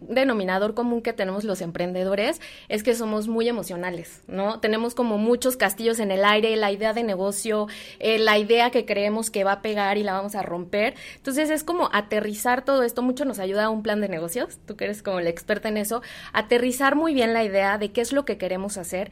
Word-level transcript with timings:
denominador 0.00 0.74
común 0.74 1.02
que 1.02 1.12
tenemos 1.12 1.44
los 1.44 1.60
emprendedores 1.60 2.40
es 2.68 2.82
que 2.82 2.94
somos 2.94 3.28
muy 3.28 3.48
emocionales, 3.48 4.22
¿no? 4.26 4.60
Tenemos 4.60 4.94
como 4.94 5.18
muchos 5.18 5.56
castillos 5.56 5.98
en 6.00 6.10
el 6.10 6.24
aire, 6.24 6.56
la 6.56 6.72
idea 6.72 6.92
de 6.92 7.02
negocio, 7.02 7.66
eh, 7.98 8.18
la 8.18 8.38
idea 8.38 8.70
que 8.70 8.84
creemos 8.84 9.30
que 9.30 9.44
va 9.44 9.52
a 9.52 9.62
pegar 9.62 9.98
y 9.98 10.02
la 10.02 10.12
vamos 10.12 10.34
a 10.34 10.42
romper. 10.42 10.94
Entonces 11.16 11.50
es 11.50 11.64
como 11.64 11.90
aterrizar 11.92 12.64
todo 12.64 12.82
esto, 12.82 13.02
mucho 13.02 13.24
nos 13.24 13.38
ayuda 13.38 13.64
a 13.64 13.70
un 13.70 13.82
plan 13.82 14.00
de 14.00 14.08
negocios, 14.08 14.58
tú 14.66 14.76
que 14.76 14.84
eres 14.84 15.02
como 15.02 15.20
la 15.20 15.30
experta 15.30 15.68
en 15.68 15.76
eso, 15.76 16.02
aterrizar 16.32 16.96
muy 16.96 17.14
bien 17.14 17.32
la 17.32 17.44
idea 17.44 17.78
de 17.78 17.92
qué 17.92 18.00
es 18.00 18.12
lo 18.12 18.24
que 18.24 18.38
queremos 18.38 18.78
hacer 18.78 19.10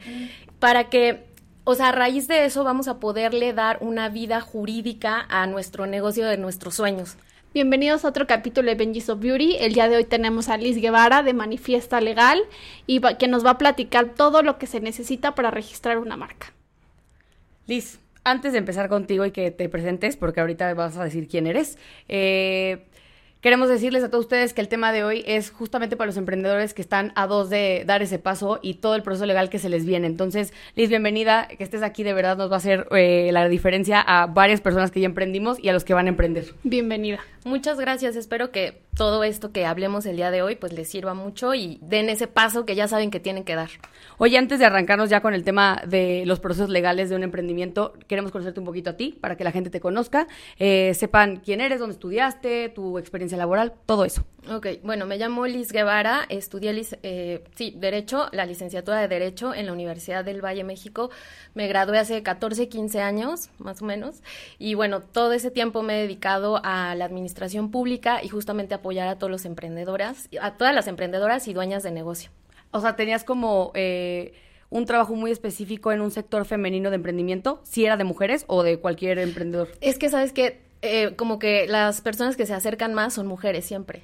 para 0.59 0.89
que 0.89 1.25
o 1.69 1.75
sea, 1.75 1.89
a 1.89 1.91
raíz 1.91 2.29
de 2.29 2.45
eso 2.45 2.63
vamos 2.63 2.87
a 2.87 2.97
poderle 2.97 3.51
dar 3.51 3.79
una 3.81 4.07
vida 4.07 4.39
jurídica 4.39 5.25
a 5.27 5.47
nuestro 5.47 5.85
negocio 5.85 6.25
de 6.25 6.37
nuestros 6.37 6.75
sueños. 6.75 7.17
Bienvenidos 7.53 8.03
a 8.03 8.09
otro 8.09 8.27
capítulo 8.27 8.69
de 8.69 8.75
Benji's 8.75 9.09
of 9.09 9.21
Beauty. 9.21 9.55
El 9.59 9.73
día 9.73 9.87
de 9.87 9.95
hoy 9.95 10.03
tenemos 10.03 10.49
a 10.49 10.57
Liz 10.57 10.79
Guevara 10.81 11.23
de 11.23 11.33
Manifiesta 11.33 12.01
Legal 12.01 12.39
y 12.85 12.99
que 13.17 13.27
nos 13.27 13.45
va 13.45 13.51
a 13.51 13.57
platicar 13.57 14.13
todo 14.15 14.43
lo 14.43 14.57
que 14.57 14.67
se 14.67 14.81
necesita 14.81 15.33
para 15.33 15.49
registrar 15.49 15.97
una 15.97 16.17
marca. 16.17 16.53
Liz, 17.65 17.99
antes 18.25 18.51
de 18.51 18.59
empezar 18.59 18.89
contigo 18.89 19.25
y 19.25 19.31
que 19.31 19.49
te 19.49 19.69
presentes, 19.69 20.17
porque 20.17 20.41
ahorita 20.41 20.73
vas 20.73 20.97
a 20.97 21.05
decir 21.05 21.29
quién 21.29 21.47
eres, 21.47 21.77
eh, 22.09 22.85
Queremos 23.41 23.69
decirles 23.69 24.03
a 24.03 24.09
todos 24.09 24.25
ustedes 24.25 24.53
que 24.53 24.61
el 24.61 24.67
tema 24.67 24.91
de 24.91 25.03
hoy 25.03 25.23
es 25.27 25.51
justamente 25.51 25.95
para 25.95 26.07
los 26.07 26.17
emprendedores 26.17 26.73
que 26.73 26.81
están 26.81 27.13
a 27.15 27.27
dos 27.27 27.51
de 27.51 27.83
dar 27.85 28.01
ese 28.01 28.17
paso 28.17 28.59
y 28.63 28.75
todo 28.75 28.95
el 28.95 29.03
proceso 29.03 29.27
legal 29.27 29.51
que 29.51 29.59
se 29.59 29.69
les 29.69 29.85
viene. 29.85 30.07
Entonces, 30.07 30.53
Liz, 30.75 30.89
bienvenida, 30.89 31.47
que 31.47 31.63
estés 31.63 31.83
aquí 31.83 32.01
de 32.01 32.13
verdad 32.13 32.35
nos 32.35 32.49
va 32.49 32.55
a 32.55 32.57
hacer 32.57 32.87
eh, 32.91 33.29
la 33.31 33.47
diferencia 33.47 34.01
a 34.01 34.25
varias 34.25 34.59
personas 34.59 34.89
que 34.89 35.01
ya 35.01 35.05
emprendimos 35.05 35.59
y 35.63 35.69
a 35.69 35.73
los 35.73 35.83
que 35.83 35.93
van 35.93 36.07
a 36.07 36.09
emprender. 36.09 36.45
Bienvenida. 36.63 37.19
Muchas 37.47 37.79
gracias, 37.79 38.17
espero 38.17 38.51
que 38.51 38.81
todo 38.93 39.23
esto 39.23 39.53
que 39.53 39.65
hablemos 39.65 40.05
el 40.05 40.17
día 40.17 40.31
de 40.31 40.41
hoy 40.41 40.57
pues 40.57 40.73
les 40.73 40.89
sirva 40.89 41.13
mucho 41.13 41.53
y 41.55 41.79
den 41.81 42.09
ese 42.09 42.27
paso 42.27 42.65
que 42.65 42.75
ya 42.75 42.89
saben 42.89 43.09
que 43.09 43.21
tienen 43.21 43.45
que 43.45 43.55
dar. 43.55 43.69
Oye, 44.17 44.37
antes 44.37 44.59
de 44.59 44.65
arrancarnos 44.65 45.09
ya 45.09 45.21
con 45.21 45.33
el 45.33 45.45
tema 45.45 45.81
de 45.87 46.25
los 46.25 46.41
procesos 46.41 46.69
legales 46.69 47.09
de 47.09 47.15
un 47.15 47.23
emprendimiento, 47.23 47.93
queremos 48.07 48.33
conocerte 48.33 48.59
un 48.59 48.65
poquito 48.65 48.89
a 48.89 48.97
ti 48.97 49.17
para 49.21 49.37
que 49.37 49.45
la 49.45 49.53
gente 49.53 49.69
te 49.69 49.79
conozca, 49.79 50.27
eh, 50.59 50.93
sepan 50.93 51.37
quién 51.37 51.61
eres, 51.61 51.79
dónde 51.79 51.93
estudiaste, 51.93 52.67
tu 52.67 52.97
experiencia 52.99 53.37
laboral, 53.37 53.75
todo 53.85 54.03
eso. 54.03 54.25
Ok, 54.49 54.67
bueno, 54.81 55.05
me 55.05 55.17
llamo 55.17 55.45
Liz 55.45 55.73
Guevara, 55.73 56.25
estudié, 56.29 56.81
eh, 57.03 57.43
sí, 57.55 57.73
Derecho, 57.75 58.29
la 58.31 58.45
licenciatura 58.45 59.01
de 59.01 59.09
Derecho 59.09 59.53
en 59.53 59.65
la 59.65 59.73
Universidad 59.73 60.23
del 60.23 60.43
Valle, 60.43 60.63
México. 60.63 61.09
Me 61.53 61.67
gradué 61.67 61.99
hace 61.99 62.23
14, 62.23 62.69
15 62.69 63.01
años, 63.01 63.49
más 63.57 63.81
o 63.81 63.85
menos. 63.85 64.21
Y 64.57 64.75
bueno, 64.75 65.01
todo 65.01 65.33
ese 65.33 65.51
tiempo 65.51 65.83
me 65.83 65.97
he 65.97 66.01
dedicado 66.03 66.61
a 66.63 66.95
la 66.95 67.03
administración 67.03 67.71
pública 67.71 68.23
y 68.23 68.29
justamente 68.29 68.73
apoyar 68.73 69.09
a 69.09 69.17
todos 69.17 69.29
los 69.29 69.43
emprendedoras, 69.43 70.29
a 70.39 70.55
todas 70.55 70.73
las 70.73 70.87
emprendedoras 70.87 71.47
y 71.49 71.53
dueñas 71.53 71.83
de 71.83 71.91
negocio. 71.91 72.31
O 72.71 72.79
sea, 72.79 72.95
tenías 72.95 73.23
como... 73.23 73.71
Eh, 73.75 74.33
un 74.69 74.85
trabajo 74.85 75.15
muy 75.15 75.31
específico 75.31 75.93
en 75.93 76.01
un 76.01 76.11
sector 76.11 76.43
femenino 76.43 76.89
de 76.89 76.97
emprendimiento, 76.97 77.61
si 77.63 77.85
era 77.85 77.95
de 77.95 78.03
mujeres 78.03 78.43
o 78.47 78.63
de 78.63 78.79
cualquier 78.79 79.17
emprendedor. 79.17 79.69
Es 79.79 79.97
que 79.97 80.09
sabes 80.09 80.33
que 80.33 80.59
eh, 80.81 81.15
como 81.15 81.39
que 81.39 81.67
las 81.67 82.01
personas 82.01 82.35
que 82.35 82.45
se 82.45 82.53
acercan 82.53 82.93
más 82.93 83.13
son 83.13 83.27
mujeres 83.27 83.63
siempre. 83.63 84.01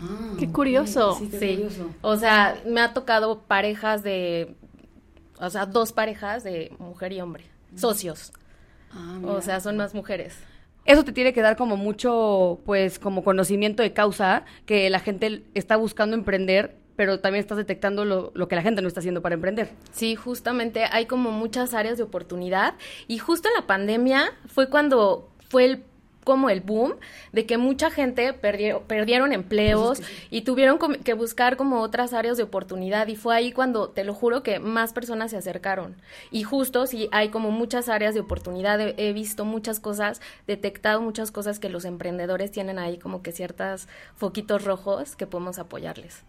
Ah, 0.00 0.34
qué 0.38 0.50
curioso. 0.50 1.18
Sí, 1.18 1.28
curioso. 1.28 1.90
O 2.02 2.16
sea, 2.16 2.60
me 2.66 2.80
ha 2.80 2.94
tocado 2.94 3.40
parejas 3.40 4.02
de, 4.02 4.54
o 5.40 5.50
sea, 5.50 5.66
dos 5.66 5.92
parejas 5.92 6.44
de 6.44 6.72
mujer 6.78 7.12
y 7.12 7.20
hombre, 7.20 7.44
socios. 7.74 8.32
Ah, 8.92 9.18
o 9.24 9.40
sea, 9.40 9.60
son 9.60 9.76
más 9.76 9.94
mujeres. 9.94 10.36
Eso 10.84 11.04
te 11.04 11.12
tiene 11.12 11.32
que 11.32 11.42
dar 11.42 11.56
como 11.56 11.76
mucho, 11.76 12.60
pues, 12.64 12.98
como 12.98 13.22
conocimiento 13.22 13.82
de 13.82 13.92
causa, 13.92 14.44
que 14.64 14.88
la 14.88 15.00
gente 15.00 15.44
está 15.52 15.76
buscando 15.76 16.16
emprender, 16.16 16.76
pero 16.96 17.20
también 17.20 17.40
estás 17.40 17.58
detectando 17.58 18.04
lo, 18.06 18.32
lo, 18.34 18.48
que 18.48 18.56
la 18.56 18.62
gente 18.62 18.80
no 18.80 18.88
está 18.88 19.00
haciendo 19.00 19.20
para 19.20 19.34
emprender. 19.34 19.70
Sí, 19.92 20.16
justamente 20.16 20.84
hay 20.90 21.04
como 21.04 21.30
muchas 21.30 21.74
áreas 21.74 21.98
de 21.98 22.04
oportunidad 22.04 22.74
y 23.06 23.18
justo 23.18 23.48
en 23.48 23.54
la 23.54 23.66
pandemia 23.66 24.32
fue 24.46 24.70
cuando 24.70 25.28
fue 25.50 25.66
el 25.66 25.84
como 26.28 26.50
el 26.50 26.60
boom 26.60 26.96
de 27.32 27.46
que 27.46 27.56
mucha 27.56 27.90
gente 27.90 28.34
perdieron 28.34 29.32
empleos 29.32 30.02
y 30.28 30.42
tuvieron 30.42 30.78
que 30.78 31.14
buscar 31.14 31.56
como 31.56 31.80
otras 31.80 32.12
áreas 32.12 32.36
de 32.36 32.42
oportunidad 32.42 33.06
y 33.08 33.16
fue 33.16 33.34
ahí 33.34 33.50
cuando 33.50 33.88
te 33.88 34.04
lo 34.04 34.12
juro 34.12 34.42
que 34.42 34.58
más 34.58 34.92
personas 34.92 35.30
se 35.30 35.38
acercaron 35.38 35.96
y 36.30 36.42
justo 36.42 36.86
sí 36.86 37.08
hay 37.12 37.30
como 37.30 37.50
muchas 37.50 37.88
áreas 37.88 38.12
de 38.12 38.20
oportunidad 38.20 38.78
he, 38.78 39.12
visto 39.14 39.46
muchas 39.46 39.80
cosas 39.80 40.20
detectado 40.46 41.00
muchas 41.00 41.30
cosas 41.30 41.58
que 41.58 41.70
los 41.70 41.86
emprendedores 41.86 42.50
tienen 42.50 42.78
ahí 42.78 42.98
como 42.98 43.22
que 43.22 43.32
ciertas 43.32 43.88
foquitos 44.14 44.66
rojos 44.66 45.16
que 45.16 45.26
podemos 45.26 45.58
apoyarles 45.58 46.24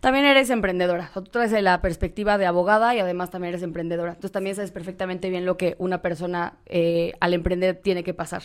también 0.00 0.26
eres 0.26 0.50
emprendedora. 0.50 1.10
Tú 1.14 1.22
traes 1.22 1.52
la 1.52 1.80
perspectiva 1.80 2.36
de 2.36 2.44
abogada 2.44 2.94
y 2.94 2.98
además 2.98 3.30
también 3.30 3.54
eres 3.54 3.62
emprendedora. 3.62 4.10
Entonces 4.10 4.30
también 4.30 4.54
sabes 4.54 4.70
perfectamente 4.70 5.30
bien 5.30 5.46
lo 5.46 5.56
que 5.56 5.74
una 5.78 6.02
persona 6.02 6.52
eh, 6.66 7.14
al 7.18 7.32
emprender 7.32 7.76
tiene 7.76 8.04
que 8.04 8.12
pasar. 8.12 8.42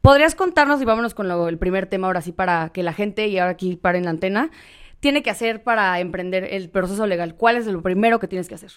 ¿Podrías 0.00 0.34
contarnos, 0.34 0.80
y 0.80 0.84
vámonos 0.86 1.12
con 1.14 1.30
el 1.30 1.58
primer 1.58 1.86
tema 1.86 2.06
ahora 2.06 2.22
sí, 2.22 2.32
para 2.32 2.70
que 2.70 2.82
la 2.82 2.94
gente, 2.94 3.28
y 3.28 3.38
ahora 3.38 3.52
aquí 3.52 3.76
paren 3.76 4.04
la 4.04 4.10
antena, 4.10 4.50
tiene 5.00 5.22
que 5.22 5.30
hacer 5.30 5.62
para 5.62 6.00
emprender 6.00 6.44
el 6.44 6.70
proceso 6.70 7.06
legal? 7.06 7.34
¿Cuál 7.34 7.56
es 7.56 7.66
lo 7.66 7.82
primero 7.82 8.18
que 8.18 8.26
tienes 8.26 8.48
que 8.48 8.54
hacer? 8.54 8.70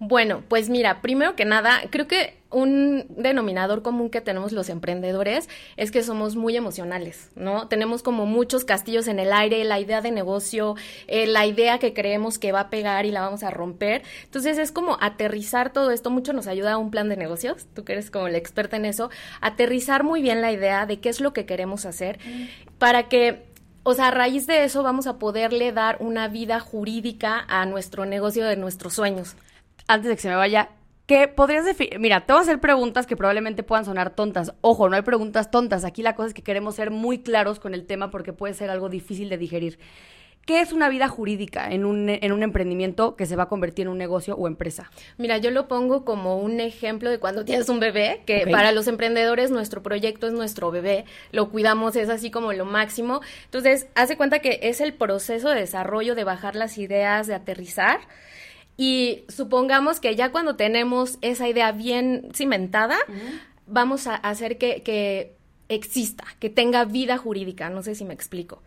Bueno, 0.00 0.44
pues 0.48 0.68
mira, 0.68 1.00
primero 1.00 1.34
que 1.34 1.44
nada, 1.44 1.80
creo 1.90 2.06
que 2.06 2.38
un 2.50 3.04
denominador 3.10 3.82
común 3.82 4.10
que 4.10 4.20
tenemos 4.20 4.52
los 4.52 4.68
emprendedores 4.68 5.48
es 5.76 5.90
que 5.90 6.04
somos 6.04 6.36
muy 6.36 6.56
emocionales, 6.56 7.30
¿no? 7.34 7.66
Tenemos 7.66 8.04
como 8.04 8.24
muchos 8.24 8.64
castillos 8.64 9.08
en 9.08 9.18
el 9.18 9.32
aire, 9.32 9.64
la 9.64 9.80
idea 9.80 10.00
de 10.00 10.12
negocio, 10.12 10.76
eh, 11.08 11.26
la 11.26 11.46
idea 11.46 11.78
que 11.80 11.94
creemos 11.94 12.38
que 12.38 12.52
va 12.52 12.60
a 12.60 12.70
pegar 12.70 13.06
y 13.06 13.10
la 13.10 13.22
vamos 13.22 13.42
a 13.42 13.50
romper. 13.50 14.02
Entonces 14.22 14.56
es 14.58 14.70
como 14.70 14.98
aterrizar 15.00 15.72
todo 15.72 15.90
esto, 15.90 16.10
mucho 16.10 16.32
nos 16.32 16.46
ayuda 16.46 16.74
a 16.74 16.78
un 16.78 16.92
plan 16.92 17.08
de 17.08 17.16
negocios, 17.16 17.66
tú 17.74 17.84
que 17.84 17.92
eres 17.92 18.12
como 18.12 18.28
la 18.28 18.38
experta 18.38 18.76
en 18.76 18.84
eso, 18.84 19.10
aterrizar 19.40 20.04
muy 20.04 20.22
bien 20.22 20.42
la 20.42 20.52
idea 20.52 20.86
de 20.86 21.00
qué 21.00 21.08
es 21.08 21.20
lo 21.20 21.32
que 21.32 21.44
queremos 21.44 21.86
hacer 21.86 22.20
para 22.78 23.08
que 23.08 23.48
o 23.82 23.94
sea, 23.94 24.08
a 24.08 24.10
raíz 24.10 24.46
de 24.46 24.64
eso 24.64 24.82
vamos 24.82 25.06
a 25.06 25.18
poderle 25.18 25.72
dar 25.72 25.96
una 26.00 26.28
vida 26.28 26.60
jurídica 26.60 27.44
a 27.48 27.64
nuestro 27.64 28.04
negocio 28.04 28.44
de 28.44 28.56
nuestros 28.56 28.94
sueños 28.94 29.34
antes 29.88 30.08
de 30.08 30.14
que 30.14 30.22
se 30.22 30.28
me 30.28 30.36
vaya, 30.36 30.68
¿qué 31.06 31.26
podrías 31.26 31.64
definir? 31.64 31.98
Mira, 31.98 32.24
te 32.24 32.32
voy 32.32 32.40
a 32.40 32.42
hacer 32.42 32.60
preguntas 32.60 33.06
que 33.06 33.16
probablemente 33.16 33.62
puedan 33.64 33.84
sonar 33.84 34.10
tontas. 34.10 34.52
Ojo, 34.60 34.88
no 34.88 34.94
hay 34.94 35.02
preguntas 35.02 35.50
tontas. 35.50 35.84
Aquí 35.84 36.02
la 36.02 36.14
cosa 36.14 36.28
es 36.28 36.34
que 36.34 36.42
queremos 36.42 36.76
ser 36.76 36.90
muy 36.90 37.18
claros 37.18 37.58
con 37.58 37.74
el 37.74 37.86
tema 37.86 38.10
porque 38.10 38.32
puede 38.32 38.54
ser 38.54 38.70
algo 38.70 38.88
difícil 38.88 39.28
de 39.28 39.38
digerir. 39.38 39.78
¿Qué 40.44 40.60
es 40.60 40.72
una 40.72 40.88
vida 40.88 41.08
jurídica 41.08 41.70
en 41.70 41.84
un, 41.84 42.08
en 42.08 42.32
un 42.32 42.42
emprendimiento 42.42 43.16
que 43.16 43.26
se 43.26 43.36
va 43.36 43.42
a 43.42 43.48
convertir 43.48 43.82
en 43.82 43.92
un 43.92 43.98
negocio 43.98 44.34
o 44.34 44.46
empresa? 44.46 44.90
Mira, 45.18 45.36
yo 45.36 45.50
lo 45.50 45.68
pongo 45.68 46.06
como 46.06 46.38
un 46.38 46.60
ejemplo 46.60 47.10
de 47.10 47.18
cuando 47.18 47.44
tienes 47.44 47.68
un 47.68 47.80
bebé, 47.80 48.22
que 48.24 48.46
para 48.50 48.72
los 48.72 48.88
emprendedores 48.88 49.50
nuestro 49.50 49.82
proyecto 49.82 50.26
es 50.26 50.32
nuestro 50.32 50.70
bebé, 50.70 51.04
lo 51.32 51.50
cuidamos, 51.50 51.96
es 51.96 52.08
así 52.08 52.30
como 52.30 52.54
lo 52.54 52.64
máximo. 52.64 53.20
Entonces, 53.44 53.88
hace 53.94 54.16
cuenta 54.16 54.38
que 54.38 54.60
es 54.62 54.80
el 54.80 54.94
proceso 54.94 55.50
de 55.50 55.60
desarrollo, 55.60 56.14
de 56.14 56.24
bajar 56.24 56.56
las 56.56 56.78
ideas, 56.78 57.26
de 57.26 57.34
aterrizar 57.34 58.00
y 58.78 59.24
supongamos 59.28 59.98
que 59.98 60.14
ya 60.14 60.30
cuando 60.30 60.54
tenemos 60.54 61.18
esa 61.20 61.48
idea 61.48 61.72
bien 61.72 62.28
cimentada, 62.32 62.96
vamos 63.66 64.06
a 64.06 64.14
hacer 64.14 64.56
que, 64.56 64.82
que 64.82 65.34
exista, 65.68 66.24
que 66.38 66.48
tenga 66.48 66.84
vida 66.84 67.18
jurídica, 67.18 67.70
no 67.70 67.82
sé 67.82 67.96
si 67.96 68.04
me 68.04 68.14
explico, 68.14 68.62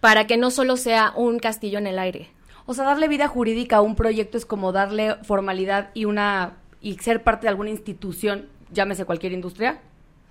para 0.00 0.26
que 0.26 0.38
no 0.38 0.50
solo 0.50 0.78
sea 0.78 1.12
un 1.14 1.38
castillo 1.38 1.78
en 1.78 1.86
el 1.86 1.98
aire. 1.98 2.30
O 2.64 2.72
sea, 2.72 2.86
darle 2.86 3.06
vida 3.06 3.28
jurídica 3.28 3.76
a 3.76 3.80
un 3.82 3.96
proyecto 3.96 4.38
es 4.38 4.46
como 4.46 4.72
darle 4.72 5.16
formalidad 5.24 5.90
y 5.92 6.06
una 6.06 6.56
y 6.80 6.94
ser 6.94 7.22
parte 7.22 7.42
de 7.42 7.50
alguna 7.50 7.68
institución, 7.68 8.48
llámese 8.72 9.04
cualquier 9.04 9.32
industria. 9.32 9.82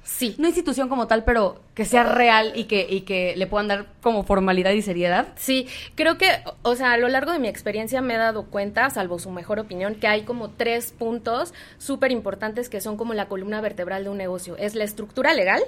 Sí. 0.03 0.35
No 0.37 0.47
institución 0.47 0.89
como 0.89 1.07
tal, 1.07 1.23
pero 1.23 1.61
que 1.75 1.85
sea 1.85 2.03
real 2.03 2.53
y 2.55 2.65
que, 2.65 2.87
y 2.89 3.01
que 3.01 3.35
le 3.37 3.47
puedan 3.47 3.67
dar 3.67 3.85
como 4.01 4.23
formalidad 4.23 4.71
y 4.71 4.81
seriedad. 4.81 5.29
Sí, 5.35 5.67
creo 5.95 6.17
que, 6.17 6.27
o 6.61 6.75
sea, 6.75 6.93
a 6.93 6.97
lo 6.97 7.07
largo 7.07 7.31
de 7.31 7.39
mi 7.39 7.47
experiencia 7.47 8.01
me 8.01 8.15
he 8.15 8.17
dado 8.17 8.45
cuenta, 8.45 8.89
salvo 8.89 9.19
su 9.19 9.29
mejor 9.31 9.59
opinión, 9.59 9.95
que 9.95 10.07
hay 10.07 10.23
como 10.23 10.49
tres 10.49 10.91
puntos 10.91 11.53
súper 11.77 12.11
importantes 12.11 12.69
que 12.69 12.81
son 12.81 12.97
como 12.97 13.13
la 13.13 13.27
columna 13.27 13.61
vertebral 13.61 14.03
de 14.03 14.09
un 14.09 14.17
negocio. 14.17 14.57
Es 14.57 14.75
la 14.75 14.83
estructura 14.83 15.33
legal, 15.33 15.61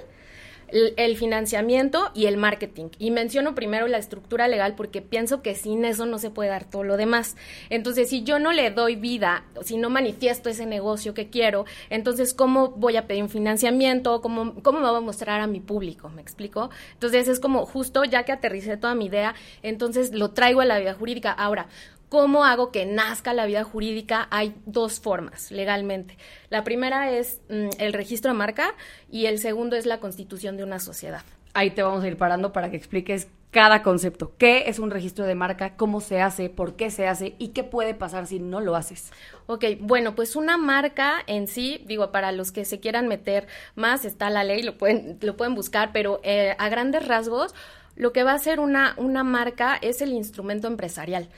el, 0.72 1.16
financiamiento 1.16 2.10
y 2.14 2.26
el 2.26 2.36
marketing. 2.36 2.88
Y 2.98 3.10
menciono 3.10 3.54
primero 3.54 3.86
la 3.86 3.98
estructura 3.98 4.48
legal 4.48 4.74
porque 4.74 5.02
pienso 5.02 5.42
que 5.42 5.54
sin 5.54 5.84
eso 5.84 6.06
no 6.06 6.18
se 6.18 6.30
puede 6.30 6.50
dar 6.50 6.64
todo 6.64 6.84
lo 6.84 6.96
demás. 6.96 7.36
Entonces, 7.70 8.08
si 8.08 8.22
yo 8.22 8.38
no 8.38 8.52
le 8.52 8.70
doy 8.70 8.96
vida, 8.96 9.44
si 9.62 9.76
no 9.76 9.90
manifiesto 9.90 10.48
ese 10.48 10.66
negocio 10.66 11.14
que 11.14 11.28
quiero, 11.28 11.64
entonces, 11.90 12.34
¿cómo 12.34 12.68
voy 12.70 12.96
a 12.96 13.06
pedir 13.06 13.22
un 13.22 13.28
financiamiento? 13.28 14.20
¿Cómo, 14.22 14.54
cómo 14.62 14.80
me 14.80 14.88
voy 14.88 14.98
a 14.98 15.00
mostrar 15.00 15.40
a 15.40 15.46
mi 15.46 15.60
público? 15.60 16.08
¿Me 16.08 16.22
explico? 16.22 16.70
Entonces, 16.94 17.28
es 17.28 17.40
como 17.40 17.66
justo 17.66 18.04
ya 18.04 18.24
que 18.24 18.32
aterricé 18.32 18.76
toda 18.76 18.94
mi 18.94 19.06
idea, 19.06 19.34
entonces 19.62 20.12
lo 20.12 20.30
traigo 20.30 20.60
a 20.60 20.64
la 20.64 20.78
vida 20.78 20.94
jurídica. 20.94 21.32
Ahora, 21.32 21.68
¿Cómo 22.12 22.44
hago 22.44 22.70
que 22.70 22.84
nazca 22.84 23.32
la 23.32 23.46
vida 23.46 23.64
jurídica? 23.64 24.28
Hay 24.30 24.54
dos 24.66 25.00
formas 25.00 25.50
legalmente. 25.50 26.18
La 26.50 26.62
primera 26.62 27.10
es 27.10 27.40
mm, 27.48 27.70
el 27.78 27.94
registro 27.94 28.32
de 28.32 28.36
marca 28.36 28.74
y 29.10 29.24
el 29.24 29.38
segundo 29.38 29.76
es 29.76 29.86
la 29.86 29.98
constitución 29.98 30.58
de 30.58 30.62
una 30.62 30.78
sociedad. 30.78 31.22
Ahí 31.54 31.70
te 31.70 31.82
vamos 31.82 32.04
a 32.04 32.08
ir 32.08 32.18
parando 32.18 32.52
para 32.52 32.70
que 32.70 32.76
expliques 32.76 33.28
cada 33.50 33.82
concepto. 33.82 34.34
¿Qué 34.36 34.64
es 34.66 34.78
un 34.78 34.90
registro 34.90 35.24
de 35.24 35.34
marca? 35.34 35.74
¿Cómo 35.76 36.02
se 36.02 36.20
hace? 36.20 36.50
¿Por 36.50 36.76
qué 36.76 36.90
se 36.90 37.08
hace? 37.08 37.34
¿Y 37.38 37.48
qué 37.48 37.64
puede 37.64 37.94
pasar 37.94 38.26
si 38.26 38.40
no 38.40 38.60
lo 38.60 38.76
haces? 38.76 39.10
Ok, 39.46 39.64
bueno, 39.80 40.14
pues 40.14 40.36
una 40.36 40.58
marca 40.58 41.14
en 41.26 41.46
sí, 41.46 41.82
digo, 41.86 42.12
para 42.12 42.30
los 42.30 42.52
que 42.52 42.66
se 42.66 42.78
quieran 42.78 43.08
meter 43.08 43.46
más, 43.74 44.04
está 44.04 44.28
la 44.28 44.44
ley, 44.44 44.62
lo 44.62 44.76
pueden, 44.76 45.18
lo 45.22 45.38
pueden 45.38 45.54
buscar, 45.54 45.92
pero 45.94 46.20
eh, 46.24 46.54
a 46.58 46.68
grandes 46.68 47.08
rasgos, 47.08 47.54
lo 47.96 48.12
que 48.12 48.24
va 48.24 48.32
a 48.32 48.38
ser 48.38 48.60
una, 48.60 48.94
una 48.96 49.24
marca 49.24 49.78
es 49.80 50.00
el 50.02 50.12
instrumento 50.12 50.66
empresarial, 50.66 51.28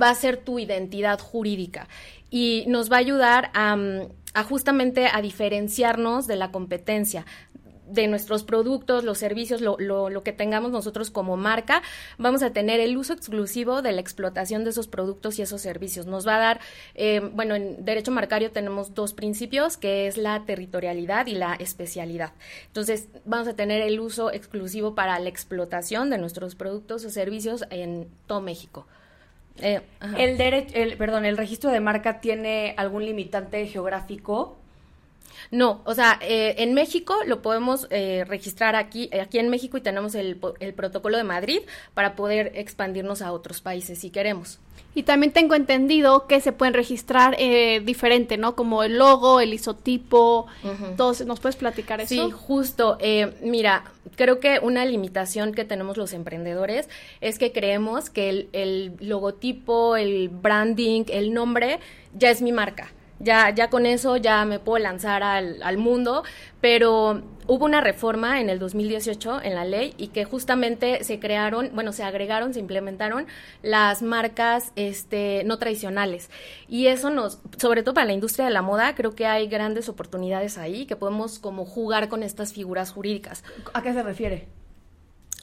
va 0.00 0.10
a 0.10 0.14
ser 0.14 0.36
tu 0.36 0.58
identidad 0.58 1.18
jurídica. 1.18 1.88
Y 2.30 2.64
nos 2.68 2.90
va 2.90 2.96
a 2.96 3.00
ayudar 3.00 3.50
a, 3.54 3.76
a 4.34 4.44
justamente 4.44 5.08
a 5.12 5.20
diferenciarnos 5.20 6.26
de 6.26 6.36
la 6.36 6.50
competencia, 6.52 7.26
de 7.92 8.06
nuestros 8.06 8.44
productos, 8.44 9.04
los 9.04 9.18
servicios, 9.18 9.60
lo, 9.60 9.76
lo, 9.78 10.10
lo, 10.10 10.22
que 10.22 10.32
tengamos 10.32 10.70
nosotros 10.70 11.10
como 11.10 11.36
marca, 11.36 11.82
vamos 12.18 12.42
a 12.42 12.52
tener 12.52 12.80
el 12.80 12.96
uso 12.96 13.12
exclusivo 13.12 13.82
de 13.82 13.92
la 13.92 14.00
explotación 14.00 14.64
de 14.64 14.70
esos 14.70 14.88
productos 14.88 15.38
y 15.38 15.42
esos 15.42 15.60
servicios. 15.60 16.06
Nos 16.06 16.26
va 16.26 16.36
a 16.36 16.38
dar, 16.38 16.60
eh, 16.94 17.20
bueno, 17.32 17.54
en 17.54 17.84
derecho 17.84 18.10
marcario 18.10 18.50
tenemos 18.50 18.94
dos 18.94 19.14
principios, 19.14 19.76
que 19.76 20.06
es 20.06 20.16
la 20.16 20.44
territorialidad 20.44 21.26
y 21.26 21.34
la 21.34 21.54
especialidad. 21.54 22.32
Entonces, 22.66 23.08
vamos 23.24 23.48
a 23.48 23.54
tener 23.54 23.82
el 23.82 24.00
uso 24.00 24.32
exclusivo 24.32 24.94
para 24.94 25.18
la 25.18 25.28
explotación 25.28 26.10
de 26.10 26.18
nuestros 26.18 26.54
productos 26.54 27.04
o 27.04 27.10
servicios 27.10 27.64
en 27.70 28.08
todo 28.26 28.40
México. 28.40 28.86
Eh, 29.58 29.82
el, 30.16 30.40
el, 30.40 30.96
perdón, 30.96 31.24
el 31.24 31.36
registro 31.36 31.70
de 31.70 31.80
marca 31.80 32.20
tiene 32.20 32.74
algún 32.76 33.04
limitante 33.04 33.66
geográfico 33.66 34.56
no, 35.50 35.82
o 35.84 35.94
sea, 35.94 36.18
eh, 36.22 36.56
en 36.58 36.74
México 36.74 37.16
lo 37.26 37.42
podemos 37.42 37.86
eh, 37.90 38.24
registrar 38.26 38.76
aquí, 38.76 39.10
aquí 39.20 39.38
en 39.38 39.48
México 39.48 39.76
y 39.76 39.80
tenemos 39.80 40.14
el, 40.14 40.40
el, 40.60 40.74
protocolo 40.74 41.16
de 41.16 41.24
Madrid 41.24 41.60
para 41.94 42.14
poder 42.14 42.52
expandirnos 42.54 43.22
a 43.22 43.32
otros 43.32 43.60
países 43.60 43.98
si 43.98 44.10
queremos. 44.10 44.58
Y 44.92 45.04
también 45.04 45.32
tengo 45.32 45.54
entendido 45.54 46.26
que 46.26 46.40
se 46.40 46.50
pueden 46.50 46.74
registrar 46.74 47.36
eh, 47.38 47.80
diferente, 47.84 48.36
¿no? 48.36 48.56
Como 48.56 48.82
el 48.82 48.98
logo, 48.98 49.40
el 49.40 49.54
isotipo, 49.54 50.46
uh 50.64 50.68
-huh. 50.68 51.24
¿nos 51.26 51.40
puedes 51.40 51.56
platicar 51.56 52.00
eso? 52.00 52.08
Sí, 52.08 52.30
justo. 52.32 52.96
Eh, 53.00 53.32
mira, 53.40 53.84
creo 54.16 54.40
que 54.40 54.58
una 54.60 54.84
limitación 54.84 55.52
que 55.52 55.64
tenemos 55.64 55.96
los 55.96 56.12
emprendedores 56.12 56.88
es 57.20 57.38
que 57.38 57.52
creemos 57.52 58.10
que 58.10 58.28
el, 58.30 58.48
el 58.52 58.96
logotipo, 59.00 59.96
el 59.96 60.28
branding, 60.28 61.04
el 61.08 61.32
nombre 61.32 61.78
ya 62.12 62.30
es 62.30 62.42
mi 62.42 62.50
marca 62.50 62.90
ya, 63.20 63.50
ya 63.50 63.70
con 63.70 63.86
eso 63.86 64.16
ya 64.16 64.44
me 64.44 64.58
puedo 64.58 64.82
lanzar 64.82 65.22
al, 65.22 65.62
al, 65.62 65.76
mundo, 65.76 66.24
pero 66.60 67.22
hubo 67.46 67.64
una 67.66 67.80
reforma 67.80 68.40
en 68.40 68.48
el 68.48 68.58
2018 68.58 69.42
en 69.42 69.54
la 69.54 69.64
ley 69.64 69.94
y 69.98 70.08
que 70.08 70.24
justamente 70.24 71.04
se 71.04 71.20
crearon, 71.20 71.70
bueno, 71.74 71.92
se 71.92 72.02
agregaron, 72.02 72.54
se 72.54 72.60
implementaron 72.60 73.26
las 73.62 74.02
marcas 74.02 74.72
este, 74.76 75.42
no 75.44 75.58
tradicionales. 75.58 76.30
Y 76.66 76.86
eso 76.86 77.10
nos, 77.10 77.40
sobre 77.58 77.82
todo 77.82 77.94
para 77.94 78.06
la 78.06 78.14
industria 78.14 78.46
de 78.46 78.52
la 78.52 78.62
moda, 78.62 78.94
creo 78.94 79.14
que 79.14 79.26
hay 79.26 79.48
grandes 79.48 79.88
oportunidades 79.88 80.58
ahí 80.58 80.86
que 80.86 80.96
podemos 80.96 81.38
como 81.38 81.66
jugar 81.66 82.08
con 82.08 82.22
estas 82.22 82.52
figuras 82.52 82.90
jurídicas. 82.90 83.44
¿A 83.74 83.82
qué 83.82 83.92
se 83.92 84.02
refiere? 84.02 84.48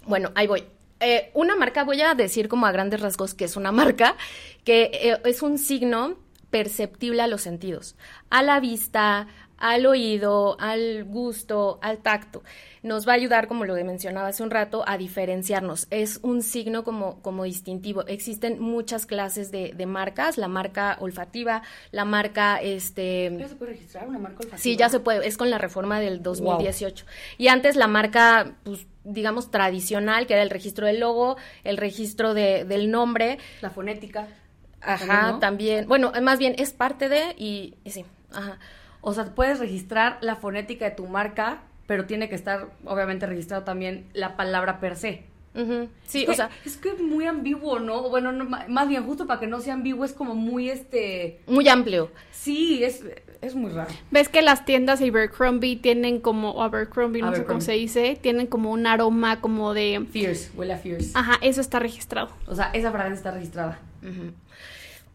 Bueno, 0.06 0.32
ahí 0.36 0.48
voy. 0.48 0.64
Eh, 1.00 1.30
una 1.36 1.56
marca, 1.56 1.84
voy 1.84 2.02
a 2.02 2.16
decir 2.16 2.48
como 2.48 2.66
a 2.66 2.72
grandes 2.72 3.02
rasgos 3.02 3.36
que 3.36 3.46
es 3.46 3.56
una 3.56 3.72
marca, 3.72 4.16
que 4.64 4.90
eh, 4.94 5.22
es 5.26 5.44
un 5.44 5.60
signo 5.60 6.16
perceptible 6.50 7.22
a 7.22 7.28
los 7.28 7.42
sentidos, 7.42 7.96
a 8.30 8.44
la 8.44 8.60
vista, 8.60 9.28
al 9.58 9.86
oído, 9.86 10.56
al 10.60 11.04
gusto, 11.04 11.80
al 11.82 12.00
tacto. 12.00 12.44
Nos 12.84 13.08
va 13.08 13.14
a 13.14 13.16
ayudar, 13.16 13.48
como 13.48 13.66
lo 13.66 13.74
mencionaba 13.74 14.28
hace 14.28 14.44
un 14.44 14.52
rato, 14.52 14.84
a 14.88 14.98
diferenciarnos. 14.98 15.88
Es 15.90 16.20
un 16.22 16.42
signo 16.42 16.84
como, 16.84 17.22
como 17.22 17.44
distintivo. 17.44 18.06
Existen 18.08 18.62
muchas 18.62 19.06
clases 19.06 19.52
de, 19.52 19.74
de, 19.76 19.86
marcas, 19.86 20.38
la 20.38 20.48
marca 20.48 20.98
olfativa, 21.00 21.64
la 21.92 22.06
marca... 22.06 22.58
este 22.62 23.36
¿Ya 23.38 23.48
se 23.48 23.56
puede 23.56 23.72
registrar 23.72 24.08
una 24.08 24.20
marca 24.20 24.38
olfativa? 24.38 24.58
Sí, 24.58 24.78
ya 24.78 24.90
se 24.90 25.00
puede. 25.00 25.28
Es 25.28 25.38
con 25.38 25.50
la 25.50 25.58
reforma 25.58 26.00
del 26.00 26.22
2018. 26.22 27.06
Wow. 27.06 27.14
Y 27.38 27.48
antes 27.48 27.76
la 27.76 27.88
marca, 27.88 28.56
pues 28.64 28.86
digamos, 29.04 29.52
tradicional, 29.52 30.28
que 30.28 30.34
era 30.34 30.44
el 30.44 30.50
registro 30.50 30.86
del 30.86 31.00
logo, 31.00 31.38
el 31.64 31.78
registro 31.78 32.34
de, 32.34 32.64
del 32.64 32.92
nombre. 32.92 33.40
La 33.62 33.70
fonética. 33.70 34.28
Ajá, 34.88 34.98
también, 35.06 35.32
¿no? 35.32 35.40
también. 35.40 35.88
Bueno, 35.88 36.12
más 36.22 36.40
bien 36.40 36.56
es 36.58 36.72
parte 36.74 37.10
de 37.10 37.36
y, 37.38 37.76
y, 37.84 37.92
sí, 37.92 38.06
ajá. 38.32 38.58
O 39.02 39.14
sea, 39.14 39.26
puedes 39.36 39.60
registrar 39.60 40.18
la 40.22 40.36
fonética 40.36 40.86
de 40.86 40.92
tu 40.92 41.08
marca, 41.08 41.62
pero 41.86 42.06
tiene 42.06 42.30
que 42.30 42.36
estar 42.36 42.68
obviamente 42.86 43.26
registrado 43.26 43.64
también 43.64 44.08
la 44.14 44.36
palabra 44.36 44.80
per 44.80 44.96
se. 44.96 45.24
Uh 45.56 45.60
-huh. 45.60 45.90
Sí, 46.06 46.20
es 46.20 46.26
que, 46.26 46.32
o 46.32 46.36
sea, 46.36 46.50
es 46.66 46.78
que 46.78 46.90
es 46.90 47.00
muy 47.02 47.26
ambiguo, 47.26 47.80
¿no? 47.80 48.10
Bueno, 48.10 48.32
no, 48.32 48.46
más 48.46 48.88
bien 48.88 49.04
justo 49.06 49.26
para 49.26 49.40
que 49.40 49.48
no 49.48 49.60
sea 49.60 49.74
ambiguo 49.74 50.06
es 50.06 50.14
como 50.14 50.36
muy 50.36 50.70
este 50.70 51.40
muy 51.48 51.68
amplio. 51.68 52.12
Sí, 52.32 52.84
es 52.84 53.04
es 53.42 53.56
muy 53.56 53.72
raro. 53.72 53.90
Ves 54.12 54.30
que 54.30 54.42
las 54.42 54.66
tiendas 54.66 55.02
Abercrombie 55.02 55.78
tienen 55.78 56.20
como 56.20 56.62
Abercrombie, 56.64 57.22
no 57.22 57.30
Abercrombie. 57.30 57.36
sé 57.38 57.48
cómo 57.48 57.62
se 57.62 57.72
dice, 57.74 58.20
tienen 58.22 58.48
como 58.48 58.72
un 58.72 58.86
aroma 58.86 59.42
como 59.42 59.74
de 59.74 60.06
fierce, 60.12 60.52
huele 60.56 60.74
a 60.74 60.78
fierce. 60.78 61.12
Ajá, 61.16 61.38
eso 61.42 61.62
está 61.62 61.80
registrado. 61.80 62.30
O 62.48 62.56
sea, 62.56 62.70
esa 62.74 62.92
fragancia 62.92 63.18
está 63.18 63.32
registrada. 63.32 63.80
Uh 64.04 64.06
-huh. 64.08 64.34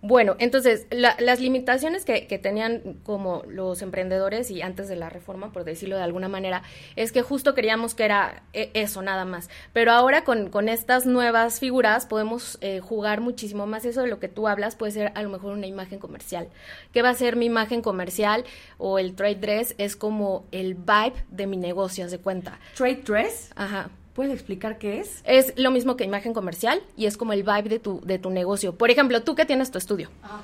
Bueno, 0.04 0.34
entonces, 0.40 0.88
la, 0.90 1.14
las 1.20 1.38
limitaciones 1.38 2.04
que, 2.04 2.26
que, 2.26 2.36
tenían 2.36 2.98
como 3.04 3.44
los 3.46 3.82
emprendedores 3.82 4.50
y 4.50 4.60
antes 4.60 4.88
de 4.88 4.96
la 4.96 5.08
reforma, 5.08 5.52
por 5.52 5.62
decirlo 5.62 5.96
de 5.96 6.02
alguna 6.02 6.28
manera, 6.28 6.64
es 6.96 7.12
que 7.12 7.22
justo 7.22 7.54
queríamos 7.54 7.94
que 7.94 8.04
era 8.04 8.42
eso, 8.52 9.00
nada 9.00 9.24
más. 9.24 9.48
Pero 9.72 9.92
ahora 9.92 10.24
con, 10.24 10.50
con 10.50 10.68
estas 10.68 11.06
nuevas 11.06 11.60
figuras 11.60 12.06
podemos 12.06 12.58
eh, 12.62 12.80
jugar 12.80 13.20
muchísimo 13.20 13.68
más. 13.68 13.84
Eso 13.84 14.02
de 14.02 14.08
lo 14.08 14.18
que 14.18 14.26
tú 14.26 14.48
hablas 14.48 14.74
puede 14.74 14.90
ser 14.90 15.12
a 15.14 15.22
lo 15.22 15.28
mejor 15.28 15.52
una 15.52 15.68
imagen 15.68 16.00
comercial. 16.00 16.48
¿Qué 16.92 17.00
va 17.02 17.10
a 17.10 17.14
ser 17.14 17.36
mi 17.36 17.46
imagen 17.46 17.80
comercial 17.80 18.44
o 18.78 18.98
el 18.98 19.14
trade 19.14 19.36
dress? 19.36 19.76
Es 19.78 19.94
como 19.94 20.46
el 20.50 20.74
vibe 20.74 21.14
de 21.30 21.46
mi 21.46 21.56
negocio, 21.56 22.08
¿se 22.08 22.18
cuenta? 22.18 22.58
¿Trade 22.74 23.02
dress? 23.04 23.52
Ajá. 23.54 23.88
¿Puedes 24.14 24.32
explicar 24.32 24.78
qué 24.78 25.00
es? 25.00 25.22
Es 25.24 25.54
lo 25.56 25.70
mismo 25.70 25.96
que 25.96 26.04
imagen 26.04 26.34
comercial 26.34 26.82
y 26.96 27.06
es 27.06 27.16
como 27.16 27.32
el 27.32 27.42
vibe 27.42 27.68
de 27.68 27.78
tu, 27.78 28.00
de 28.02 28.18
tu 28.18 28.30
negocio. 28.30 28.74
Por 28.74 28.90
ejemplo, 28.90 29.22
tú 29.22 29.34
que 29.34 29.46
tienes 29.46 29.70
tu 29.70 29.78
estudio. 29.78 30.10
Ah. 30.22 30.42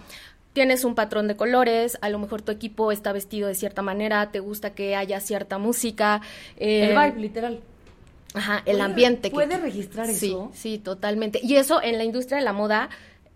Tienes 0.55 0.85
un 0.85 0.95
patrón 0.95 1.29
de 1.29 1.37
colores, 1.37 1.99
a 2.01 2.09
lo 2.09 2.19
mejor 2.19 2.41
tu 2.41 2.51
equipo 2.51 2.91
está 2.91 3.13
vestido 3.13 3.47
de 3.47 3.55
cierta 3.55 3.83
manera, 3.83 4.31
te 4.31 4.41
gusta 4.41 4.71
que 4.71 4.97
haya 4.97 5.21
cierta 5.21 5.59
música. 5.59 6.23
Eh, 6.57 6.89
el 6.91 6.99
vibe, 6.99 7.21
literal. 7.21 7.61
Ajá, 8.35 8.63
el 8.65 8.81
ambiente. 8.81 9.31
¿Puede 9.31 9.57
que, 9.57 9.59
registrar 9.59 10.07
sí, 10.07 10.29
eso? 10.29 10.51
Sí, 10.55 10.79
totalmente. 10.79 11.39
Y 11.43 11.57
eso 11.57 11.83
en 11.83 11.99
la 11.99 12.05
industria 12.05 12.39
de 12.39 12.45
la 12.45 12.55
moda 12.55 12.89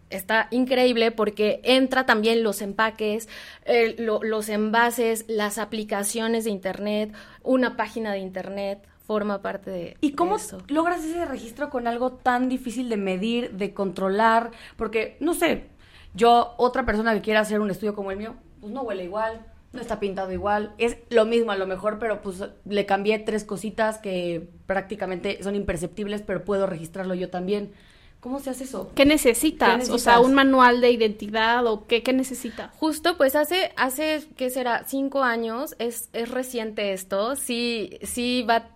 está 0.08 0.48
increíble 0.50 1.10
porque 1.10 1.60
entra 1.64 2.06
también 2.06 2.42
los 2.42 2.62
empaques, 2.62 3.28
eh, 3.66 3.96
lo, 3.98 4.22
los 4.22 4.48
envases, 4.48 5.24
las 5.28 5.58
aplicaciones 5.58 6.44
de 6.44 6.50
Internet, 6.50 7.12
una 7.42 7.76
página 7.76 8.12
de 8.12 8.18
Internet 8.18 8.86
forma 9.12 9.42
parte 9.42 9.70
de 9.70 9.96
¿Y 10.00 10.12
cómo 10.12 10.36
eso. 10.36 10.56
logras 10.68 11.04
ese 11.04 11.26
registro 11.26 11.68
con 11.68 11.86
algo 11.86 12.12
tan 12.12 12.48
difícil 12.48 12.88
de 12.88 12.96
medir, 12.96 13.50
de 13.52 13.74
controlar? 13.74 14.52
Porque, 14.76 15.18
no 15.20 15.34
sé, 15.34 15.66
yo, 16.14 16.54
otra 16.56 16.86
persona 16.86 17.12
que 17.12 17.20
quiera 17.20 17.40
hacer 17.40 17.60
un 17.60 17.70
estudio 17.70 17.94
como 17.94 18.10
el 18.10 18.16
mío, 18.16 18.36
pues 18.62 18.72
no 18.72 18.80
huele 18.80 19.04
igual, 19.04 19.44
no 19.74 19.82
está 19.82 20.00
pintado 20.00 20.32
igual, 20.32 20.72
es 20.78 20.96
lo 21.10 21.26
mismo 21.26 21.52
a 21.52 21.56
lo 21.56 21.66
mejor, 21.66 21.98
pero 21.98 22.22
pues 22.22 22.42
le 22.64 22.86
cambié 22.86 23.18
tres 23.18 23.44
cositas 23.44 23.98
que 23.98 24.48
prácticamente 24.64 25.42
son 25.42 25.56
imperceptibles, 25.56 26.22
pero 26.22 26.42
puedo 26.42 26.66
registrarlo 26.66 27.14
yo 27.14 27.28
también. 27.28 27.72
¿Cómo 28.20 28.38
se 28.38 28.50
hace 28.50 28.64
eso? 28.64 28.92
¿Qué 28.94 29.04
necesitas? 29.04 29.68
¿Qué 29.68 29.76
necesitas? 29.78 30.00
O 30.00 30.04
sea, 30.04 30.20
un 30.20 30.32
manual 30.32 30.80
de 30.80 30.92
identidad 30.92 31.66
o 31.66 31.86
qué, 31.88 32.04
qué 32.04 32.12
necesita. 32.12 32.70
Justo, 32.78 33.16
pues 33.16 33.34
hace, 33.34 33.72
hace, 33.76 34.24
¿qué 34.36 34.48
será? 34.48 34.84
Cinco 34.86 35.22
años, 35.22 35.74
es, 35.80 36.08
es 36.12 36.30
reciente 36.30 36.92
esto, 36.92 37.34
sí, 37.34 37.98
sí 38.02 38.46
va 38.48 38.68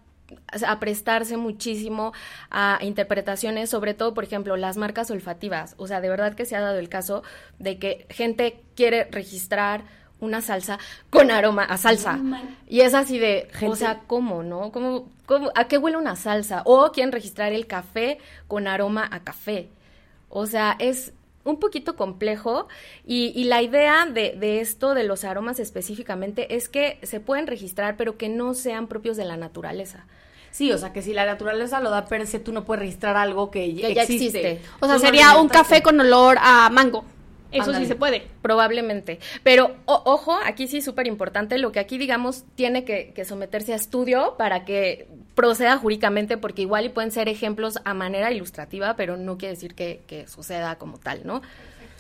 a 0.67 0.81
prestarse 0.81 1.37
muchísimo 1.37 2.13
a 2.51 2.79
interpretaciones, 2.83 3.71
sobre 3.71 3.95
todo, 3.95 4.15
por 4.15 4.25
ejemplo, 4.25 4.57
las 4.57 4.77
marcas 4.77 5.11
olfativas. 5.11 5.75
O 5.79 5.87
sea, 5.87 6.01
de 6.01 6.09
verdad 6.09 6.35
que 6.35 6.47
se 6.47 6.57
ha 6.57 6.61
dado 6.61 6.79
el 6.79 6.89
caso 6.89 7.23
de 7.59 7.79
que 7.79 8.07
gente 8.11 8.61
quiere 8.75 9.05
registrar 9.11 9.85
una 10.21 10.41
salsa 10.41 10.79
con 11.11 11.31
aroma 11.31 11.65
a 11.65 11.77
salsa. 11.77 12.19
Y 12.67 12.81
es 12.81 12.95
así 12.95 13.19
de, 13.19 13.49
gente. 13.53 13.67
o 13.67 13.77
sea, 13.77 14.01
¿cómo, 14.07 14.43
no? 14.43 14.73
¿Cómo, 14.73 15.09
¿Cómo, 15.27 15.51
¿A 15.55 15.65
qué 15.69 15.79
huele 15.79 15.97
una 15.97 16.17
salsa? 16.17 16.63
O 16.65 16.91
quieren 16.93 17.13
registrar 17.13 17.53
el 17.53 17.67
café 17.67 18.19
con 18.49 18.67
aroma 18.67 19.09
a 19.11 19.21
café. 19.21 19.69
O 20.29 20.47
sea, 20.47 20.77
es 20.79 21.13
un 21.47 21.59
poquito 21.59 21.97
complejo 21.97 22.69
y, 23.07 23.33
y 23.35 23.45
la 23.45 23.63
idea 23.63 24.07
de, 24.07 24.35
de, 24.39 24.61
esto, 24.61 24.95
de 24.95 25.05
los 25.05 25.25
aromas 25.25 25.61
específicamente, 25.61 26.57
es 26.57 26.69
que 26.69 26.99
se 27.03 27.21
pueden 27.21 27.47
registrar, 27.47 27.97
pero 27.97 28.19
que 28.19 28.29
no 28.29 28.55
sean 28.55 28.89
propios 28.89 29.17
de 29.17 29.25
la 29.25 29.37
naturaleza. 29.37 30.07
Sí, 30.51 30.73
o 30.73 30.79
sea, 30.79 30.93
que 30.93 31.03
si 31.03 31.13
la 31.13 31.27
naturaleza 31.27 31.81
lo 31.81 31.91
da 31.91 32.07
per 32.07 32.27
se, 32.27 32.41
tú 32.41 32.51
no 32.51 32.65
puedes 32.65 32.81
registrar 32.81 33.17
algo 33.17 33.51
que, 33.51 33.75
que 33.75 33.95
ya 33.95 34.03
existe. 34.03 34.53
existe. 34.53 34.61
O 34.81 34.87
sea, 34.87 34.99
sería 34.99 35.37
un 35.37 35.49
café 35.49 35.83
con 35.83 36.01
olor 36.01 36.39
a 36.41 36.71
mango. 36.71 37.05
Eso 37.53 37.65
Andale. 37.65 37.85
sí 37.85 37.89
se 37.89 37.95
puede. 37.95 38.27
Probablemente. 38.43 39.19
Pero, 39.43 39.77
o, 39.85 40.03
ojo, 40.07 40.37
aquí 40.45 40.67
sí 40.67 40.81
súper 40.81 41.07
importante, 41.07 41.59
lo 41.59 41.73
que 41.73 41.79
aquí, 41.79 41.99
digamos, 41.99 42.45
tiene 42.55 42.85
que, 42.85 43.13
que, 43.15 43.25
someterse 43.25 43.73
a 43.73 43.77
estudio 43.77 44.35
para 44.39 44.65
que 44.65 45.09
proceda 45.37 45.77
jurídicamente, 45.79 46.37
porque 46.37 46.63
igual 46.63 46.87
y 46.87 46.89
pueden 46.89 47.13
ser 47.13 47.29
ejemplos 47.29 47.79
a 47.85 47.95
manera 47.95 48.33
ilustrativa, 48.33 48.97
pero 48.97 49.17
no 49.17 49.39
quiere 49.39 49.55
decir 49.55 49.75
que, 49.77 50.03
que 50.09 50.27
suceda 50.27 50.75
como 50.77 50.99
tal, 50.99 51.21
¿no? 51.25 51.43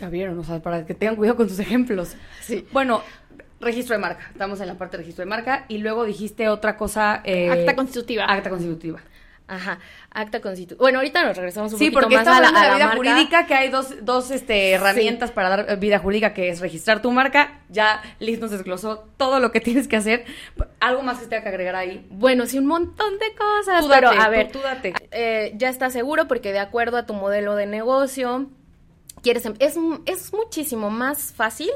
Ya 0.01 0.09
vieron, 0.09 0.37
o 0.39 0.43
sea, 0.43 0.61
para 0.61 0.85
que 0.85 0.95
tengan 0.95 1.15
cuidado 1.15 1.37
con 1.37 1.49
sus 1.49 1.59
ejemplos. 1.61 2.17
Sí. 2.41 2.67
Bueno, 2.73 3.03
registro 3.61 3.95
de 3.95 4.01
marca. 4.01 4.27
Estamos 4.33 4.61
en 4.61 4.67
la 4.67 4.75
parte 4.75 4.97
de 4.97 5.03
registro 5.03 5.25
de 5.25 5.31
marca. 5.31 5.65
Y 5.69 5.79
luego 5.79 6.05
dijiste 6.05 6.49
otra 6.49 6.77
cosa. 6.77 7.23
eh, 7.25 7.51
Acta 7.51 7.77
constitutiva. 7.77 8.25
Acta 8.25 8.51
constitutiva. 8.51 9.01
Ajá, 9.49 9.79
acta 10.11 10.41
constitutiva. 10.41 10.81
Bueno, 10.83 10.99
ahorita 10.99 11.25
nos 11.25 11.37
regresamos 11.37 11.73
un 11.73 11.79
Sí, 11.79 11.91
poquito 11.91 12.11
más 12.11 12.27
está 12.27 12.37
a 12.39 12.41
la, 12.41 12.49
a 12.49 12.53
la 12.53 12.75
vida 12.75 12.87
marca. 12.87 12.97
jurídica, 12.97 13.47
que 13.47 13.55
hay 13.55 13.69
dos, 13.69 13.95
dos 14.05 14.33
este, 14.33 14.73
herramientas 14.73 15.31
para 15.31 15.49
dar 15.51 15.79
vida 15.79 16.01
jurídica, 16.01 16.35
que 16.35 16.49
es 16.49 16.59
registrar 16.59 17.01
tu 17.01 17.13
marca. 17.13 17.61
Ya 17.69 18.03
Liz 18.19 18.41
nos 18.41 18.51
desglosó 18.51 19.07
todo 19.17 19.39
lo 19.39 19.53
que 19.53 19.61
tienes 19.67 19.87
que 19.87 19.95
hacer. 19.97 20.25
Algo 20.81 21.03
más 21.03 21.19
que 21.19 21.27
tenga 21.27 21.43
que 21.45 21.49
agregar 21.51 21.77
ahí. 21.77 22.05
Bueno, 22.11 22.47
sí, 22.47 22.59
un 22.59 22.67
montón 22.67 23.19
de 23.21 23.27
cosas. 23.37 23.83
Tú 23.83 23.89
pero 23.89 24.09
date, 24.11 24.21
a 24.21 24.29
ver, 24.29 24.51
tú 24.51 24.59
date. 24.59 24.95
eh, 25.13 25.53
ya 25.57 25.69
estás 25.69 25.93
seguro 25.93 26.27
porque 26.27 26.53
de 26.53 26.59
acuerdo 26.59 26.97
a 26.97 27.07
tu 27.07 27.15
modelo 27.15 27.55
de 27.55 27.67
negocio, 27.67 28.51
quieres 29.23 29.47
em- 29.47 29.55
es, 29.61 29.77
es 30.07 30.33
muchísimo 30.33 30.91
más 30.91 31.33
fácil, 31.33 31.71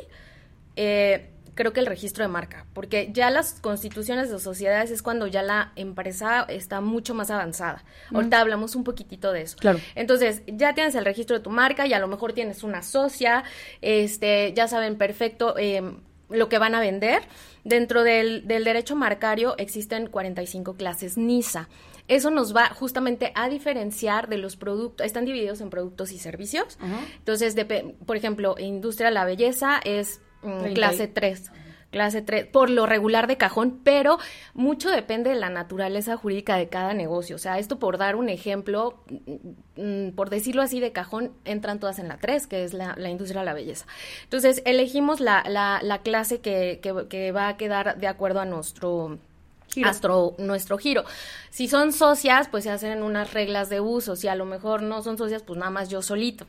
eh, 0.74 1.29
creo 1.60 1.74
que 1.74 1.80
el 1.80 1.86
registro 1.86 2.24
de 2.24 2.28
marca, 2.28 2.64
porque 2.72 3.10
ya 3.12 3.28
las 3.28 3.60
constituciones 3.60 4.30
de 4.30 4.38
sociedades 4.38 4.90
es 4.90 5.02
cuando 5.02 5.26
ya 5.26 5.42
la 5.42 5.72
empresa 5.76 6.46
está 6.48 6.80
mucho 6.80 7.12
más 7.14 7.30
avanzada. 7.30 7.84
Ahorita 8.14 8.40
hablamos 8.40 8.76
un 8.76 8.82
poquitito 8.82 9.30
de 9.30 9.42
eso. 9.42 9.58
Claro. 9.58 9.78
Entonces, 9.94 10.40
ya 10.46 10.74
tienes 10.74 10.94
el 10.94 11.04
registro 11.04 11.36
de 11.36 11.42
tu 11.42 11.50
marca 11.50 11.86
y 11.86 11.92
a 11.92 11.98
lo 11.98 12.08
mejor 12.08 12.32
tienes 12.32 12.62
una 12.62 12.82
socia, 12.82 13.44
este, 13.82 14.54
ya 14.54 14.68
saben 14.68 14.96
perfecto 14.96 15.54
eh, 15.58 15.82
lo 16.30 16.48
que 16.48 16.56
van 16.56 16.74
a 16.74 16.80
vender. 16.80 17.24
Dentro 17.62 18.04
del, 18.04 18.48
del 18.48 18.64
derecho 18.64 18.96
marcario 18.96 19.54
existen 19.58 20.06
45 20.06 20.76
clases 20.76 21.18
NISA. 21.18 21.68
Eso 22.08 22.30
nos 22.30 22.56
va 22.56 22.70
justamente 22.70 23.32
a 23.34 23.50
diferenciar 23.50 24.30
de 24.30 24.38
los 24.38 24.56
productos, 24.56 25.06
están 25.06 25.26
divididos 25.26 25.60
en 25.60 25.68
productos 25.68 26.10
y 26.10 26.18
servicios. 26.18 26.78
Entonces, 27.18 27.54
por 28.06 28.16
ejemplo, 28.16 28.54
industria 28.58 29.08
de 29.08 29.14
la 29.14 29.26
belleza 29.26 29.78
es 29.84 30.22
mm, 30.42 30.72
clase 30.74 31.08
3. 31.08 31.52
Clase 31.90 32.22
3, 32.22 32.46
por 32.46 32.70
lo 32.70 32.86
regular 32.86 33.26
de 33.26 33.36
cajón, 33.36 33.80
pero 33.82 34.18
mucho 34.54 34.90
depende 34.90 35.30
de 35.30 35.36
la 35.36 35.50
naturaleza 35.50 36.16
jurídica 36.16 36.56
de 36.56 36.68
cada 36.68 36.94
negocio. 36.94 37.34
O 37.34 37.38
sea, 37.40 37.58
esto 37.58 37.80
por 37.80 37.98
dar 37.98 38.14
un 38.14 38.28
ejemplo, 38.28 39.02
mm, 39.76 40.06
mm, 40.06 40.12
por 40.12 40.30
decirlo 40.30 40.62
así 40.62 40.78
de 40.78 40.92
cajón, 40.92 41.32
entran 41.44 41.80
todas 41.80 41.98
en 41.98 42.06
la 42.06 42.18
3, 42.18 42.46
que 42.46 42.62
es 42.62 42.74
la, 42.74 42.94
la 42.96 43.10
industria 43.10 43.40
de 43.40 43.46
la 43.46 43.54
belleza. 43.54 43.86
Entonces, 44.22 44.62
elegimos 44.66 45.18
la, 45.18 45.42
la, 45.48 45.80
la 45.82 45.98
clase 45.98 46.40
que, 46.40 46.78
que, 46.80 47.08
que 47.08 47.32
va 47.32 47.48
a 47.48 47.56
quedar 47.56 47.98
de 47.98 48.06
acuerdo 48.06 48.38
a 48.38 48.44
nuestro 48.44 49.18
Astro- 49.84 50.34
nuestro 50.38 50.78
giro. 50.78 51.04
Si 51.50 51.68
son 51.68 51.92
socias, 51.92 52.48
pues 52.48 52.64
se 52.64 52.70
hacen 52.70 53.02
unas 53.02 53.32
reglas 53.32 53.68
de 53.68 53.80
uso. 53.80 54.16
Si 54.16 54.28
a 54.28 54.34
lo 54.34 54.44
mejor 54.44 54.82
no 54.82 55.02
son 55.02 55.16
socias, 55.18 55.42
pues 55.42 55.58
nada 55.58 55.70
más 55.70 55.88
yo 55.88 56.02
solito. 56.02 56.46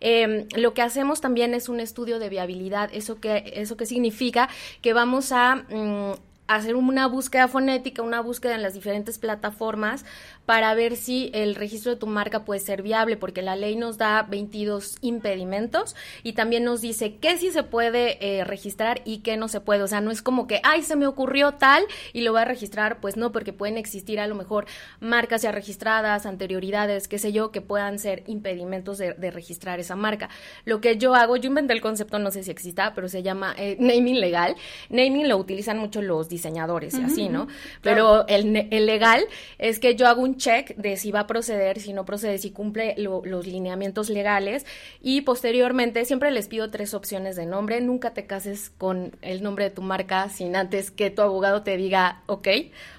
Eh, 0.00 0.46
lo 0.56 0.74
que 0.74 0.82
hacemos 0.82 1.20
también 1.20 1.54
es 1.54 1.68
un 1.68 1.80
estudio 1.80 2.18
de 2.18 2.28
viabilidad. 2.28 2.90
¿Eso 2.92 3.20
que 3.20 3.52
eso 3.56 3.76
qué 3.76 3.86
significa? 3.86 4.48
Que 4.82 4.92
vamos 4.92 5.32
a 5.32 5.56
mm, 5.68 6.12
hacer 6.46 6.76
una 6.76 7.06
búsqueda 7.06 7.46
fonética, 7.48 8.02
una 8.02 8.20
búsqueda 8.20 8.54
en 8.54 8.62
las 8.62 8.74
diferentes 8.74 9.18
plataformas 9.18 10.04
para 10.48 10.72
ver 10.72 10.96
si 10.96 11.30
el 11.34 11.54
registro 11.56 11.92
de 11.92 11.98
tu 11.98 12.06
marca 12.06 12.46
puede 12.46 12.58
ser 12.58 12.80
viable, 12.80 13.18
porque 13.18 13.42
la 13.42 13.54
ley 13.54 13.76
nos 13.76 13.98
da 13.98 14.22
22 14.22 14.96
impedimentos 15.02 15.94
y 16.22 16.32
también 16.32 16.64
nos 16.64 16.80
dice 16.80 17.16
qué 17.16 17.36
sí 17.36 17.50
se 17.50 17.64
puede 17.64 18.16
eh, 18.26 18.44
registrar 18.44 19.02
y 19.04 19.18
qué 19.18 19.36
no 19.36 19.48
se 19.48 19.60
puede. 19.60 19.82
O 19.82 19.86
sea, 19.86 20.00
no 20.00 20.10
es 20.10 20.22
como 20.22 20.46
que, 20.46 20.62
ay, 20.64 20.84
se 20.84 20.96
me 20.96 21.06
ocurrió 21.06 21.52
tal 21.52 21.84
y 22.14 22.22
lo 22.22 22.32
voy 22.32 22.40
a 22.40 22.46
registrar, 22.46 22.98
pues 22.98 23.18
no, 23.18 23.30
porque 23.30 23.52
pueden 23.52 23.76
existir 23.76 24.20
a 24.20 24.26
lo 24.26 24.34
mejor 24.34 24.64
marcas 25.00 25.42
ya 25.42 25.52
registradas, 25.52 26.24
anterioridades, 26.24 27.08
qué 27.08 27.18
sé 27.18 27.30
yo, 27.30 27.52
que 27.52 27.60
puedan 27.60 27.98
ser 27.98 28.22
impedimentos 28.26 28.96
de, 28.96 29.12
de 29.12 29.30
registrar 29.30 29.80
esa 29.80 29.96
marca. 29.96 30.30
Lo 30.64 30.80
que 30.80 30.96
yo 30.96 31.14
hago, 31.14 31.36
yo 31.36 31.48
inventé 31.48 31.74
el 31.74 31.82
concepto, 31.82 32.18
no 32.18 32.30
sé 32.30 32.42
si 32.42 32.50
exista, 32.50 32.94
pero 32.94 33.10
se 33.10 33.22
llama 33.22 33.54
eh, 33.58 33.76
naming 33.78 34.18
legal. 34.18 34.56
Naming 34.88 35.28
lo 35.28 35.36
utilizan 35.36 35.76
mucho 35.76 36.00
los 36.00 36.30
diseñadores 36.30 36.94
y 36.94 37.02
así, 37.02 37.28
¿no? 37.28 37.48
Pero 37.82 38.26
el 38.28 38.86
legal 38.86 39.26
es 39.58 39.78
que 39.78 39.94
yo 39.94 40.08
hago 40.08 40.22
un 40.22 40.37
check 40.38 40.74
de 40.76 40.96
si 40.96 41.10
va 41.12 41.20
a 41.20 41.26
proceder, 41.26 41.78
si 41.80 41.92
no 41.92 42.04
procede, 42.04 42.38
si 42.38 42.50
cumple 42.50 42.94
lo- 42.96 43.22
los 43.24 43.46
lineamientos 43.46 44.08
legales 44.10 44.64
y 45.02 45.20
posteriormente 45.20 46.04
siempre 46.04 46.30
les 46.30 46.48
pido 46.48 46.70
tres 46.70 46.94
opciones 46.94 47.36
de 47.36 47.44
nombre. 47.46 47.80
Nunca 47.80 48.14
te 48.14 48.26
cases 48.26 48.72
con 48.78 49.12
el 49.22 49.42
nombre 49.42 49.64
de 49.64 49.70
tu 49.70 49.82
marca 49.82 50.28
sin 50.30 50.56
antes 50.56 50.90
que 50.90 51.10
tu 51.10 51.20
abogado 51.22 51.62
te 51.62 51.76
diga, 51.76 52.22
ok, 52.26 52.48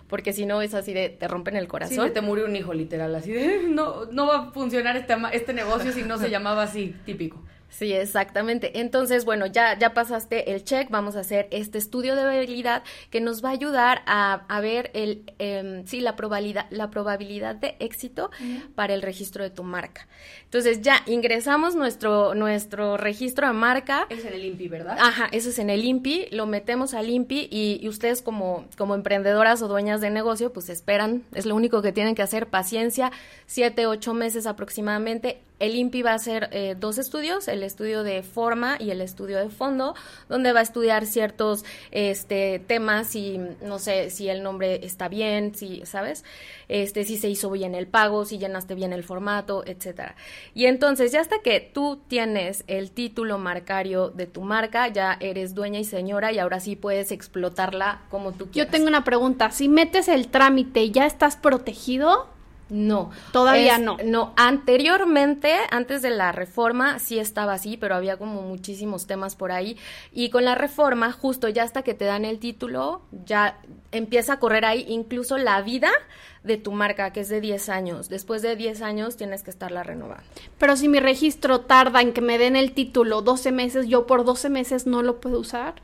porque 0.07 0.33
si 0.33 0.45
no 0.45 0.61
es 0.61 0.73
así 0.73 0.93
de 0.93 1.09
te 1.09 1.27
rompen 1.27 1.55
el 1.55 1.63
Sí, 1.63 1.69
corazón. 1.69 2.05
se 2.07 2.11
te 2.11 2.21
murió 2.21 2.45
un 2.45 2.55
hijo, 2.55 2.73
literal, 2.73 3.13
así 3.15 3.31
de, 3.31 3.61
no, 3.69 4.05
no 4.05 4.27
va 4.27 4.37
a 4.37 4.51
funcionar 4.51 4.97
este, 4.97 5.15
este 5.33 5.53
negocio 5.53 5.91
si 5.91 6.03
no 6.03 6.17
se 6.17 6.29
llamaba 6.29 6.63
así, 6.63 6.95
típico. 7.05 7.41
Sí, 7.69 7.93
exactamente. 7.93 8.79
Entonces, 8.79 9.25
bueno, 9.25 9.45
ya, 9.45 9.77
ya 9.77 9.93
pasaste 9.93 10.51
el 10.51 10.63
check, 10.63 10.89
vamos 10.89 11.15
a 11.15 11.19
hacer 11.19 11.47
este 11.51 11.77
estudio 11.77 12.15
de 12.15 12.27
viabilidad 12.27 12.83
que 13.11 13.21
nos 13.21 13.45
va 13.45 13.49
a 13.49 13.51
ayudar 13.51 14.01
a, 14.07 14.45
a 14.49 14.59
ver 14.59 14.89
el, 14.95 15.23
em, 15.37 15.85
sí, 15.85 16.01
la 16.01 16.15
probabilidad, 16.15 16.65
la 16.71 16.89
probabilidad 16.89 17.55
de 17.55 17.77
éxito 17.79 18.31
para 18.73 18.95
el 18.95 19.03
registro 19.03 19.43
de 19.43 19.51
tu 19.51 19.63
marca. 19.63 20.07
Entonces, 20.49 20.81
ya 20.81 21.03
ingresamos 21.05 21.75
nuestro, 21.75 22.33
nuestro 22.33 22.97
registro 22.97 23.45
de 23.45 23.53
marca. 23.53 24.07
Es 24.09 24.25
en 24.25 24.33
el 24.33 24.45
INPI, 24.45 24.67
¿verdad? 24.67 24.97
Ajá, 24.99 25.29
eso 25.31 25.49
es 25.49 25.59
en 25.59 25.69
el 25.69 25.85
INPI, 25.85 26.29
lo 26.31 26.47
metemos 26.47 26.95
al 26.95 27.07
INPI 27.07 27.49
y, 27.51 27.79
y 27.79 27.87
ustedes 27.87 28.23
como, 28.23 28.65
como 28.75 28.95
emprendedoras 28.95 29.61
o 29.61 29.67
dueñas 29.67 30.01
de 30.01 30.09
negocio, 30.09 30.51
pues 30.51 30.69
esperan, 30.69 31.23
es 31.35 31.45
lo 31.45 31.53
único 31.53 31.83
que 31.83 31.91
tienen 31.91 32.15
que 32.15 32.23
hacer, 32.23 32.47
paciencia, 32.47 33.11
siete, 33.45 33.85
ocho 33.85 34.15
meses 34.15 34.47
aproximadamente. 34.47 35.39
El 35.59 35.75
INPI 35.75 36.01
va 36.03 36.11
a 36.11 36.15
hacer 36.15 36.49
eh, 36.51 36.75
dos 36.79 36.97
estudios, 36.97 37.47
el 37.47 37.63
estudio 37.63 38.03
de 38.03 38.23
forma 38.23 38.77
y 38.79 38.91
el 38.91 39.01
estudio 39.01 39.37
de 39.37 39.49
fondo, 39.49 39.93
donde 40.29 40.53
va 40.53 40.61
a 40.61 40.63
estudiar 40.63 41.05
ciertos 41.05 41.65
este, 41.91 42.59
temas, 42.65 43.13
y 43.15 43.39
no 43.61 43.77
sé 43.77 44.09
si 44.09 44.29
el 44.29 44.41
nombre 44.41 44.85
está 44.85 45.09
bien, 45.09 45.53
si, 45.53 45.85
¿sabes? 45.85 46.23
Este, 46.69 47.03
si 47.03 47.17
se 47.17 47.27
hizo 47.29 47.51
bien 47.51 47.75
el 47.75 47.87
pago, 47.87 48.23
si 48.25 48.37
llenaste 48.37 48.75
bien 48.75 48.93
el 48.93 49.03
formato, 49.03 49.63
etcétera. 49.65 50.15
Y 50.53 50.65
entonces, 50.65 51.11
ya 51.11 51.19
hasta 51.19 51.39
que 51.39 51.59
tú 51.59 51.99
tienes 52.07 52.63
el 52.67 52.91
título 52.91 53.37
marcario 53.39 54.09
de 54.09 54.27
tu 54.27 54.41
marca, 54.41 54.87
ya 54.87 55.17
eres 55.19 55.55
dueña 55.55 55.79
y 55.79 55.83
señora 55.83 56.31
y 56.31 56.39
ahora 56.39 56.59
sí 56.59 56.75
puedes 56.75 57.11
explotarla 57.11 58.01
como 58.09 58.31
tú 58.31 58.45
Yo 58.45 58.51
quieras. 58.51 58.71
tengo 58.71 58.87
una 58.87 59.03
pregunta. 59.03 59.51
Si 59.51 59.67
metes 59.67 60.07
el 60.07 60.27
trámite, 60.29 60.91
¿ya 60.91 61.05
estás 61.05 61.35
protegido? 61.35 62.27
No. 62.69 63.09
Todavía 63.31 63.75
Es- 63.75 63.81
no. 63.81 63.97
No, 64.03 64.33
anteriormente, 64.37 65.55
antes 65.71 66.01
de 66.01 66.11
la 66.11 66.31
reforma, 66.31 66.99
sí 66.99 67.19
estaba 67.19 67.53
así, 67.53 67.77
pero 67.77 67.95
había 67.95 68.17
como 68.17 68.41
muchísimos 68.41 69.07
temas 69.07 69.35
por 69.35 69.51
ahí. 69.51 69.77
Y 70.13 70.29
con 70.29 70.45
la 70.45 70.55
reforma, 70.55 71.11
justo 71.11 71.49
ya 71.49 71.63
hasta 71.63 71.81
que 71.83 71.93
te 71.93 72.05
dan 72.05 72.25
el 72.25 72.39
título, 72.39 73.01
ya 73.25 73.57
empieza 73.91 74.33
a 74.33 74.39
correr 74.39 74.65
ahí 74.65 74.85
incluso 74.87 75.37
la 75.37 75.61
vida 75.61 75.89
de 76.43 76.57
tu 76.57 76.71
marca, 76.71 77.11
que 77.11 77.21
es 77.21 77.29
de 77.29 77.41
10 77.41 77.69
años. 77.69 78.07
Después 78.07 78.41
de 78.41 78.55
10 78.55 78.81
años 78.81 79.17
tienes 79.17 79.43
que 79.43 79.49
estarla 79.49 79.83
renovando. 79.83 80.23
Pero 80.57 80.75
si 80.77 80.87
mi 80.87 80.99
registro 80.99 81.61
tarda 81.61 82.01
en 82.01 82.13
que 82.13 82.21
me 82.21 82.37
den 82.37 82.55
el 82.55 82.71
título 82.73 83.21
12 83.21 83.51
meses, 83.51 83.87
yo 83.87 84.05
por 84.07 84.23
12 84.23 84.49
meses 84.49 84.85
no 84.87 85.01
lo 85.01 85.19
puedo 85.19 85.39
usar. 85.39 85.75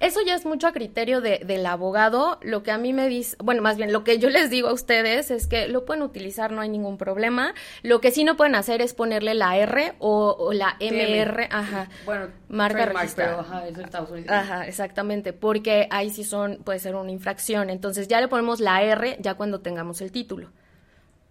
Eso 0.00 0.20
ya 0.26 0.34
es 0.34 0.44
mucho 0.44 0.66
a 0.66 0.72
criterio 0.72 1.20
de- 1.20 1.38
del 1.46 1.64
abogado. 1.64 2.38
Lo 2.42 2.62
que 2.62 2.70
a 2.72 2.78
mí 2.78 2.92
me 2.92 3.08
dice, 3.08 3.36
bueno, 3.42 3.62
más 3.62 3.76
bien 3.76 3.92
lo 3.92 4.04
que 4.04 4.18
yo 4.18 4.28
les 4.28 4.50
digo 4.50 4.68
a 4.68 4.72
ustedes 4.72 5.30
es 5.30 5.46
que 5.46 5.68
lo 5.68 5.84
pueden 5.86 6.02
utilizar, 6.02 6.52
no 6.52 6.60
hay 6.60 6.68
ningún 6.68 6.98
problema. 6.98 7.54
Lo 7.82 8.00
que 8.00 8.10
sí 8.10 8.24
no 8.24 8.36
pueden 8.36 8.54
hacer 8.54 8.82
es 8.82 8.92
ponerle 8.92 9.34
la 9.34 9.56
R 9.56 9.94
o, 10.00 10.36
o 10.38 10.52
la 10.52 10.76
MR, 10.80 11.48
ajá. 11.50 11.88
Bueno, 12.04 12.26
marca 12.48 12.84
registrada. 12.86 13.40
ajá, 13.40 13.66
es 13.66 13.76
de 13.76 13.82
Estados 13.84 14.10
Unidos. 14.10 14.30
Ajá, 14.30 14.66
exactamente, 14.66 15.32
porque 15.32 15.86
ahí 15.90 16.10
sí 16.10 16.24
son, 16.24 16.58
puede 16.64 16.80
ser 16.80 16.96
una 16.96 17.10
infracción. 17.12 17.70
Entonces 17.70 18.06
ya 18.08 18.20
le 18.20 18.28
ponemos 18.28 18.60
la 18.60 18.82
R 18.82 19.16
ya 19.20 19.34
cuando 19.34 19.60
tengamos 19.60 20.00
el 20.02 20.12
título. 20.12 20.50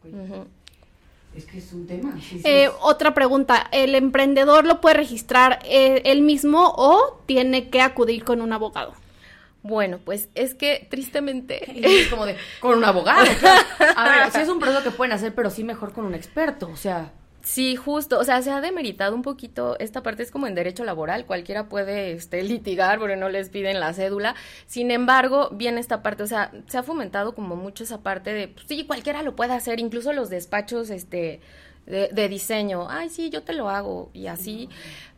Ujú. 0.03 0.47
Es 1.35 1.45
que 1.45 1.57
es 1.57 1.73
un 1.73 1.87
tema. 1.87 2.13
sí, 2.21 2.39
sí. 2.39 2.41
Eh, 2.43 2.69
otra 2.81 3.13
pregunta, 3.13 3.67
¿el 3.71 3.95
emprendedor 3.95 4.65
lo 4.65 4.81
puede 4.81 4.95
registrar 4.95 5.59
eh, 5.65 6.01
él 6.05 6.21
mismo 6.21 6.73
o 6.75 7.21
tiene 7.25 7.69
que 7.69 7.81
acudir 7.81 8.23
con 8.23 8.41
un 8.41 8.53
abogado? 8.53 8.93
Bueno, 9.63 9.99
pues 10.03 10.29
es 10.35 10.53
que 10.53 10.87
tristemente 10.89 11.63
es 12.01 12.07
como 12.09 12.25
de, 12.25 12.35
con 12.59 12.77
un 12.77 12.83
abogado. 12.83 13.25
claro. 13.39 13.63
A 13.95 14.09
ver, 14.09 14.31
sí 14.31 14.41
es 14.41 14.49
un 14.49 14.59
proceso 14.59 14.83
que 14.83 14.91
pueden 14.91 15.13
hacer, 15.13 15.33
pero 15.33 15.49
sí 15.49 15.63
mejor 15.63 15.93
con 15.93 16.05
un 16.05 16.13
experto, 16.13 16.69
o 16.71 16.77
sea. 16.77 17.11
Sí, 17.43 17.75
justo, 17.75 18.19
o 18.19 18.23
sea, 18.23 18.41
se 18.41 18.51
ha 18.51 18.61
demeritado 18.61 19.13
un 19.13 19.21
poquito, 19.21 19.77
esta 19.79 20.01
parte 20.01 20.23
es 20.23 20.31
como 20.31 20.47
en 20.47 20.55
derecho 20.55 20.85
laboral, 20.85 21.25
cualquiera 21.25 21.67
puede 21.67 22.13
este, 22.13 22.41
litigar 22.43 22.99
porque 22.99 23.17
no 23.17 23.27
les 23.27 23.49
piden 23.49 23.81
la 23.81 23.93
cédula, 23.93 24.33
sin 24.65 24.91
embargo, 24.91 25.49
viene 25.51 25.81
esta 25.81 26.01
parte, 26.01 26.23
o 26.23 26.27
sea, 26.27 26.53
se 26.67 26.77
ha 26.77 26.83
fomentado 26.83 27.35
como 27.35 27.57
mucho 27.57 27.83
esa 27.83 28.01
parte 28.01 28.31
de, 28.33 28.47
pues, 28.47 28.65
sí, 28.69 28.85
cualquiera 28.85 29.23
lo 29.23 29.35
puede 29.35 29.51
hacer, 29.53 29.81
incluso 29.81 30.13
los 30.13 30.29
despachos 30.29 30.89
este, 30.89 31.41
de, 31.85 32.07
de 32.13 32.29
diseño, 32.29 32.87
ay, 32.89 33.09
sí, 33.09 33.29
yo 33.29 33.43
te 33.43 33.51
lo 33.51 33.69
hago 33.69 34.09
y 34.13 34.27
así, 34.27 34.69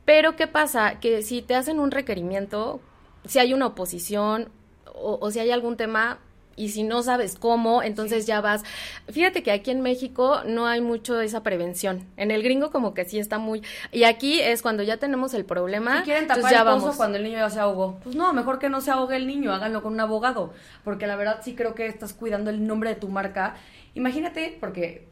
pero 0.04 0.36
¿qué 0.36 0.48
pasa? 0.48 1.00
Que 1.00 1.22
si 1.22 1.44
te 1.44 1.54
hacen 1.54 1.80
un 1.80 1.92
requerimiento, 1.92 2.82
si 3.26 3.38
hay 3.38 3.54
una 3.54 3.68
oposición 3.68 4.50
o, 4.86 5.20
o 5.22 5.30
si 5.30 5.40
hay 5.40 5.52
algún 5.52 5.78
tema, 5.78 6.20
y 6.56 6.70
si 6.70 6.84
no 6.84 7.04
sabes 7.04 7.36
cómo, 7.36 7.84
entonces 7.84 8.26
ya 8.26 8.42
vas. 8.42 8.64
Fíjate 9.10 9.44
que 9.44 9.52
aquí 9.52 9.72
en 9.72 9.82
México 9.82 10.42
no 10.46 10.68
hay 10.68 10.82
mucho 10.82 11.20
esa 11.22 11.44
prevención. 11.44 12.06
En 12.18 12.32
el 12.32 12.44
gringo 12.44 12.72
como 12.72 12.94
que 12.94 13.06
sí 13.06 13.20
está 13.20 13.38
muy 13.38 13.62
y 13.92 14.04
aquí 14.04 14.42
es 14.42 14.62
cuando 14.62 14.84
ya 14.84 14.98
tenemos 14.98 15.34
el 15.34 15.46
problema. 15.46 16.00
Si 16.00 16.04
quieren 16.04 16.28
tapar 16.28 16.52
ya 16.52 16.60
el 16.60 16.66
pozo 16.66 16.80
vamos. 16.82 16.96
cuando 16.98 17.18
el 17.18 17.24
niño 17.24 17.38
ya 17.38 17.50
se 17.50 17.60
ahogó. 17.60 18.00
Pues 18.04 18.16
no, 18.16 18.34
mejor 18.34 18.60
que 18.60 18.70
no 18.70 18.82
se 18.82 18.92
ahogue 18.92 19.16
el 19.16 19.28
niño, 19.28 19.54
háganlo 19.54 19.82
con 19.82 19.94
un 19.94 20.00
abogado, 20.00 20.54
porque 20.84 21.08
la 21.08 21.16
verdad 21.16 21.42
sí 21.44 21.56
creo 21.56 21.76
que 21.76 21.88
estás 21.88 22.14
cuidando 22.14 22.50
el 22.50 22.66
nombre 22.66 22.90
de 22.90 22.96
tu 22.96 23.10
marca. 23.10 23.56
Imagínate, 23.94 24.58
porque 24.60 25.08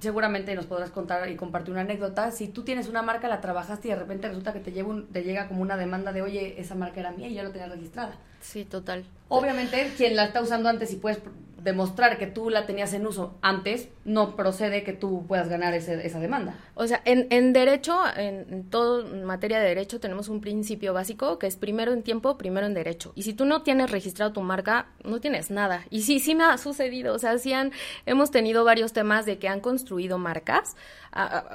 seguramente 0.00 0.54
nos 0.54 0.66
podrás 0.66 0.90
contar 0.90 1.28
y 1.30 1.36
compartir 1.36 1.72
una 1.72 1.82
anécdota. 1.82 2.30
Si 2.30 2.48
tú 2.48 2.62
tienes 2.62 2.88
una 2.88 3.02
marca, 3.02 3.28
la 3.28 3.40
trabajaste 3.40 3.88
y 3.88 3.90
de 3.90 3.96
repente 3.96 4.28
resulta 4.28 4.52
que 4.52 4.60
te, 4.60 4.72
lleva 4.72 4.94
te 5.12 5.22
llega 5.22 5.48
como 5.48 5.62
una 5.62 5.76
demanda 5.76 6.12
de, 6.12 6.22
oye, 6.22 6.60
esa 6.60 6.74
marca 6.74 7.00
era 7.00 7.12
mía 7.12 7.28
y 7.28 7.34
yo 7.34 7.42
la 7.42 7.50
tenía 7.50 7.68
registrada. 7.68 8.16
Sí, 8.44 8.64
total. 8.64 9.04
Obviamente, 9.28 9.90
quien 9.96 10.14
la 10.14 10.26
está 10.26 10.42
usando 10.42 10.68
antes 10.68 10.92
y 10.92 10.96
puedes 10.96 11.18
demostrar 11.64 12.18
que 12.18 12.26
tú 12.26 12.50
la 12.50 12.66
tenías 12.66 12.92
en 12.92 13.06
uso 13.06 13.38
antes, 13.40 13.88
no 14.04 14.36
procede 14.36 14.84
que 14.84 14.92
tú 14.92 15.24
puedas 15.26 15.48
ganar 15.48 15.72
ese, 15.72 16.06
esa 16.06 16.20
demanda. 16.20 16.54
O 16.74 16.86
sea, 16.86 17.00
en, 17.06 17.26
en 17.30 17.54
derecho, 17.54 17.98
en, 18.16 18.46
en 18.50 18.68
todo 18.68 19.00
en 19.00 19.24
materia 19.24 19.58
de 19.58 19.68
derecho, 19.68 19.98
tenemos 19.98 20.28
un 20.28 20.42
principio 20.42 20.92
básico 20.92 21.38
que 21.38 21.46
es 21.46 21.56
primero 21.56 21.94
en 21.94 22.02
tiempo, 22.02 22.36
primero 22.36 22.66
en 22.66 22.74
derecho. 22.74 23.12
Y 23.14 23.22
si 23.22 23.32
tú 23.32 23.46
no 23.46 23.62
tienes 23.62 23.90
registrado 23.90 24.34
tu 24.34 24.42
marca, 24.42 24.88
no 25.04 25.20
tienes 25.20 25.50
nada. 25.50 25.86
Y 25.88 26.02
sí, 26.02 26.20
sí 26.20 26.34
me 26.34 26.44
ha 26.44 26.58
sucedido. 26.58 27.14
O 27.14 27.18
sea, 27.18 27.38
sí 27.38 27.54
han, 27.54 27.72
hemos 28.04 28.30
tenido 28.30 28.62
varios 28.64 28.92
temas 28.92 29.24
de 29.24 29.38
que 29.38 29.48
han 29.48 29.60
construido 29.60 30.18
marcas, 30.18 30.76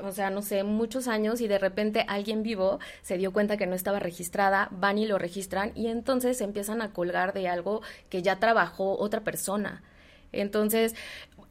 o 0.04 0.12
sea, 0.12 0.30
no 0.30 0.42
sé, 0.42 0.64
muchos 0.64 1.08
años 1.08 1.42
y 1.42 1.48
de 1.48 1.60
repente 1.60 2.06
alguien 2.08 2.44
vivo 2.44 2.80
se 3.02 3.18
dio 3.18 3.34
cuenta 3.34 3.58
que 3.58 3.68
no 3.68 3.76
estaba 3.76 4.00
registrada, 4.00 4.70
van 4.72 4.98
y 4.98 5.06
lo 5.06 5.18
registran 5.18 5.74
y 5.76 5.88
entonces 5.88 6.38
se 6.38 6.46
empiezan 6.80 6.82
a 6.82 6.94
colgar 6.94 7.34
de 7.34 7.48
algo 7.48 7.82
que 8.10 8.22
ya 8.22 8.40
trabajó 8.40 8.98
otra 9.00 9.22
persona. 9.22 9.82
Entonces, 10.32 10.96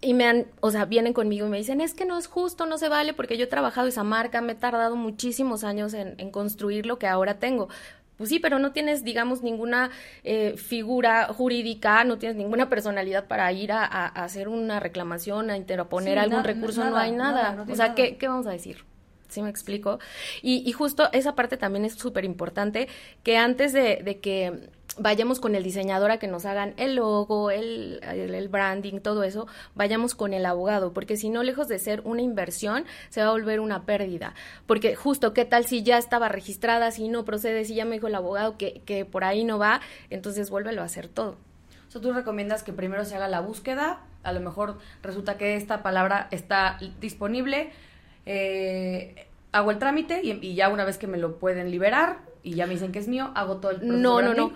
y 0.01 0.15
me 0.15 0.25
han, 0.25 0.47
o 0.61 0.71
sea, 0.71 0.85
vienen 0.85 1.13
conmigo 1.13 1.47
y 1.47 1.51
me 1.51 1.59
dicen, 1.59 1.81
es 1.81 1.93
que 1.95 2.05
no 2.05 2.17
es 2.17 2.29
justo, 2.29 2.67
no 2.67 2.79
se 2.79 2.89
vale, 2.89 3.13
porque 3.13 3.37
yo 3.37 3.45
he 3.45 3.49
trabajado 3.49 3.89
esa 3.89 4.05
marca, 4.05 4.41
me 4.41 4.53
he 4.53 4.55
tardado 4.55 4.95
muchísimos 4.95 5.65
años 5.65 5.95
en, 5.95 6.15
en 6.19 6.31
construir 6.31 6.87
lo 6.87 6.99
que 6.99 7.09
ahora 7.09 7.39
tengo. 7.39 7.69
Pues 8.17 8.31
sí, 8.31 8.41
pero 8.41 8.59
no 8.59 8.73
tienes, 8.73 9.05
digamos, 9.05 9.43
ninguna 9.43 9.91
eh, 10.25 10.55
figura 10.57 11.27
jurídica, 11.33 12.03
no 12.05 12.19
tienes 12.19 12.37
ninguna 12.37 12.69
personalidad 12.69 13.27
para 13.27 13.53
ir 13.53 13.71
a, 13.71 13.85
a 13.85 14.07
hacer 14.25 14.49
una 14.49 14.81
reclamación, 14.81 15.51
a 15.51 15.57
interponer 15.57 16.19
algún 16.19 16.43
recurso, 16.43 16.85
no 16.85 16.97
hay 16.97 17.13
nada. 17.13 17.65
o 17.69 17.75
sea, 17.77 17.95
¿qué, 17.95 18.17
¿qué 18.17 18.27
vamos 18.27 18.47
a 18.47 18.51
decir? 18.51 18.85
¿Sí 19.29 19.43
me 19.43 19.51
explico? 19.51 19.99
Y, 20.43 20.69
y 20.69 20.73
justo 20.73 21.09
esa 21.13 21.35
parte 21.35 21.57
también 21.57 21.85
es 21.85 21.95
súper 21.95 22.25
importante, 22.25 22.89
que 23.23 23.37
antes 23.37 23.73
de, 23.73 24.01
de 24.03 24.19
que 24.19 24.71
vayamos 24.99 25.41
con 25.41 25.55
el 25.55 25.63
diseñador 25.63 26.11
a 26.11 26.19
que 26.19 26.29
nos 26.29 26.45
hagan 26.45 26.75
el 26.77 26.97
logo, 26.97 27.51
el, 27.51 28.01
el, 28.03 28.49
branding, 28.49 29.01
todo 29.01 29.25
eso, 29.25 29.47
vayamos 29.75 30.15
con 30.15 30.33
el 30.35 30.47
abogado, 30.47 30.93
porque 30.93 31.17
si 31.17 31.31
no, 31.31 31.43
lejos 31.43 31.69
de 31.69 31.79
ser 31.79 32.03
una 32.05 32.23
inversión, 32.23 32.85
se 33.09 33.23
va 33.23 33.29
a 33.29 33.33
volver 33.33 33.61
una 33.61 33.85
pérdida. 33.85 34.35
Porque 34.67 34.95
justo, 34.95 35.33
¿qué 35.33 35.45
tal 35.45 35.65
si 35.65 35.83
ya 35.83 35.99
estaba 35.99 36.29
registrada, 36.29 36.91
si 36.91 37.09
no 37.09 37.25
procede, 37.25 37.65
si 37.65 37.75
ya 37.75 37.85
me 37.85 37.97
dijo 37.97 38.09
el 38.09 38.15
abogado 38.15 38.57
que, 38.57 38.83
que 38.85 39.05
por 39.05 39.25
ahí 39.25 39.45
no 39.45 39.59
va, 39.59 39.81
entonces 40.11 40.51
vuélvelo 40.51 40.83
a 40.83 40.85
hacer 40.85 41.09
todo. 41.09 41.37
O 41.89 41.91
sea, 41.91 42.01
tú 42.01 42.13
recomiendas 42.13 42.63
que 42.63 42.73
primero 42.73 43.05
se 43.05 43.17
haga 43.17 43.29
la 43.29 43.41
búsqueda, 43.41 44.01
a 44.23 44.33
lo 44.33 44.41
mejor 44.41 44.79
resulta 45.03 45.39
que 45.39 45.57
esta 45.57 45.83
palabra 45.83 46.29
está 46.31 46.79
disponible, 47.01 47.71
eh, 48.27 49.27
hago 49.53 49.71
el 49.71 49.79
trámite 49.79 50.21
y, 50.23 50.33
y, 50.47 50.55
ya 50.55 50.69
una 50.69 50.85
vez 50.85 50.99
que 50.99 51.07
me 51.07 51.17
lo 51.17 51.39
pueden 51.39 51.71
liberar, 51.71 52.19
y 52.43 52.55
ya 52.55 52.67
me 52.67 52.75
dicen 52.75 52.93
que 52.93 52.99
es 52.99 53.09
mío, 53.09 53.31
hago 53.35 53.57
todo 53.57 53.73
el 53.73 53.79
proceso. 53.79 53.99
No, 53.99 54.23
no, 54.23 54.35
no. 54.35 54.53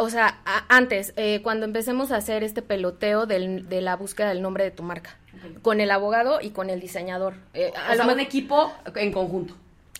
O 0.00 0.10
sea, 0.10 0.40
antes, 0.68 1.12
eh, 1.16 1.40
cuando 1.42 1.64
empecemos 1.64 2.12
a 2.12 2.16
hacer 2.16 2.42
este 2.42 2.62
peloteo 2.62 3.26
del, 3.26 3.68
de 3.68 3.80
la 3.80 3.96
búsqueda 3.96 4.28
del 4.28 4.42
nombre 4.42 4.64
de 4.64 4.70
tu 4.70 4.82
marca, 4.82 5.18
okay. 5.36 5.54
con 5.62 5.80
el 5.80 5.90
abogado 5.90 6.40
y 6.40 6.50
con 6.50 6.70
el 6.70 6.80
diseñador. 6.80 7.34
Eh, 7.54 7.72
o 7.74 7.92
a 7.92 7.96
sea, 7.96 8.06
un 8.06 8.20
equipo 8.20 8.72
en 8.94 9.12
conjunto. 9.12 9.54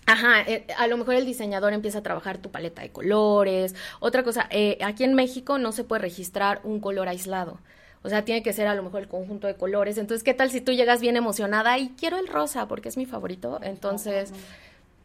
Ajá, 0.07 0.43
eh, 0.43 0.67
a 0.77 0.87
lo 0.87 0.97
mejor 0.97 1.15
el 1.15 1.25
diseñador 1.25 1.73
empieza 1.73 1.99
a 1.99 2.03
trabajar 2.03 2.39
tu 2.39 2.51
paleta 2.51 2.83
de 2.83 2.91
colores. 2.91 3.75
Otra 4.01 4.23
cosa, 4.23 4.47
eh, 4.51 4.79
aquí 4.83 5.05
en 5.05 5.15
México 5.15 5.59
no 5.59 5.73
se 5.73 5.85
puede 5.85 6.03
registrar 6.03 6.61
un 6.63 6.81
color 6.81 7.09
aislado. 7.09 7.59
O 8.03 8.11
sea, 8.11 8.23
tiene 8.23 8.43
que 8.43 8.53
ser 8.53 8.67
a 8.67 8.75
lo 8.75 8.83
mejor 8.83 9.01
el 9.01 9.09
conjunto 9.09 9.47
de 9.47 9.55
colores. 9.55 9.97
Entonces, 9.97 10.23
¿qué 10.23 10.35
tal 10.35 10.51
si 10.51 10.61
tú 10.61 10.73
llegas 10.73 11.01
bien 11.01 11.17
emocionada 11.17 11.79
y 11.79 11.89
quiero 11.99 12.19
el 12.19 12.27
rosa 12.27 12.69
porque 12.69 12.91
es 12.91 12.97
mi 12.97 13.07
favorito? 13.07 13.61
Entonces... 13.63 14.33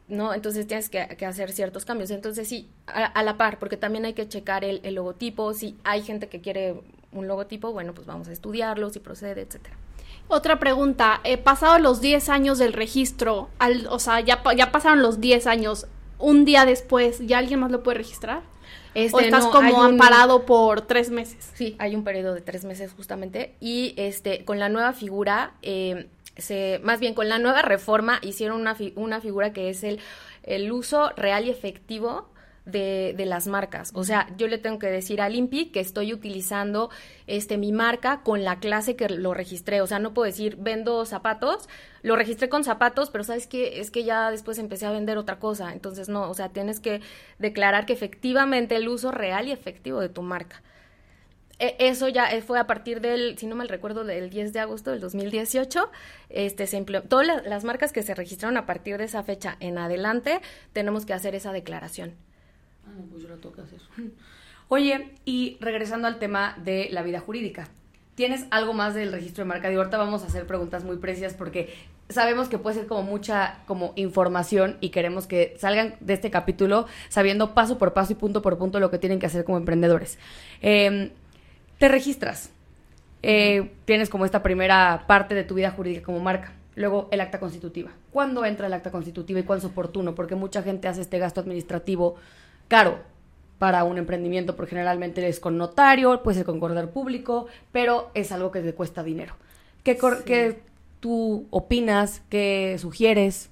Entonces 0.10 0.68
tienes 0.68 0.90
que, 0.90 1.08
que, 1.18 1.26
hacer 1.26 1.52
ciertos 1.52 1.86
cambios. 1.86 2.12
Entonces 2.12 2.48
sí, 2.48 2.70
a, 2.88 3.06
a, 3.06 3.24
la 3.24 3.38
par, 3.38 3.60
porque 3.60 3.78
también 3.78 4.06
hay 4.06 4.14
que 4.14 4.28
checar 4.28 4.66
el, 4.66 4.82
el, 4.84 4.96
logotipo. 4.96 5.54
Si 5.54 5.78
hay 5.84 6.02
gente 6.02 6.28
que 6.28 6.42
quiere 6.42 6.82
un 7.12 7.28
logotipo, 7.28 7.72
bueno, 7.72 7.94
pues 7.94 8.08
vamos 8.08 8.28
a 8.28 8.32
estudiarlo, 8.32 8.90
si 8.90 9.00
procede, 9.00 9.42
etcétera. 9.42 9.76
Otra 10.28 10.60
pregunta, 10.60 11.22
eh, 11.24 11.38
pasado 11.38 11.80
los 11.80 12.02
10 12.02 12.30
años 12.30 12.60
del 12.60 12.74
registro, 12.74 13.50
al, 13.58 13.88
o 13.88 13.98
sea, 13.98 14.20
ya, 14.20 14.44
ya 14.56 14.72
pasaron 14.72 15.02
los 15.02 15.20
10 15.20 15.48
años, 15.48 15.88
un 16.20 16.46
día 16.46 16.66
después, 16.66 17.20
¿ya 17.26 17.40
alguien 17.40 17.60
más 17.60 17.72
lo 17.72 17.82
puede 17.82 17.98
registrar? 17.98 18.44
Este, 18.94 19.16
¿O 19.16 19.20
estás 19.20 19.46
no, 19.46 19.52
como 19.52 19.84
amparado 19.84 20.40
un, 20.40 20.46
por 20.46 20.82
tres 20.82 21.10
meses? 21.10 21.52
Sí, 21.54 21.76
hay 21.80 21.96
un 21.96 22.04
periodo 22.04 22.34
de 22.34 22.42
tres 22.42 22.66
meses 22.66 22.92
justamente. 22.94 23.56
Y 23.60 23.94
este, 23.98 24.46
con 24.46 24.60
la 24.60 24.70
nueva 24.70 24.94
figura, 24.94 25.54
eh, 25.62 26.08
se, 26.42 26.80
más 26.84 27.00
bien 27.00 27.14
con 27.14 27.30
la 27.30 27.40
nueva 27.40 27.62
reforma 27.62 28.20
hicieron 28.22 28.60
una, 28.60 28.76
fi 28.76 28.94
una 28.96 29.22
figura 29.22 29.54
que 29.54 29.70
es 29.70 29.84
el, 29.84 30.00
el 30.44 30.72
uso 30.72 31.12
real 31.16 31.46
y 31.46 31.50
efectivo 31.50 32.30
de, 32.66 33.14
de, 33.18 33.26
las 33.26 33.48
marcas. 33.48 33.92
O 33.96 34.04
sea, 34.04 34.28
yo 34.38 34.48
le 34.48 34.58
tengo 34.58 34.80
que 34.80 34.88
decir 34.88 35.22
al 35.22 35.36
INPI 35.36 35.72
que 35.72 35.80
estoy 35.80 36.14
utilizando 36.14 36.90
este 37.26 37.58
mi 37.58 37.72
marca 37.72 38.22
con 38.24 38.44
la 38.44 38.60
clase 38.60 38.96
que 38.96 39.10
lo 39.10 39.34
registré. 39.34 39.82
O 39.82 39.88
sea, 39.88 40.00
no 40.00 40.14
puedo 40.14 40.26
decir 40.26 40.56
vendo 40.60 41.06
zapatos, 41.06 41.68
lo 42.04 42.16
registré 42.16 42.48
con 42.50 42.64
zapatos, 42.64 43.10
pero 43.10 43.24
sabes 43.24 43.48
que 43.48 43.80
es 43.80 43.92
que 43.92 44.04
ya 44.04 44.30
después 44.30 44.60
empecé 44.60 44.86
a 44.86 44.92
vender 44.92 45.18
otra 45.18 45.40
cosa. 45.40 45.74
Entonces, 45.74 46.10
no, 46.10 46.30
o 46.30 46.34
sea, 46.34 46.50
tienes 46.50 46.80
que 46.80 47.02
declarar 47.40 47.86
que 47.86 47.94
efectivamente 47.94 48.76
el 48.76 48.88
uso 48.88 49.12
real 49.12 49.48
y 49.48 49.52
efectivo 49.52 50.00
de 50.00 50.10
tu 50.10 50.22
marca 50.22 50.62
eso 51.60 52.08
ya 52.08 52.30
fue 52.42 52.58
a 52.58 52.68
partir 52.68 53.02
del, 53.02 53.38
si 53.38 53.46
no 53.46 53.56
mal 53.56 53.68
recuerdo, 53.68 54.06
del 54.06 54.30
10 54.30 54.54
de 54.54 54.60
agosto 54.60 54.92
del 54.92 55.02
2018. 55.02 55.90
Este, 56.30 56.68
se 56.68 56.82
todas 56.84 57.46
las 57.46 57.64
marcas 57.64 57.92
que 57.92 58.02
se 58.02 58.16
registraron 58.16 58.58
a 58.58 58.66
partir 58.66 58.98
de 58.98 59.04
esa 59.04 59.24
fecha 59.24 59.58
en 59.60 59.78
adelante, 59.78 60.40
tenemos 60.74 61.06
que 61.06 61.14
hacer 61.14 61.36
esa 61.36 61.52
declaración. 61.52 62.14
Ah, 62.86 62.92
pues 63.12 63.24
yo 63.24 63.30
la 63.30 63.36
toca 63.36 63.64
hacer. 63.64 63.80
Oye, 64.70 65.16
y 65.26 65.58
regresando 65.60 66.08
al 66.08 66.20
tema 66.20 66.56
de 66.64 66.90
la 66.92 67.02
vida 67.02 67.20
jurídica, 67.20 67.68
¿tienes 68.16 68.46
algo 68.52 68.74
más 68.74 68.94
del 68.94 69.12
registro 69.12 69.44
de 69.44 69.50
marca? 69.50 69.72
Y 69.72 69.76
ahorita 69.76 69.98
vamos 69.98 70.24
a 70.24 70.28
hacer 70.28 70.46
preguntas 70.46 70.84
muy 70.84 70.98
precisas 70.98 71.34
porque 71.34 71.74
sabemos 72.08 72.50
que 72.50 72.58
puede 72.58 72.76
ser 72.76 72.88
como 72.88 73.04
mucha 73.04 73.60
como 73.66 73.94
información 73.96 74.78
y 74.80 74.90
queremos 74.90 75.28
que 75.28 75.56
salgan 75.60 75.96
de 76.00 76.14
este 76.14 76.32
capítulo 76.32 76.88
sabiendo 77.10 77.54
paso 77.54 77.78
por 77.78 77.94
paso 77.94 78.14
y 78.14 78.16
punto 78.16 78.42
por 78.42 78.58
punto 78.58 78.80
lo 78.80 78.90
que 78.92 78.98
tienen 78.98 79.20
que 79.20 79.26
hacer 79.26 79.44
como 79.44 79.58
emprendedores. 79.58 80.18
Eh, 80.62 81.12
te 81.80 81.88
registras. 81.88 82.52
Eh, 83.24 83.72
tienes 83.86 84.10
como 84.10 84.26
esta 84.26 84.44
primera 84.44 85.06
parte 85.08 85.34
de 85.34 85.44
tu 85.44 85.56
vida 85.56 85.72
jurídica 85.72 86.04
como 86.04 86.20
marca. 86.20 86.54
Luego, 86.76 87.10
el 87.12 87.20
acta 87.20 87.40
constitutiva. 87.40 87.92
¿Cuándo 88.12 88.46
entra 88.46 88.68
el 88.68 88.74
acta 88.74 88.92
constitutiva 88.92 89.40
y 89.40 89.44
cuándo 89.44 89.66
es 89.66 89.72
oportuno? 89.72 90.16
Porque 90.16 90.36
mucha 90.36 90.62
gente 90.62 90.88
hace 90.88 91.02
este 91.02 91.18
gasto 91.20 91.42
administrativo 91.42 92.16
caro 92.68 93.00
para 93.58 93.84
un 93.84 93.98
emprendimiento, 93.98 94.56
porque 94.56 94.70
generalmente 94.70 95.28
es 95.28 95.40
con 95.40 95.58
notario, 95.58 96.24
puede 96.24 96.38
ser 96.38 96.46
con 96.46 96.62
corredor 96.62 96.92
público, 96.92 97.48
pero 97.74 98.12
es 98.14 98.32
algo 98.32 98.52
que 98.52 98.62
te 98.62 98.74
cuesta 98.74 99.04
dinero. 99.04 99.36
¿Qué, 99.84 99.96
sí. 99.96 100.08
¿qué 100.26 100.60
tú 101.02 101.48
opinas? 101.50 102.22
¿Qué 102.30 102.78
sugieres? 102.80 103.50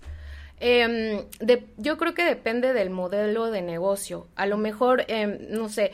Eh, 0.59 1.25
de, 1.39 1.67
yo 1.77 1.97
creo 1.97 2.13
que 2.13 2.23
depende 2.23 2.73
del 2.73 2.89
modelo 2.89 3.51
de 3.51 3.61
negocio. 3.61 4.27
A 4.35 4.45
lo 4.45 4.57
mejor, 4.57 5.05
eh, 5.07 5.47
no 5.49 5.69
sé, 5.69 5.91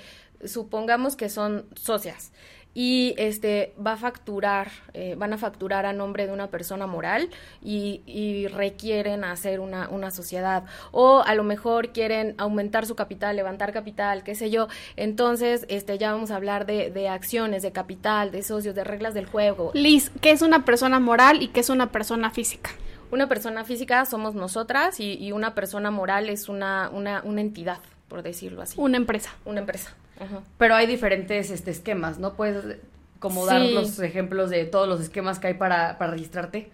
supongamos 0.47 1.15
que 1.15 1.29
son 1.29 1.65
socias 1.75 2.31
y 2.73 3.13
este 3.17 3.73
va 3.85 3.93
a 3.93 3.97
facturar, 3.97 4.71
eh, 4.93 5.15
van 5.17 5.33
a 5.33 5.37
facturar 5.37 5.85
a 5.85 5.93
nombre 5.93 6.25
de 6.25 6.33
una 6.33 6.47
persona 6.47 6.87
moral 6.87 7.29
y, 7.61 8.01
y, 8.05 8.47
requieren 8.47 9.23
hacer 9.23 9.59
una, 9.59 9.89
una 9.89 10.11
sociedad. 10.11 10.63
O 10.91 11.21
a 11.25 11.35
lo 11.35 11.43
mejor 11.43 11.91
quieren 11.91 12.33
aumentar 12.37 12.85
su 12.85 12.95
capital, 12.95 13.35
levantar 13.35 13.73
capital, 13.73 14.23
qué 14.23 14.35
sé 14.35 14.49
yo. 14.49 14.67
Entonces, 14.95 15.65
este, 15.69 15.97
ya 15.97 16.13
vamos 16.13 16.31
a 16.31 16.35
hablar 16.35 16.65
de, 16.65 16.89
de 16.89 17.09
acciones, 17.09 17.61
de 17.61 17.71
capital, 17.71 18.31
de 18.31 18.41
socios, 18.41 18.73
de 18.73 18.83
reglas 18.83 19.13
del 19.13 19.27
juego. 19.27 19.71
Liz, 19.73 20.11
¿qué 20.21 20.31
es 20.31 20.41
una 20.41 20.65
persona 20.65 20.99
moral 20.99 21.41
y 21.43 21.49
qué 21.49 21.59
es 21.59 21.69
una 21.69 21.91
persona 21.91 22.31
física? 22.31 22.71
Una 23.11 23.29
persona 23.29 23.63
física 23.63 24.05
somos 24.05 24.33
nosotras 24.33 24.99
y, 24.99 25.13
y 25.13 25.31
una 25.31 25.53
persona 25.53 25.91
moral 25.91 26.29
es 26.29 26.49
una, 26.49 26.89
una, 26.91 27.21
una 27.23 27.41
entidad, 27.41 27.77
por 28.07 28.23
decirlo 28.23 28.63
así. 28.63 28.73
Una 28.79 28.97
empresa. 28.97 29.35
Una 29.45 29.59
empresa. 29.59 29.95
Ajá. 30.19 30.41
Pero 30.57 30.75
hay 30.75 30.87
diferentes 30.87 31.49
este, 31.49 31.71
esquemas, 31.71 32.19
¿no? 32.19 32.33
Puedes 32.33 32.77
como 33.19 33.45
dar 33.45 33.61
sí. 33.61 33.73
los 33.73 33.99
ejemplos 33.99 34.49
de 34.49 34.65
todos 34.65 34.87
los 34.87 35.01
esquemas 35.01 35.39
que 35.39 35.47
hay 35.47 35.53
para, 35.53 35.97
para 35.97 36.11
registrarte. 36.11 36.69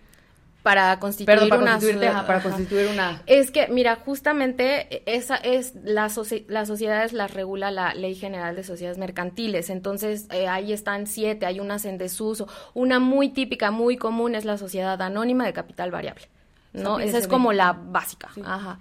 para 0.63 0.99
constituir 0.99 1.47
para 1.47 1.61
una 1.61 1.79
para 2.27 2.41
constituir 2.41 2.87
una 2.87 3.21
es 3.27 3.49
que 3.51 3.67
mira 3.67 3.95
justamente 3.95 5.03
esa 5.05 5.35
es 5.35 5.73
la 5.83 6.11
las 6.47 6.67
sociedades 6.67 7.13
las 7.13 7.33
regula 7.33 7.71
la 7.71 7.93
ley 7.93 8.15
general 8.15 8.55
de 8.55 8.63
sociedades 8.63 8.97
mercantiles. 8.97 9.69
Entonces 9.69 10.27
eh, 10.31 10.47
ahí 10.47 10.73
están 10.73 11.07
siete 11.07 11.45
hay 11.45 11.59
unas 11.59 11.85
en 11.85 11.97
desuso. 11.97 12.47
Una 12.73 12.99
muy 12.99 13.29
típica 13.29 13.71
muy 13.71 13.97
común 13.97 14.35
es 14.35 14.43
la 14.43 14.57
sociedad 14.57 15.01
anónima 15.01 15.45
de 15.45 15.53
capital 15.53 15.91
variable 15.91 16.27
no 16.73 16.99
esa 16.99 17.17
es 17.17 17.27
como 17.27 17.53
la 17.53 17.73
básica. 17.73 18.29
Ajá. 18.43 18.79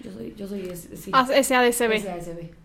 Yo 0.00 0.12
soy 0.12 0.34
yo 0.36 0.46
soy 0.46 0.70
SADCB 0.74 2.59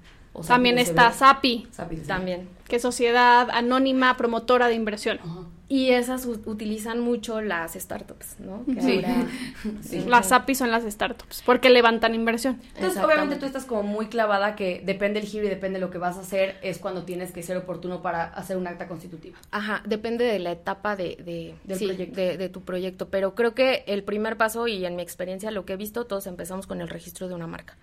también 0.48 0.78
está 0.78 1.12
SAPI, 1.12 1.68
también 2.08 2.50
que 2.68 2.78
es 2.78 2.82
sociedad 2.82 3.48
anónima 3.52 4.18
promotora 4.18 4.68
de 4.68 4.74
inversión 4.74 5.20
ajá. 5.24 5.46
Y 5.68 5.90
esas 5.90 6.26
utilizan 6.28 7.00
mucho 7.00 7.42
las 7.42 7.74
startups, 7.74 8.40
¿no? 8.40 8.64
sí. 9.82 10.04
Las 10.06 10.32
API 10.32 10.54
son 10.54 10.70
las 10.70 10.84
startups, 10.84 11.42
porque 11.44 11.72
levantan 11.72 12.14
inversión. 12.14 12.62
Entonces, 12.76 13.04
obviamente 13.04 13.38
tú 13.38 13.48
estás 13.48 13.66
como 13.66 13.82
muy 13.82 14.08
clavada 14.08 14.56
que 14.56 14.84
depende 14.86 15.20
el 15.20 15.26
giro 15.26 15.46
y 15.46 15.50
depende 15.50 15.80
de 15.80 15.86
lo 15.86 15.90
que 15.90 15.98
vas 15.98 16.18
a 16.18 16.20
hacer, 16.20 16.58
es 16.62 16.78
cuando 16.78 17.04
tienes 17.04 17.32
que 17.32 17.42
ser 17.42 17.58
oportuno 17.58 18.04
para 18.04 18.26
hacer 18.26 18.58
un 18.58 18.68
acta 18.68 18.88
constitutiva. 18.88 19.40
Ajá, 19.50 19.82
depende 19.86 20.26
de 20.26 20.38
la 20.38 20.52
etapa 20.52 20.96
de, 20.96 21.18
de, 21.26 21.56
de, 21.66 22.50
tu 22.50 22.62
proyecto. 22.62 23.10
Pero 23.10 23.34
creo 23.34 23.56
que 23.56 23.84
el 23.88 24.04
primer 24.04 24.38
paso, 24.38 24.68
y 24.68 24.86
en 24.86 24.96
mi 24.96 25.02
experiencia 25.02 25.50
lo 25.50 25.66
que 25.66 25.74
he 25.74 25.78
visto, 25.78 26.06
todos 26.06 26.28
empezamos 26.28 26.68
con 26.68 26.80
el 26.80 26.90
registro 26.90 27.28
de 27.28 27.34
una 27.34 27.48
marca. 27.48 27.76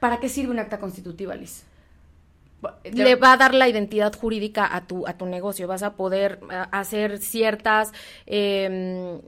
¿Para 0.00 0.20
qué 0.20 0.30
sirve 0.30 0.52
un 0.52 0.58
acta 0.58 0.78
constitutiva, 0.78 1.34
Liz? 1.34 1.64
Le 2.84 3.14
va 3.16 3.32
a 3.32 3.36
dar 3.36 3.54
la 3.54 3.68
identidad 3.68 4.14
jurídica 4.14 4.68
a 4.74 4.86
tu, 4.86 5.06
a 5.06 5.16
tu 5.16 5.26
negocio. 5.26 5.68
Vas 5.68 5.82
a 5.82 5.94
poder 5.94 6.40
hacer 6.70 7.18
ciertas, 7.18 7.92
eh, 8.26 9.20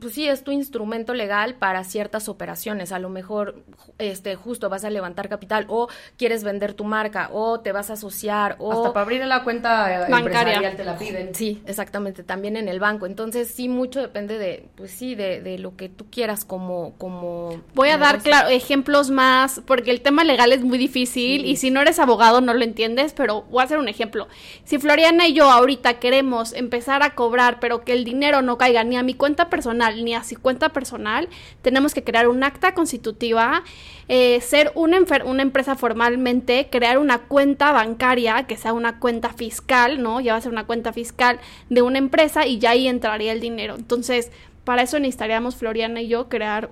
pues 0.00 0.12
sí, 0.12 0.28
es 0.28 0.42
tu 0.42 0.50
instrumento 0.50 1.14
legal 1.14 1.54
para 1.54 1.84
ciertas 1.84 2.28
operaciones. 2.28 2.92
A 2.92 2.98
lo 2.98 3.08
mejor, 3.08 3.62
este, 3.98 4.34
justo 4.34 4.68
vas 4.68 4.84
a 4.84 4.90
levantar 4.90 5.28
capital 5.28 5.66
o 5.68 5.88
quieres 6.18 6.44
vender 6.44 6.74
tu 6.74 6.84
marca 6.84 7.30
o 7.32 7.60
te 7.60 7.72
vas 7.72 7.90
a 7.90 7.94
asociar 7.94 8.56
o... 8.58 8.72
Hasta 8.72 8.92
para 8.92 9.04
abrir 9.04 9.24
la 9.24 9.44
cuenta 9.44 10.06
bancaria 10.08 10.76
te 10.76 10.84
la 10.84 10.98
piden. 10.98 11.34
Sí, 11.34 11.62
exactamente, 11.66 12.22
también 12.22 12.56
en 12.56 12.68
el 12.68 12.80
banco. 12.80 13.06
Entonces, 13.06 13.48
sí, 13.48 13.68
mucho 13.68 14.00
depende 14.00 14.38
de, 14.38 14.68
pues 14.74 14.90
sí, 14.90 15.14
de, 15.14 15.40
de 15.40 15.58
lo 15.58 15.76
que 15.76 15.88
tú 15.88 16.06
quieras 16.10 16.44
como... 16.44 16.94
como 16.98 17.62
Voy 17.74 17.90
a 17.90 17.98
dar, 17.98 18.20
claro, 18.20 18.48
ejemplos 18.48 19.10
más, 19.10 19.62
porque 19.64 19.90
el 19.90 20.00
tema 20.00 20.24
legal 20.24 20.52
es 20.52 20.62
muy 20.62 20.78
difícil 20.78 21.46
y 21.46 21.56
si 21.56 21.70
no 21.70 21.80
eres 21.80 21.98
abogado 21.98 22.40
no 22.40 22.52
lo 22.52 22.63
entiendes, 22.64 23.12
pero 23.12 23.42
voy 23.42 23.60
a 23.60 23.64
hacer 23.64 23.78
un 23.78 23.88
ejemplo. 23.88 24.28
Si 24.64 24.78
Floriana 24.78 25.28
y 25.28 25.34
yo 25.34 25.50
ahorita 25.50 26.00
queremos 26.00 26.52
empezar 26.52 27.02
a 27.02 27.14
cobrar, 27.14 27.60
pero 27.60 27.84
que 27.84 27.92
el 27.92 28.04
dinero 28.04 28.42
no 28.42 28.58
caiga 28.58 28.84
ni 28.84 28.96
a 28.96 29.02
mi 29.02 29.14
cuenta 29.14 29.50
personal 29.50 30.04
ni 30.04 30.14
a 30.14 30.24
su 30.24 30.40
cuenta 30.40 30.70
personal, 30.70 31.28
tenemos 31.62 31.94
que 31.94 32.04
crear 32.04 32.28
un 32.28 32.42
acta 32.42 32.74
constitutiva, 32.74 33.62
eh, 34.08 34.40
ser 34.40 34.72
una, 34.74 34.98
una 35.24 35.42
empresa 35.42 35.76
formalmente, 35.76 36.68
crear 36.70 36.98
una 36.98 37.18
cuenta 37.18 37.72
bancaria, 37.72 38.46
que 38.46 38.56
sea 38.56 38.72
una 38.72 38.98
cuenta 38.98 39.30
fiscal, 39.30 40.02
¿no? 40.02 40.20
Ya 40.20 40.32
va 40.32 40.38
a 40.38 40.42
ser 40.42 40.52
una 40.52 40.66
cuenta 40.66 40.92
fiscal 40.92 41.40
de 41.70 41.82
una 41.82 41.98
empresa 41.98 42.46
y 42.46 42.58
ya 42.58 42.70
ahí 42.70 42.88
entraría 42.88 43.32
el 43.32 43.40
dinero. 43.40 43.74
Entonces, 43.76 44.30
para 44.64 44.82
eso 44.82 44.98
necesitaríamos 44.98 45.56
Floriana 45.56 46.00
y 46.00 46.08
yo 46.08 46.28
crear 46.28 46.70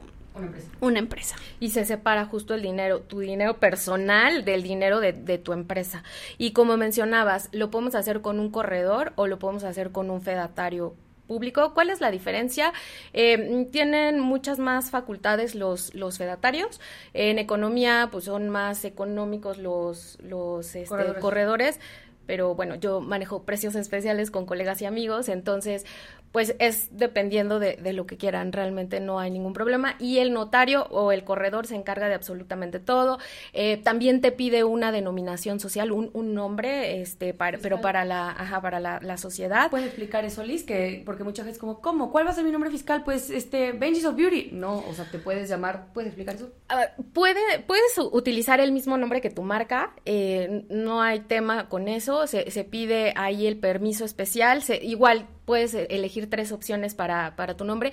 una 0.81 0.99
empresa. 0.99 1.37
Y 1.61 1.71
se 1.71 1.85
separa 1.85 2.27
justo 2.27 2.55
el 2.55 2.62
dinero, 2.62 3.01
tu 3.01 3.21
dinero 3.21 3.59
personal 3.59 4.45
del 4.45 4.62
dinero 4.62 5.01
de, 5.01 5.12
tu 5.38 5.53
empresa. 5.53 6.03
Y 6.38 6.53
como 6.53 6.77
mencionabas, 6.77 7.49
lo 7.53 7.71
podemos 7.71 7.95
hacer 7.95 8.21
con 8.21 8.40
un 8.40 8.51
corredor 8.51 9.12
o 9.16 9.27
lo 9.27 9.38
podemos 9.38 9.64
hacer 9.64 9.90
con 9.90 10.11
un 10.11 10.23
fedatario 10.23 10.95
público. 11.27 11.73
¿Cuál 11.75 11.90
es 11.90 12.01
la 12.01 12.11
diferencia? 12.11 12.73
Eh, 13.12 13.68
tienen 13.71 14.21
muchas 14.21 14.59
más 14.59 14.90
facultades 14.90 15.55
los, 15.55 15.95
los 15.95 16.18
fedatarios. 16.18 16.81
En 17.14 17.38
economía, 17.38 18.09
pues 18.11 18.25
son 18.25 18.49
más 18.49 18.85
económicos 18.85 19.59
los, 19.59 20.18
los 20.23 20.75
este, 20.75 21.14
corredores 21.21 21.79
pero 22.26 22.54
bueno, 22.54 22.74
yo 22.76 23.00
manejo 23.00 23.44
precios 23.44 23.74
especiales 23.74 24.30
con 24.30 24.46
colegas 24.46 24.80
y 24.82 24.87
amigos, 24.87 25.28
entonces 25.28 25.85
pues 26.32 26.56
es 26.58 26.88
dependiendo 26.92 27.61
de, 27.61 27.76
de, 27.76 27.92
lo 27.92 28.06
que 28.06 28.16
quieran, 28.16 28.52
realmente 28.52 29.00
no 29.00 29.20
hay 29.20 29.30
ningún 29.30 29.52
problema. 29.52 29.96
Y 29.98 30.18
el 30.18 30.32
notario 30.32 30.87
o 30.90 31.12
el 31.12 31.24
corredor 31.24 31.66
se 31.66 31.76
encarga 31.76 32.08
de 32.08 32.14
absolutamente 32.14 32.80
todo. 32.80 33.18
Eh, 33.52 33.76
también 33.76 34.22
te 34.22 34.32
pide 34.32 34.64
una 34.64 34.92
denominación 34.92 35.61
social, 35.61 35.92
un, 35.92 36.11
un 36.14 36.35
nombre, 36.35 37.02
este, 37.02 37.35
pero 37.35 37.82
para 37.82 38.06
la, 38.06 38.30
ajá, 38.30 38.62
para 38.62 38.80
la, 38.80 38.98
la, 39.02 39.18
sociedad. 39.18 39.70
¿Puedes 39.70 39.88
explicar 39.88 40.24
eso, 40.24 40.42
Liz? 40.42 40.64
Que, 40.64 41.02
porque 41.04 41.22
muchas 41.22 41.44
veces 41.44 41.61
como, 41.61 41.82
¿cómo? 41.82 42.11
¿Cuál 42.11 42.26
va 42.26 42.30
a 42.30 42.35
ser 42.35 42.44
mi 42.44 42.50
nombre 42.50 42.70
fiscal? 42.70 43.04
Pues, 43.04 43.28
este, 43.28 43.72
Benji's 43.72 44.06
of 44.06 44.16
Beauty. 44.16 44.50
No, 44.52 44.78
o 44.88 44.94
sea, 44.94 45.04
te 45.11 45.18
puedes 45.18 45.50
llamar, 45.50 45.88
¿puedes 45.92 46.08
explicar 46.08 46.37
eso? 46.37 46.50
Ah, 46.70 46.87
puede, 47.12 47.40
puedes 47.66 47.98
utilizar 47.98 48.58
el 48.61 48.72
mismo 48.72 48.96
nombre 48.96 49.20
que 49.20 49.28
tu 49.28 49.42
marca, 49.42 49.92
eh, 50.06 50.64
no 50.70 51.02
hay 51.02 51.20
tema 51.20 51.68
con 51.68 51.88
eso, 51.88 52.21
se, 52.26 52.50
se 52.50 52.64
pide 52.64 53.12
ahí 53.16 53.46
el 53.46 53.58
permiso 53.58 54.04
especial, 54.04 54.62
se, 54.62 54.76
igual 54.85 55.28
puedes 55.44 55.74
elegir 55.74 56.30
tres 56.30 56.52
opciones 56.52 56.94
para, 56.94 57.37
para 57.37 57.56
tu 57.56 57.64
nombre 57.64 57.92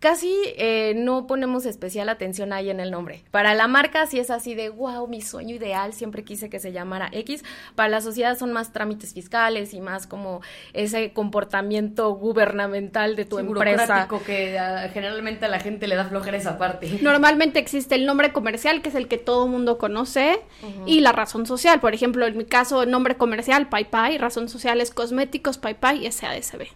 casi 0.00 0.34
eh, 0.56 0.94
no 0.96 1.26
ponemos 1.26 1.66
especial 1.66 2.08
atención 2.08 2.52
ahí 2.52 2.70
en 2.70 2.80
el 2.80 2.90
nombre. 2.90 3.22
Para 3.30 3.54
la 3.54 3.68
marca 3.68 4.06
sí 4.06 4.18
es 4.18 4.30
así 4.30 4.54
de, 4.54 4.70
wow, 4.70 5.06
mi 5.06 5.20
sueño 5.20 5.54
ideal, 5.54 5.92
siempre 5.92 6.24
quise 6.24 6.48
que 6.48 6.58
se 6.58 6.72
llamara 6.72 7.10
X. 7.12 7.44
Para 7.74 7.90
la 7.90 8.00
sociedad 8.00 8.36
son 8.36 8.52
más 8.52 8.72
trámites 8.72 9.12
fiscales 9.12 9.74
y 9.74 9.80
más 9.80 10.06
como 10.06 10.40
ese 10.72 11.12
comportamiento 11.12 12.10
gubernamental 12.14 13.14
de 13.14 13.26
tu 13.26 13.36
sí, 13.38 13.42
empresa. 13.46 14.08
que 14.26 14.58
ah, 14.58 14.88
generalmente 14.92 15.44
a 15.44 15.48
la 15.48 15.60
gente 15.60 15.86
le 15.86 15.96
da 15.96 16.06
flojera 16.06 16.36
esa 16.38 16.56
parte. 16.56 16.98
Normalmente 17.02 17.58
existe 17.58 17.94
el 17.94 18.06
nombre 18.06 18.32
comercial, 18.32 18.80
que 18.80 18.88
es 18.88 18.94
el 18.94 19.06
que 19.06 19.18
todo 19.18 19.46
mundo 19.46 19.76
conoce, 19.76 20.40
y 20.86 21.00
la 21.00 21.12
razón 21.12 21.44
social. 21.44 21.80
Por 21.80 21.94
ejemplo, 21.94 22.26
en 22.26 22.38
mi 22.38 22.46
caso, 22.46 22.82
el 22.82 22.90
nombre 22.90 23.16
comercial, 23.16 23.68
Pai 23.68 23.84
Pai, 23.84 24.16
razón 24.16 24.48
social 24.48 24.80
es 24.80 24.90
cosméticos, 24.90 25.58
Pai 25.58 25.74
Pai 25.74 26.06
y 26.06 26.10
SADSB. 26.10 26.68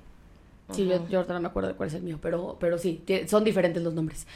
Sí, 0.71 0.87
yo, 0.87 1.07
yo, 1.09 1.19
ahorita 1.19 1.35
no 1.35 1.41
me 1.41 1.49
acuerdo 1.49 1.69
de 1.69 1.75
cuál 1.75 1.89
es 1.89 1.95
el 1.95 2.03
mío, 2.03 2.19
pero, 2.23 2.57
pero 2.59 2.79
sí, 2.79 3.05
son 3.27 3.45
diferentes 3.45 3.83
los 3.83 3.93
nombres. 3.95 4.27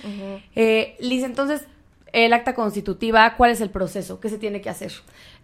eh, 0.54 0.94
Liz, 1.00 1.24
entonces, 1.24 1.64
el 2.12 2.32
acta 2.32 2.54
constitutiva, 2.54 3.34
¿cuál 3.36 3.50
es 3.50 3.60
el 3.60 3.70
proceso? 3.70 4.20
¿Qué 4.20 4.28
se 4.28 4.38
tiene 4.38 4.60
que 4.60 4.70
hacer? 4.70 4.92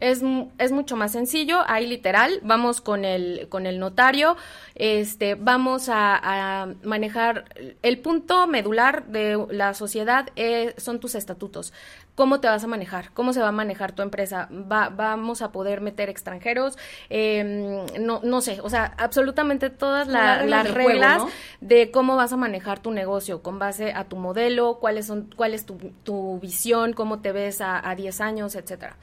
Es, 0.00 0.22
es 0.58 0.72
mucho 0.72 0.96
más 0.96 1.12
sencillo, 1.12 1.60
ahí 1.66 1.86
literal, 1.86 2.40
vamos 2.42 2.80
con 2.80 3.04
el, 3.04 3.48
con 3.48 3.66
el 3.66 3.78
notario, 3.78 4.36
este, 4.74 5.34
vamos 5.34 5.88
a, 5.88 6.68
manejar, 6.82 7.44
el 7.82 7.98
punto 7.98 8.46
medular 8.46 9.06
de 9.06 9.46
la 9.50 9.74
sociedad 9.74 10.28
eh, 10.36 10.74
son 10.76 11.00
tus 11.00 11.14
estatutos. 11.14 11.72
¿Cómo 12.14 12.38
te 12.38 12.46
vas 12.46 12.62
a 12.62 12.68
manejar? 12.68 13.10
¿Cómo 13.12 13.32
se 13.32 13.40
va 13.40 13.48
a 13.48 13.52
manejar 13.52 13.90
tu 13.90 14.02
empresa? 14.02 14.48
Va, 14.52 14.88
¿Vamos 14.88 15.42
a 15.42 15.50
poder 15.50 15.80
meter 15.80 16.08
extranjeros? 16.08 16.78
Em, 17.10 17.84
no, 17.98 18.20
no 18.22 18.40
sé, 18.40 18.60
o 18.62 18.70
sea, 18.70 18.94
absolutamente 18.98 19.68
todas 19.68 20.06
las 20.06 20.70
reglas 20.70 21.24
de 21.60 21.90
cómo 21.90 22.14
vas 22.14 22.32
a 22.32 22.36
manejar 22.36 22.78
tu 22.78 22.92
negocio 22.92 23.42
con 23.42 23.58
base 23.58 23.92
a 23.92 24.04
tu 24.04 24.14
modelo, 24.16 24.78
cuáles 24.80 25.06
son, 25.06 25.28
cuál 25.34 25.54
es 25.54 25.66
tu, 25.66 25.76
tu 26.04 26.38
visión, 26.38 26.92
cómo 26.92 27.18
te 27.20 27.32
ves 27.32 27.60
a, 27.60 27.88
a 27.88 27.96
10 27.96 28.20
años, 28.20 28.54
etcétera 28.54 28.96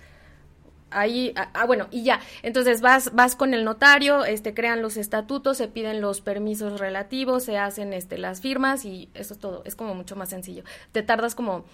ahí, 0.92 1.34
ah, 1.36 1.50
ah, 1.54 1.66
bueno, 1.66 1.88
y 1.92 2.04
ya, 2.04 2.20
entonces 2.44 2.82
vas, 2.82 3.14
vas 3.14 3.36
con 3.36 3.54
el 3.54 3.64
notario, 3.64 4.26
este, 4.26 4.54
crean 4.54 4.82
los 4.82 4.98
estatutos, 4.98 5.58
se 5.58 5.68
piden 5.68 6.02
los 6.02 6.22
permisos 6.22 6.80
relativos, 6.80 7.44
se 7.44 7.58
hacen, 7.58 7.94
este, 7.94 8.18
las 8.18 8.42
firmas 8.42 8.86
y 8.86 9.10
eso 9.14 9.34
es 9.34 9.40
todo, 9.40 9.62
es 9.66 9.76
como 9.76 9.96
mucho 9.96 10.16
más 10.16 10.30
sencillo. 10.30 10.64
Te 10.92 11.04
tardas 11.04 11.36
como 11.36 11.66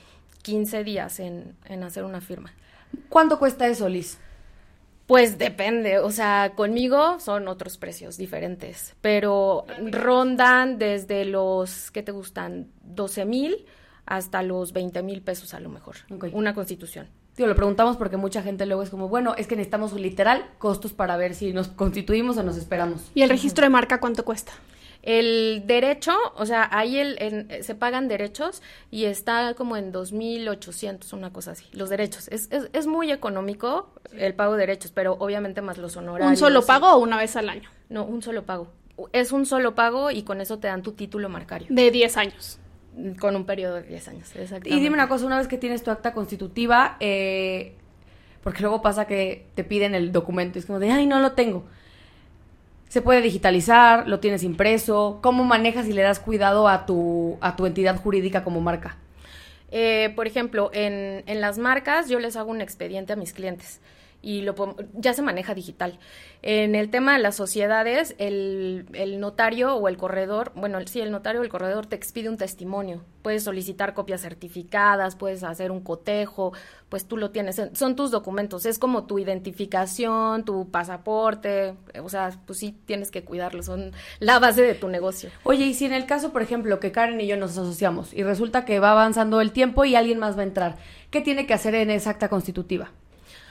15 0.44 0.84
días 0.84 1.20
en, 1.20 1.56
en 1.66 1.84
hacer 1.84 2.04
una 2.04 2.22
firma. 2.22 2.54
¿Cuánto 3.10 3.40
cuesta 3.40 3.68
eso, 3.68 3.90
Liz? 3.90 4.18
Pues 5.08 5.38
depende, 5.38 6.00
o 6.00 6.12
sea, 6.12 6.52
conmigo 6.54 7.18
son 7.22 7.48
otros 7.48 7.78
precios 7.78 8.18
diferentes, 8.18 8.94
pero 9.00 9.66
rondan 9.90 10.78
desde 10.78 11.24
los, 11.24 11.92
¿qué 11.92 12.04
te 12.04 12.12
gustan? 12.12 12.68
12 12.84 13.24
mil 13.24 13.66
hasta 14.06 14.44
los 14.44 14.74
20 14.74 15.02
mil 15.04 15.22
pesos 15.22 15.54
a 15.54 15.62
lo 15.62 15.70
mejor, 15.70 15.96
una 16.34 16.54
constitución. 16.54 17.08
Tío, 17.38 17.46
lo 17.46 17.56
preguntamos 17.56 17.98
porque 17.98 18.18
mucha 18.18 18.42
gente 18.42 18.66
luego 18.66 18.82
es 18.82 18.90
como, 18.90 19.10
bueno, 19.10 19.36
es 19.38 19.46
que 19.46 19.56
necesitamos 19.56 19.94
literal 19.94 20.44
costos 20.58 20.94
para 20.94 21.18
ver 21.18 21.36
si 21.36 21.54
nos 21.54 21.68
constituimos 21.68 22.36
o 22.38 22.42
nos 22.42 22.58
esperamos. 22.58 23.12
¿Y 23.14 23.22
el 23.22 23.30
registro 23.30 23.64
de 23.64 23.70
marca 23.70 24.00
cuánto 24.00 24.26
cuesta? 24.26 24.54
El 25.04 25.62
derecho, 25.68 26.18
o 26.36 26.48
sea, 26.48 26.68
ahí 26.72 26.98
el, 26.98 27.48
se 27.62 27.76
pagan 27.76 28.08
derechos 28.08 28.64
y 28.90 29.06
está 29.06 29.54
como 29.54 29.78
en 29.78 29.94
2.800, 29.94 31.14
una 31.14 31.32
cosa 31.32 31.52
así, 31.52 31.66
los 31.74 31.90
derechos. 31.90 32.28
Es, 32.30 32.48
es, 32.50 32.72
es 32.74 32.88
muy 32.88 33.12
económico 33.12 33.92
el 34.14 34.34
pago 34.34 34.54
de 34.54 34.62
derechos, 34.62 34.92
pero 34.92 35.14
obviamente 35.20 35.62
más 35.62 35.78
los 35.78 35.96
honorarios. 35.96 36.32
¿Un 36.32 36.38
solo 36.38 36.66
pago 36.66 36.92
o 36.92 36.98
una 36.98 37.18
vez 37.18 37.36
al 37.36 37.50
año? 37.50 37.70
No, 37.90 38.04
un 38.04 38.24
solo 38.24 38.48
pago. 38.48 38.70
Es 39.14 39.32
un 39.32 39.46
solo 39.46 39.76
pago 39.76 40.10
y 40.10 40.24
con 40.24 40.42
eso 40.42 40.58
te 40.58 40.70
dan 40.70 40.82
tu 40.82 40.94
título 40.94 41.30
marcario. 41.30 41.68
De 41.70 41.92
10 41.92 42.18
años 42.18 42.60
con 43.20 43.36
un 43.36 43.46
periodo 43.46 43.76
de 43.76 43.84
10 43.84 44.08
años. 44.08 44.28
Exactamente. 44.30 44.70
Y 44.70 44.80
dime 44.80 44.96
una 44.96 45.08
cosa, 45.08 45.26
una 45.26 45.38
vez 45.38 45.48
que 45.48 45.58
tienes 45.58 45.84
tu 45.84 45.92
acta 45.92 46.14
constitutiva, 46.14 46.98
eh, 47.00 47.76
porque 48.44 48.62
luego 48.62 48.82
pasa 48.82 49.06
que 49.06 49.46
te 49.56 49.64
piden 49.64 49.96
el 49.96 50.12
documento 50.12 50.58
y 50.58 50.62
es 50.62 50.66
como 50.66 50.80
de, 50.80 50.92
ay, 50.92 51.06
no 51.06 51.20
lo 51.20 51.34
tengo. 51.34 51.66
¿Se 52.88 53.02
puede 53.02 53.22
digitalizar? 53.22 54.08
¿Lo 54.08 54.20
tienes 54.20 54.44
impreso? 54.44 55.20
¿Cómo 55.22 55.44
manejas 55.44 55.88
y 55.88 55.94
le 55.94 56.02
das 56.02 56.20
cuidado 56.20 56.68
a 56.68 56.86
tu, 56.86 57.38
a 57.42 57.56
tu 57.56 57.66
entidad 57.66 57.98
jurídica 57.98 58.44
como 58.44 58.62
marca? 58.62 58.98
Eh, 59.72 60.14
por 60.16 60.28
ejemplo, 60.28 60.72
en, 60.74 61.24
en 61.28 61.42
las 61.42 61.58
marcas 61.58 62.08
yo 62.08 62.20
les 62.20 62.38
hago 62.38 62.52
un 62.52 62.62
expediente 62.62 63.14
a 63.14 63.16
mis 63.18 63.34
clientes 63.34 63.82
y 64.28 64.42
lo 64.42 64.76
ya 64.94 65.14
se 65.14 65.22
maneja 65.22 65.54
digital. 65.54 66.00
En 66.42 66.76
el 66.76 66.90
tema 66.90 67.14
de 67.14 67.20
las 67.20 67.38
sociedades, 67.38 68.14
el, 68.18 68.86
el, 68.92 69.22
notario 69.22 69.76
o 69.76 69.88
el 69.88 69.96
corredor, 69.96 70.52
bueno, 70.54 70.80
sí, 70.86 71.00
el 71.00 71.12
notario 71.12 71.40
o 71.40 71.44
el 71.46 71.50
corredor 71.50 71.86
te 71.86 71.96
expide 71.96 72.28
un 72.28 72.36
testimonio. 72.36 73.06
Puedes 73.22 73.46
solicitar 73.46 73.94
copias 73.94 74.20
certificadas, 74.20 75.16
puedes 75.16 75.46
hacer 75.46 75.72
un 75.72 75.80
cotejo, 75.80 76.52
pues 76.90 77.06
tú 77.06 77.16
lo 77.16 77.32
tienes. 77.32 77.62
Son 77.72 77.96
tus 77.96 78.12
documentos, 78.12 78.66
es 78.66 78.80
como 78.80 79.06
tu 79.06 79.18
identificación, 79.18 80.44
tu 80.44 80.70
pasaporte, 80.72 81.76
o 82.04 82.10
sea, 82.10 82.32
pues 82.46 82.60
sí 82.60 82.78
tienes 82.86 83.12
que 83.12 83.24
cuidarlo, 83.24 83.64
son 83.64 83.94
la 84.20 84.40
base 84.40 84.62
de 84.62 84.76
tu 84.76 84.90
negocio. 84.90 85.30
Oye, 85.44 85.68
y 85.68 85.74
si 85.74 85.86
en 85.86 85.94
el 85.94 86.06
caso, 86.06 86.34
por 86.34 86.42
ejemplo, 86.42 86.82
que 86.82 86.92
Karen 86.92 87.22
y 87.22 87.28
yo 87.28 87.38
nos 87.38 87.52
asociamos 87.52 88.14
y 88.14 88.24
resulta 88.24 88.66
que 88.66 88.82
va 88.82 88.92
avanzando 88.92 89.40
el 89.40 89.54
tiempo 89.54 89.86
y 89.86 89.96
alguien 89.96 90.20
más 90.20 90.36
va 90.36 90.42
a 90.42 90.48
entrar, 90.48 90.76
¿qué 91.12 91.22
tiene 91.22 91.48
que 91.48 91.54
hacer 91.54 91.76
en 91.76 91.92
esa 91.92 92.10
acta 92.10 92.28
constitutiva? 92.28 92.92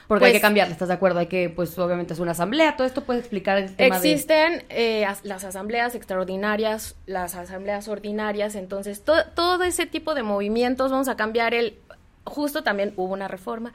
Porque 0.07 0.25
hay 0.25 0.31
que 0.31 0.35
pues 0.35 0.41
cambiarla, 0.41 0.73
¿estás 0.73 0.87
de 0.87 0.93
acuerdo? 0.93 1.19
Hay 1.19 1.27
que, 1.27 1.49
pues 1.49 1.77
obviamente 1.77 2.13
es 2.13 2.19
una 2.19 2.31
asamblea, 2.31 2.75
todo 2.77 2.87
esto 2.87 3.03
puede 3.03 3.19
explicar 3.19 3.57
el 3.57 3.75
tema 3.75 3.97
Existen 3.97 4.63
eh, 4.69 5.05
las 5.23 5.43
asambleas 5.43 5.95
extraordinarias, 5.95 6.95
las 7.05 7.35
asambleas 7.35 7.87
ordinarias, 7.87 8.55
entonces 8.55 9.03
todo 9.03 9.63
ese 9.63 9.85
tipo 9.85 10.15
de 10.15 10.23
movimientos 10.23 10.91
vamos 10.91 11.07
a 11.07 11.15
cambiar 11.15 11.53
el... 11.53 11.77
Justo 12.23 12.61
también 12.61 12.93
hubo 12.97 13.13
una 13.13 13.29
reforma. 13.29 13.71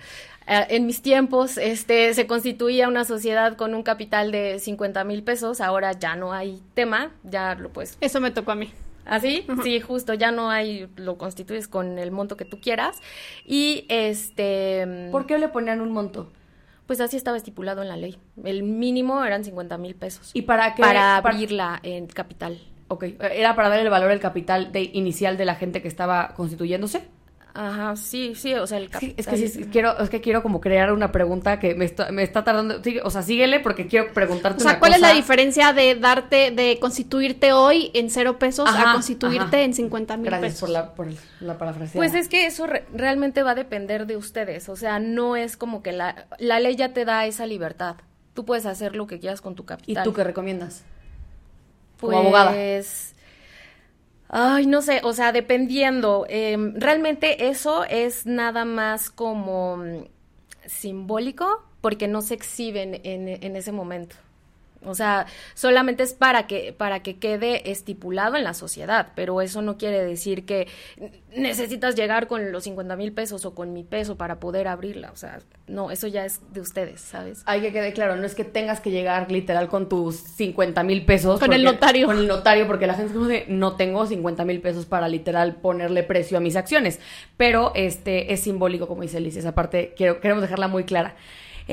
Eh, 0.47 0.67
en 0.71 0.85
mis 0.85 1.01
tiempos 1.01 1.57
este, 1.57 2.13
se 2.13 2.27
constituía 2.27 2.87
una 2.87 3.07
sociedad 3.07 3.57
con 3.57 3.75
un 3.75 3.83
capital 3.83 4.31
de 4.31 4.59
50 4.59 5.05
mil 5.05 5.23
pesos, 5.23 5.61
ahora 5.63 5.93
ya 5.93 6.17
no 6.17 6.33
hay 6.33 6.63
tema, 6.75 7.13
ya 7.25 7.55
lo 7.55 7.71
pues... 7.71 7.97
Eso 8.01 8.21
me 8.21 8.31
tocó 8.31 8.53
a 8.53 8.57
mí. 8.57 8.71
¿Así? 9.05 9.45
¿Ah, 9.49 9.57
sí, 9.63 9.81
justo, 9.81 10.15
ya 10.15 10.31
no 10.31 10.51
hay, 10.51 10.89
lo 10.97 11.19
constituyes 11.19 11.69
con 11.69 11.99
el 11.99 12.11
monto 12.11 12.37
que 12.37 12.45
tú 12.45 12.61
quieras. 12.61 13.01
Y 13.45 13.85
este... 13.89 15.09
¿Por 15.11 15.27
qué 15.27 15.39
le 15.39 15.49
ponían 15.49 15.81
un 15.81 15.93
monto? 15.93 16.31
Pues 16.87 17.01
así 17.01 17.17
estaba 17.17 17.37
estipulado 17.37 17.83
en 17.83 17.89
la 17.89 17.97
ley. 17.97 18.19
El 18.45 18.63
mínimo 18.63 19.25
eran 19.25 19.45
50 19.45 19.79
mil 19.79 19.95
pesos. 19.95 20.31
¿Y 20.35 20.43
para 20.43 20.75
qué? 20.75 20.83
Para 20.83 21.17
abrirla 21.17 21.81
en 21.83 22.07
capital. 22.07 22.61
Ok, 22.89 23.05
¿era 23.21 23.55
para 23.57 23.71
dar 23.71 23.79
el 23.79 23.89
valor 23.89 24.11
del 24.11 24.21
capital 24.21 24.73
de, 24.73 24.83
inicial 24.93 25.37
de 25.39 25.47
la 25.47 25.55
gente 25.55 25.81
que 25.81 25.89
estaba 25.89 26.35
constituyéndose? 26.35 27.09
Ajá, 27.55 27.97
sí, 27.97 28.35
sí, 28.35 28.55
o 28.55 28.67
sea, 28.67 28.79
el 28.79 28.89
capital. 28.89 29.15
es 29.19 29.27
que 29.27 29.49
sí, 29.49 29.65
quiero, 29.71 29.99
es 29.99 30.09
que 30.09 30.23
quiero 30.23 30.43
como 30.43 30.61
crear 30.61 30.91
una 30.91 31.13
pregunta 31.13 31.61
que 31.61 31.75
me 31.75 31.85
está, 31.85 32.11
me 32.11 32.23
está 32.23 32.45
tardando, 32.45 32.81
o 33.05 33.11
sea, 33.11 33.23
síguele 33.23 33.61
porque 33.61 33.87
quiero 33.87 34.13
preguntarte 34.15 34.63
O 34.63 34.67
sea, 34.67 34.79
¿cuál 34.79 34.95
es 34.95 35.01
la 35.01 35.13
diferencia 35.13 35.75
de 35.75 35.95
darte, 35.97 36.51
de 36.51 36.79
constituirte 36.81 37.53
hoy 37.53 37.91
en 37.93 38.09
cero 38.09 38.39
pesos 38.39 38.71
a 38.73 38.95
constituirte 38.95 39.65
en 39.65 39.75
50 39.75 40.17
mil 40.17 40.31
pesos? 40.31 40.41
Gracias 40.41 40.61
por 40.61 40.71
la, 40.71 40.95
por 40.95 41.09
la 41.41 41.59
parafrasea. 41.59 41.99
Pues 41.99 42.15
es 42.15 42.29
que 42.29 42.47
eso 42.47 42.67
realmente 42.95 43.43
va 43.43 43.51
a 43.51 43.55
depender 43.55 44.07
de 44.07 44.17
ustedes, 44.17 44.71
o 44.71 44.77
sea, 44.77 44.99
no 44.99 45.37
es 45.37 45.59
como 45.59 45.83
que 45.83 45.93
la, 45.93 46.27
la 46.39 46.59
ley 46.59 46.77
ya 46.77 46.95
te 46.95 47.05
da 47.05 47.27
esa 47.27 47.45
libertad. 47.45 47.97
Tú 48.33 48.47
puedes 48.47 48.65
hacer 48.65 48.97
lo 48.97 49.07
que 49.07 49.19
quieras 49.21 49.43
con 49.43 49.55
tu 49.55 49.67
capital. 49.67 50.03
¿Y 50.03 50.09
tú 50.09 50.15
qué 50.15 50.25
recomiendas? 50.25 50.85
Como 52.01 52.19
abogada. 52.19 52.55
Ay, 54.35 54.67
no 54.67 54.81
sé, 54.83 55.01
o 55.05 55.13
sea, 55.13 55.31
dependiendo. 55.33 56.25
Em, 56.29 56.75
realmente 56.77 57.49
eso 57.49 57.85
es 57.85 58.27
nada 58.27 58.65
más 58.65 59.11
como 59.11 59.77
mm, 59.77 60.05
simbólico 60.67 61.63
porque 61.83 62.09
no 62.09 62.23
se 62.23 62.35
exhiben 62.35 63.01
en, 63.05 63.29
en 63.29 63.57
ese 63.57 63.73
momento. 63.73 64.17
O 64.85 64.95
sea, 64.95 65.27
solamente 65.55 66.03
es 66.03 66.13
para 66.13 66.47
que, 66.47 66.73
para 66.73 67.03
que 67.03 67.19
quede 67.19 67.71
estipulado 67.71 68.37
en 68.37 68.45
la 68.45 68.55
sociedad, 68.55 69.09
pero 69.15 69.41
eso 69.41 69.63
no 69.63 69.79
quiere 69.79 70.05
decir 70.05 70.45
que 70.45 70.69
necesitas 71.37 71.95
llegar 71.95 72.27
con 72.27 72.53
los 72.53 72.65
50 72.65 72.97
mil 72.97 73.13
pesos 73.13 73.45
o 73.45 73.55
con 73.55 73.73
mi 73.73 73.85
peso 73.85 74.17
para 74.17 74.41
poder 74.41 74.69
abrirla. 74.69 75.11
O 75.13 75.17
sea, 75.17 75.39
no, 75.67 75.91
eso 75.91 76.07
ya 76.07 76.25
es 76.25 76.41
de 76.53 76.61
ustedes, 76.61 77.01
¿sabes? 77.01 77.43
Hay 77.47 77.61
que 77.61 77.73
quede 77.73 77.93
claro, 77.93 78.17
no 78.17 78.27
es 78.27 78.35
que 78.35 78.45
tengas 78.45 78.81
que 78.81 78.91
llegar 78.91 79.31
literal 79.31 79.69
con 79.69 79.89
tus 79.89 80.17
50 80.17 80.83
mil 80.83 81.05
pesos. 81.05 81.39
Con 81.39 81.53
el 81.53 81.65
notario. 81.65 82.07
Con 82.07 82.19
el 82.19 82.29
notario, 82.29 82.67
porque 82.67 82.87
la 82.87 82.95
gente 82.95 83.19
dice, 83.19 83.47
no 83.49 83.77
tengo 83.77 84.07
50 84.07 84.45
mil 84.45 84.61
pesos 84.61 84.87
para 84.87 85.09
literal 85.09 85.57
ponerle 85.57 86.03
precio 86.03 86.39
a 86.39 86.41
mis 86.41 86.57
acciones. 86.57 87.01
Pero 87.37 87.73
este 87.75 88.33
es 88.33 88.41
simbólico, 88.41 88.89
como 88.89 89.03
dice 89.03 89.19
Alicia, 89.19 89.41
esa 89.41 89.55
parte 89.55 89.95
quiero, 89.97 90.21
queremos 90.21 90.43
dejarla 90.43 90.69
muy 90.69 90.85
clara. 90.85 91.15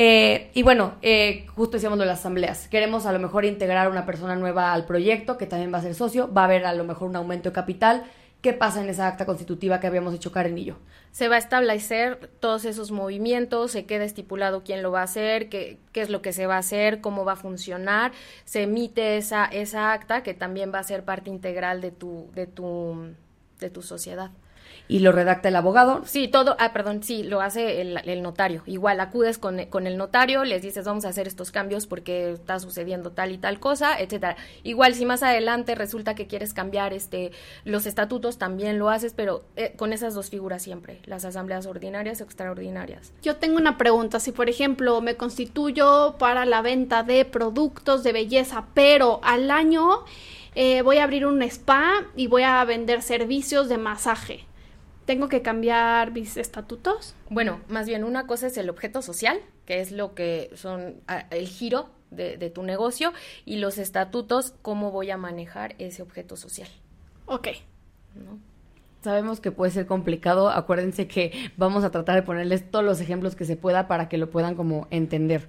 Eh, 0.02 0.50
y 0.54 0.64
bueno, 0.64 0.94
eh, 1.02 1.46
justo 1.56 1.74
decíamos 1.74 2.00
de 2.00 2.06
las 2.06 2.20
asambleas. 2.20 2.70
Queremos 2.70 3.06
a 3.06 3.12
lo 3.12 3.20
mejor 3.20 3.44
integrar 3.44 3.92
una 3.92 4.06
persona 4.06 4.38
nueva 4.38 4.72
al 4.72 4.86
proyecto, 4.86 5.38
que 5.38 5.46
también 5.46 5.74
va 5.74 5.80
a 5.80 5.82
ser 5.82 5.94
socio. 5.94 6.34
Va 6.34 6.44
a 6.44 6.46
haber 6.46 6.66
a 6.66 6.74
lo 6.74 6.86
mejor 6.86 7.10
un 7.10 7.18
aumento 7.18 7.50
de 7.50 7.54
capital. 7.54 8.06
¿Qué 8.42 8.54
pasa 8.54 8.82
en 8.82 8.88
esa 8.88 9.08
acta 9.08 9.26
constitutiva 9.26 9.82
que 9.82 9.88
habíamos 9.88 10.14
hecho 10.14 10.32
Karen 10.32 10.58
y 10.58 10.64
yo? 10.64 10.78
Se 11.12 11.28
va 11.28 11.36
a 11.36 11.40
establecer 11.40 12.30
todos 12.40 12.64
esos 12.64 12.92
movimientos, 12.92 13.72
se 13.72 13.86
queda 13.86 14.06
estipulado 14.06 14.64
quién 14.64 14.82
lo 14.82 14.92
va 14.92 15.02
a 15.02 15.04
hacer, 15.04 15.50
qué, 15.50 15.80
qué 15.92 16.00
es 16.00 16.10
lo 16.10 16.22
que 16.22 16.32
se 16.32 16.48
va 16.48 16.56
a 16.56 16.60
hacer, 16.60 17.02
cómo 17.02 17.26
va 17.26 17.34
a 17.34 17.36
funcionar. 17.36 18.14
Se 18.46 18.62
emite 18.62 19.18
esa, 19.18 19.44
esa 19.44 19.92
acta 19.92 20.24
que 20.24 20.34
también 20.34 20.72
va 20.74 20.80
a 20.80 20.84
ser 20.84 21.04
parte 21.04 21.30
integral 21.30 21.82
de 21.82 21.92
tu, 21.92 22.30
de 22.34 22.48
tu, 22.48 23.14
de 23.60 23.70
tu 23.70 23.82
sociedad 23.82 24.32
y 24.90 25.00
lo 25.00 25.12
redacta 25.12 25.50
el 25.50 25.56
abogado. 25.56 26.02
Sí, 26.06 26.28
todo, 26.28 26.56
ah, 26.60 26.74
perdón, 26.74 27.04
sí, 27.04 27.24
lo 27.24 27.42
hace 27.42 27.82
el, 27.82 28.22
notario. 28.24 28.64
Igual 28.66 29.00
acudes 29.00 29.38
con, 29.38 29.64
con, 29.66 29.86
el 29.86 29.98
notario, 29.98 30.44
les 30.44 30.64
dices, 30.64 30.86
vamos 30.86 31.06
a 31.06 31.10
hacer 31.10 31.28
estos 31.28 31.52
cambios 31.52 31.86
porque 31.86 32.32
está 32.32 32.60
sucediendo 32.60 33.12
tal 33.12 33.32
y 33.32 33.38
tal 33.38 33.60
cosa, 33.60 34.00
etcétera. 34.00 34.36
Igual 34.64 34.96
si 34.96 35.06
más 35.06 35.22
adelante 35.22 35.76
resulta 35.76 36.16
que 36.16 36.28
quieres 36.28 36.54
cambiar 36.54 36.94
este 36.94 37.32
los 37.66 37.86
estatutos, 37.86 38.40
también 38.40 38.80
lo 38.80 38.90
haces, 38.90 39.14
pero 39.14 39.44
eh, 39.56 39.74
con 39.78 39.94
esas 39.94 40.16
dos 40.16 40.30
figuras 40.30 40.64
siempre, 40.64 41.02
las 41.06 41.24
asambleas 41.24 41.68
ordinarias 41.68 42.22
o 42.22 42.24
extraordinarias. 42.24 43.14
Yo 43.22 43.36
tengo 43.36 43.58
una 43.58 43.78
pregunta, 43.78 44.20
si 44.20 44.32
por 44.32 44.50
ejemplo 44.50 45.02
me 45.02 45.16
constituyo 45.16 46.16
para 46.18 46.46
la 46.46 46.62
venta 46.62 47.04
de 47.04 47.26
productos 47.26 48.04
de 48.04 48.12
belleza, 48.12 48.66
pero 48.74 49.20
al 49.24 49.52
año 49.52 50.04
eh, 50.56 50.82
voy 50.82 50.98
a 50.98 51.04
abrir 51.04 51.26
un 51.26 51.42
spa 51.44 52.06
y 52.16 52.28
voy 52.28 52.44
a 52.44 52.64
vender 52.66 53.02
servicios 53.02 53.70
de 53.70 53.78
masaje 53.78 54.49
¿Tengo 55.10 55.28
que 55.28 55.42
cambiar 55.42 56.12
mis 56.12 56.38
estatutos? 56.38 57.16
Bueno, 57.32 57.62
más 57.68 57.88
bien 57.88 58.04
una 58.04 58.28
cosa 58.28 58.46
es 58.46 58.58
el 58.60 58.70
objeto 58.70 59.02
social, 59.02 59.40
que 59.66 59.80
es 59.80 59.92
lo 59.92 60.14
que 60.14 60.52
son 60.54 60.98
el 61.32 61.48
giro 61.48 61.90
de, 62.12 62.52
tu 62.52 62.62
negocio, 62.62 63.12
y 63.44 63.58
los 63.58 63.80
estatutos, 63.80 64.54
cómo 64.62 64.92
voy 64.92 65.10
a 65.10 65.18
manejar 65.18 65.74
ese 65.80 66.04
objeto 66.04 66.36
social. 66.36 66.68
Ok. 67.26 67.48
Sabemos 69.02 69.40
que 69.40 69.50
puede 69.50 69.72
ser 69.72 69.88
complicado, 69.88 70.52
acuérdense 70.52 71.08
que 71.08 71.52
vamos 71.58 71.84
a 71.84 71.90
tratar 71.90 72.14
de 72.14 72.22
ponerles 72.22 72.70
todos 72.70 72.86
los 72.86 73.02
ejemplos 73.02 73.36
que 73.36 73.46
se 73.46 73.56
pueda 73.56 73.88
para 73.88 74.10
que 74.10 74.20
lo 74.20 74.30
puedan 74.30 74.54
como 74.54 74.88
entender. 74.92 75.48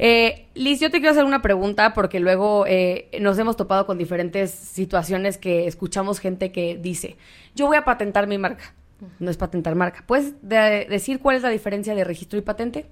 Eh, 0.00 0.48
Liz, 0.54 0.80
yo 0.80 0.90
te 0.90 0.98
quiero 0.98 1.12
hacer 1.12 1.24
una 1.24 1.42
pregunta 1.42 1.94
porque 1.94 2.18
luego 2.18 2.64
eh, 2.66 3.08
nos 3.20 3.38
hemos 3.38 3.56
topado 3.56 3.86
con 3.86 3.98
diferentes 3.98 4.50
situaciones 4.50 5.38
que 5.38 5.68
escuchamos 5.68 6.18
gente 6.18 6.50
que 6.50 6.76
dice, 6.76 7.16
yo 7.54 7.68
voy 7.68 7.76
a 7.76 7.84
patentar 7.84 8.26
mi 8.26 8.36
marca 8.36 8.74
no 9.18 9.30
es 9.30 9.36
patentar 9.36 9.74
marca. 9.74 10.04
¿Puedes 10.06 10.34
decir 10.42 11.20
cuál 11.20 11.36
es 11.36 11.42
la 11.42 11.50
diferencia 11.50 11.94
de 11.94 12.04
registro 12.04 12.38
y 12.38 12.42
patente? 12.42 12.86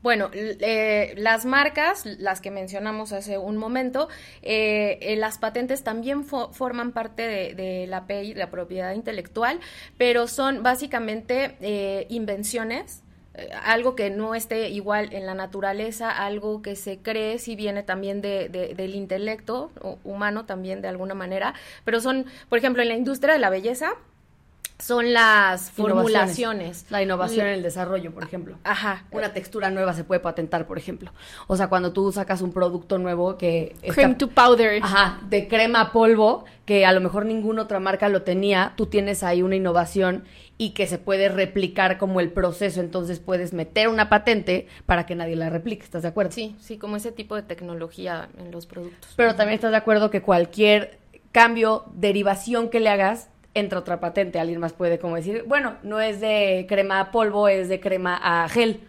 Bueno, 0.00 0.30
eh, 0.32 1.14
las 1.16 1.44
marcas, 1.44 2.06
las 2.06 2.40
que 2.40 2.52
mencionamos 2.52 3.12
hace 3.12 3.36
un 3.36 3.56
momento, 3.56 4.08
eh, 4.42 4.98
eh, 5.02 5.16
las 5.16 5.38
patentes 5.38 5.82
también 5.82 6.24
forman 6.24 6.92
parte 6.92 7.54
de, 7.54 7.86
la 7.88 7.98
API, 7.98 8.34
la 8.34 8.48
propiedad 8.48 8.92
intelectual, 8.92 9.58
pero 9.96 10.28
son 10.28 10.62
básicamente 10.62 12.06
invenciones 12.08 13.02
algo 13.62 13.94
que 13.94 14.10
no 14.10 14.34
esté 14.34 14.68
igual 14.68 15.12
en 15.12 15.24
la 15.24 15.34
naturaleza, 15.34 16.10
algo 16.10 16.60
que 16.60 16.74
se 16.74 16.98
cree 16.98 17.38
si 17.38 17.54
viene 17.54 17.84
también 17.84 18.20
de, 18.20 18.48
del 18.48 18.96
intelecto 18.96 19.70
humano 20.02 20.44
también 20.44 20.82
de 20.82 20.88
alguna 20.88 21.14
manera, 21.14 21.54
pero 21.84 22.00
son, 22.00 22.26
por 22.48 22.58
ejemplo, 22.58 22.82
en 22.82 22.88
la 22.88 22.96
industria 22.96 23.34
de 23.34 23.38
la 23.38 23.50
belleza, 23.50 23.92
son 24.78 25.12
las 25.12 25.70
formulaciones. 25.70 26.86
La 26.90 27.02
innovación 27.02 27.46
en 27.48 27.54
el 27.54 27.62
desarrollo, 27.62 28.12
por 28.12 28.22
ejemplo. 28.22 28.56
Ajá. 28.64 29.04
Una 29.10 29.32
textura 29.32 29.70
nueva 29.70 29.92
se 29.92 30.04
puede 30.04 30.20
patentar, 30.20 30.66
por 30.66 30.78
ejemplo. 30.78 31.12
O 31.46 31.56
sea, 31.56 31.68
cuando 31.68 31.92
tú 31.92 32.12
sacas 32.12 32.42
un 32.42 32.52
producto 32.52 32.98
nuevo 32.98 33.36
que... 33.36 33.74
Cream 33.92 34.16
to 34.16 34.28
powder. 34.28 34.80
Ajá, 34.82 35.20
de 35.28 35.48
crema 35.48 35.80
a 35.80 35.92
polvo, 35.92 36.44
que 36.64 36.86
a 36.86 36.92
lo 36.92 37.00
mejor 37.00 37.26
ninguna 37.26 37.62
otra 37.62 37.80
marca 37.80 38.08
lo 38.08 38.22
tenía, 38.22 38.74
tú 38.76 38.86
tienes 38.86 39.22
ahí 39.22 39.42
una 39.42 39.56
innovación 39.56 40.24
y 40.58 40.70
que 40.70 40.86
se 40.86 40.98
puede 40.98 41.28
replicar 41.28 41.98
como 41.98 42.20
el 42.20 42.30
proceso, 42.30 42.80
entonces 42.80 43.20
puedes 43.20 43.52
meter 43.52 43.88
una 43.88 44.08
patente 44.08 44.66
para 44.86 45.06
que 45.06 45.14
nadie 45.14 45.36
la 45.36 45.50
replique, 45.50 45.84
¿estás 45.84 46.02
de 46.02 46.08
acuerdo? 46.08 46.32
Sí, 46.32 46.56
sí, 46.60 46.78
como 46.78 46.96
ese 46.96 47.12
tipo 47.12 47.36
de 47.36 47.42
tecnología 47.42 48.28
en 48.38 48.50
los 48.50 48.66
productos. 48.66 49.12
Pero 49.16 49.34
también 49.34 49.54
estás 49.54 49.70
de 49.70 49.76
acuerdo 49.76 50.10
que 50.10 50.20
cualquier 50.20 50.98
cambio, 51.32 51.84
derivación 51.94 52.70
que 52.70 52.80
le 52.80 52.90
hagas, 52.90 53.28
entra 53.54 53.78
otra 53.78 54.00
patente. 54.00 54.38
Alguien 54.38 54.60
más 54.60 54.72
puede 54.72 54.98
como 54.98 55.16
decir, 55.16 55.44
bueno, 55.46 55.76
no 55.82 56.00
es 56.00 56.20
de 56.20 56.66
crema 56.68 57.00
a 57.00 57.10
polvo, 57.10 57.48
es 57.48 57.68
de 57.68 57.80
crema 57.80 58.16
a 58.16 58.48
gel. 58.48 58.80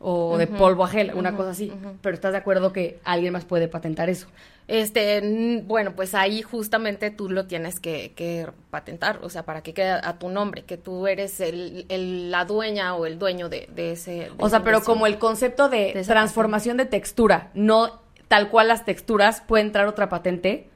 o 0.00 0.36
de 0.38 0.46
polvo 0.48 0.84
a 0.84 0.88
gel, 0.88 1.12
una 1.14 1.36
cosa 1.36 1.50
así. 1.50 1.72
Pero 2.02 2.14
estás 2.14 2.32
de 2.32 2.38
acuerdo 2.38 2.72
que 2.72 2.98
alguien 3.04 3.32
más 3.32 3.44
puede 3.44 3.68
patentar 3.68 4.10
eso. 4.10 4.26
Este, 4.68 5.62
bueno, 5.64 5.92
pues 5.94 6.14
ahí 6.14 6.42
justamente 6.42 7.12
tú 7.12 7.30
lo 7.30 7.46
tienes 7.46 7.78
que, 7.78 8.48
patentar, 8.70 9.20
o 9.22 9.30
sea, 9.30 9.44
para 9.44 9.62
que 9.62 9.72
quede 9.72 9.90
a 9.90 10.18
tu 10.18 10.28
nombre, 10.28 10.62
que 10.62 10.76
tú 10.76 11.06
eres 11.06 11.40
el, 11.40 12.30
la 12.32 12.44
dueña 12.44 12.96
o 12.96 13.06
el 13.06 13.18
dueño 13.18 13.48
de, 13.48 13.68
ese. 13.76 14.32
o 14.38 14.48
sea, 14.48 14.64
pero 14.64 14.82
como 14.82 15.06
el 15.06 15.18
concepto 15.18 15.68
de, 15.68 16.02
transformación 16.04 16.76
de 16.76 16.86
textura, 16.86 17.50
no 17.54 18.00
tal 18.26 18.50
cual 18.50 18.66
las 18.66 18.84
texturas, 18.84 19.40
puede 19.40 19.62
entrar 19.62 19.86
otra 19.86 20.08
patente. 20.08 20.68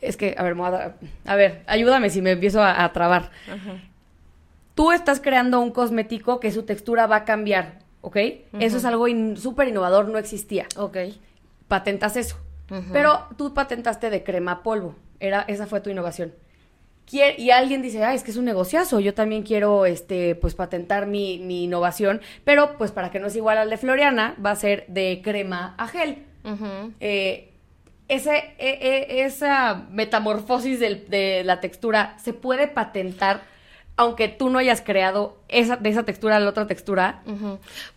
Es 0.00 0.16
que, 0.16 0.34
a 0.38 0.42
ver, 0.42 0.56
a, 1.26 1.36
ver, 1.36 1.62
ayúdame 1.66 2.10
si 2.10 2.22
me 2.22 2.32
empiezo 2.32 2.62
a, 2.62 2.90
trabar. 2.92 3.30
Tú 4.74 4.92
estás 4.92 5.20
creando 5.20 5.60
un 5.60 5.70
cosmético 5.72 6.40
que 6.40 6.50
su 6.52 6.62
textura 6.62 7.06
va 7.06 7.16
a 7.16 7.24
cambiar, 7.24 7.80
¿ok? 8.00 8.16
Eso 8.58 8.78
es 8.78 8.84
algo 8.84 9.06
súper 9.36 9.68
innovador, 9.68 10.08
no 10.08 10.18
existía. 10.18 10.66
Ok. 10.76 10.96
Patentas 11.68 12.16
eso 12.16 12.36
pero 12.92 13.26
tú 13.36 13.52
patentaste 13.54 14.10
de 14.10 14.22
crema 14.22 14.62
polvo. 14.62 14.94
Era, 15.18 15.44
esa 15.48 15.66
fue 15.66 15.80
tu 15.80 15.90
innovación. 15.90 16.32
y 17.10 17.50
alguien 17.50 17.82
dice, 17.82 18.04
ah, 18.04 18.14
es 18.14 18.22
que 18.22 18.30
es 18.30 18.36
un 18.36 18.44
negociazo, 18.44 19.00
yo 19.00 19.14
también 19.14 19.42
quiero, 19.42 19.84
este, 19.84 20.36
pues, 20.36 20.54
patentar 20.54 21.06
mi, 21.06 21.64
innovación, 21.64 22.20
pero, 22.44 22.78
pues, 22.78 22.92
para 22.92 23.10
que 23.10 23.18
no 23.18 23.26
es 23.26 23.36
igual 23.36 23.58
al 23.58 23.70
de 23.70 23.76
Floriana, 23.76 24.36
va 24.44 24.52
a 24.52 24.56
ser 24.56 24.84
de 24.86 25.20
crema 25.22 25.74
a 25.76 25.88
gel. 25.88 26.24
Eh, 27.00 27.49
ese, 28.14 28.54
e, 28.58 29.06
e, 29.08 29.24
esa 29.24 29.86
metamorfosis 29.90 30.80
de 30.80 31.42
la 31.44 31.60
textura, 31.60 32.16
¿se 32.18 32.32
puede 32.32 32.68
patentar 32.68 33.42
aunque 34.00 34.28
tú 34.28 34.48
no 34.48 34.58
hayas 34.58 34.80
creado 34.80 35.36
esa, 35.48 35.76
de 35.76 35.90
esa 35.90 36.04
textura 36.04 36.36
a 36.36 36.40
la 36.40 36.48
otra 36.48 36.66
textura? 36.66 37.22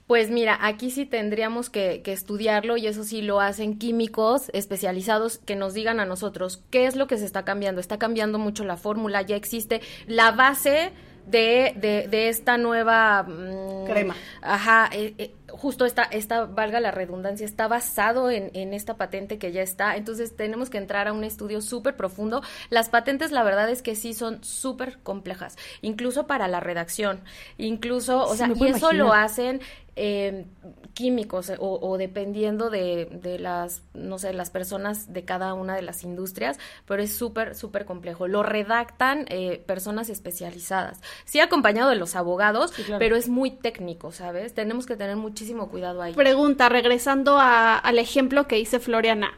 Pues 0.06 0.30
mira, 0.30 0.58
aquí 0.62 0.92
sí 0.92 1.06
tendríamos 1.06 1.70
que, 1.70 2.02
que, 2.04 2.12
estudiarlo 2.12 2.76
y 2.76 2.88
eso 2.88 3.06
sí 3.06 3.22
lo 3.22 3.40
hacen 3.40 3.80
químicos 3.80 4.50
especializados 4.52 5.38
que 5.38 5.56
nos 5.56 5.74
digan 5.74 6.02
a 6.02 6.06
nosotros 6.06 6.62
qué 6.72 6.88
es 6.88 6.98
lo 6.98 7.08
que 7.08 7.18
se 7.18 7.24
está 7.24 7.46
cambiando. 7.46 7.80
Está 7.80 8.00
cambiando 8.00 8.38
mucho 8.38 8.66
la 8.66 8.76
fórmula, 8.76 9.22
ya 9.22 9.38
existe 9.38 9.80
la 10.06 10.32
base 10.32 10.92
de, 11.26 11.74
de, 11.78 12.10
de 12.10 12.28
esta 12.28 12.58
nueva 12.58 13.24
mm, 13.24 13.86
crema. 13.86 14.16
Ajá, 14.42 14.90
eh, 14.92 15.14
eh, 15.18 15.34
justo 15.64 15.86
esta, 15.86 16.04
esta, 16.04 16.44
valga 16.44 16.82
la 16.82 16.92
redundancia, 16.92 17.46
está 17.46 17.70
basado 17.70 18.30
en, 18.30 18.52
en, 18.54 18.74
esta 18.74 18.98
patente 18.98 19.38
que 19.38 19.54
ya 19.54 19.62
está. 19.62 19.96
Entonces 19.96 20.36
tenemos 20.36 20.70
que 20.70 20.78
entrar 20.78 21.08
a 21.08 21.14
un 21.14 21.24
estudio 21.24 21.62
súper 21.62 21.96
profundo. 21.96 22.42
Las 22.70 22.90
patentes, 22.90 23.32
la 23.32 23.44
verdad 23.44 23.70
es 23.70 23.82
que 23.82 23.96
sí 23.96 24.14
son 24.14 24.44
súper 24.44 25.00
complejas, 25.04 25.56
incluso 25.82 26.28
para 26.28 26.50
la 26.50 26.60
redacción. 26.60 27.22
Incluso, 27.58 28.26
o 28.26 28.36
sea, 28.36 28.52
y 28.54 28.68
eso 28.68 28.92
lo 28.92 29.14
hacen 29.14 29.62
eh, 29.96 30.48
químicos 30.96 31.52
o, 31.60 31.98
dependiendo 31.98 32.70
de, 32.70 33.08
de, 33.12 33.40
las, 33.40 33.82
no 33.94 34.20
sé, 34.20 34.32
las 34.34 34.50
personas 34.50 35.12
de 35.12 35.24
cada 35.26 35.54
una 35.54 35.76
de 35.76 35.82
las 35.82 36.04
industrias, 36.04 36.60
pero 36.86 37.02
es 37.02 37.16
súper, 37.16 37.56
súper 37.56 37.86
complejo. 37.86 38.28
Lo 38.28 38.44
redactan 38.44 39.26
eh, 39.30 39.64
personas 39.66 40.10
especializadas. 40.10 41.00
Sí 41.26 41.40
acompañado 41.40 41.90
de 41.90 41.96
los 41.96 42.16
abogados, 42.16 42.74
pero 43.00 43.16
es 43.16 43.28
muy 43.28 43.52
técnico, 43.52 44.12
¿sabes? 44.12 44.54
Tenemos 44.54 44.86
que 44.86 44.96
tener 44.96 45.16
muchísimo 45.16 45.53
cuidado 45.70 46.02
ahí. 46.02 46.14
Pregunta, 46.14 46.70
regresando 46.70 47.38
al 47.40 48.00
ejemplo 48.00 48.48
que 48.48 48.60
hice 48.60 48.80
Floriana. 48.80 49.34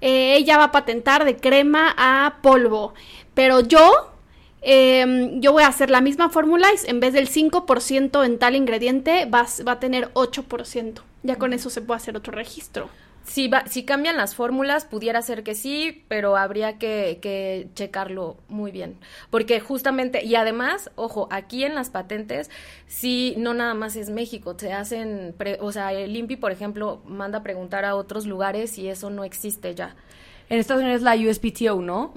Eh, 0.00 0.36
ella 0.36 0.58
va 0.58 0.64
a 0.64 0.72
patentar 0.72 1.24
de 1.24 1.36
crema 1.36 1.94
a 1.96 2.36
polvo, 2.42 2.92
pero 3.34 3.60
yo 3.60 4.16
Em, 4.68 5.40
yo 5.40 5.52
voy 5.52 5.62
a 5.62 5.68
hacer 5.68 5.90
la 5.90 6.00
misma 6.00 6.28
fórmula 6.28 6.66
y 6.72 6.90
en 6.90 6.98
vez 6.98 7.12
del 7.12 7.28
5% 7.28 8.24
en 8.24 8.36
tal 8.36 8.56
ingrediente 8.56 9.24
va, 9.26 9.46
va 9.66 9.72
a 9.72 9.78
tener 9.78 10.12
8%. 10.14 11.02
Ya 11.22 11.36
con 11.36 11.52
eso 11.52 11.70
se 11.70 11.82
puede 11.82 11.98
hacer 11.98 12.16
otro 12.16 12.32
registro. 12.32 12.88
Si, 13.26 13.48
va, 13.48 13.66
si 13.66 13.84
cambian 13.84 14.16
las 14.16 14.34
fórmulas, 14.34 14.84
pudiera 14.84 15.20
ser 15.20 15.42
que 15.42 15.54
sí, 15.54 16.04
pero 16.08 16.36
habría 16.36 16.78
que, 16.78 17.18
que, 17.20 17.68
checarlo 17.74 18.36
muy 18.48 18.70
bien. 18.70 18.98
Porque 19.30 19.58
justamente, 19.60 20.24
y 20.24 20.36
además, 20.36 20.90
ojo, 20.94 21.26
aquí 21.30 21.64
en 21.64 21.74
las 21.74 21.90
patentes, 21.90 22.50
sí, 22.86 23.34
no 23.36 23.52
nada 23.52 23.74
más 23.74 23.96
es 23.96 24.10
México, 24.10 24.54
se 24.56 24.72
hacen, 24.72 25.34
o 25.60 25.72
sea, 25.72 25.92
el 25.92 26.16
INPI, 26.16 26.36
por 26.36 26.52
ejemplo, 26.52 27.02
manda 27.04 27.38
a 27.38 27.42
preguntar 27.42 27.84
a 27.84 27.96
otros 27.96 28.26
lugares 28.26 28.78
y 28.78 28.88
eso 28.88 29.10
no 29.10 29.24
existe 29.24 29.74
ya. 29.74 29.96
En 30.48 30.60
Estados 30.60 30.82
Unidos 30.82 31.02
la 31.02 31.16
USPTO, 31.16 31.80
¿no? 31.82 32.12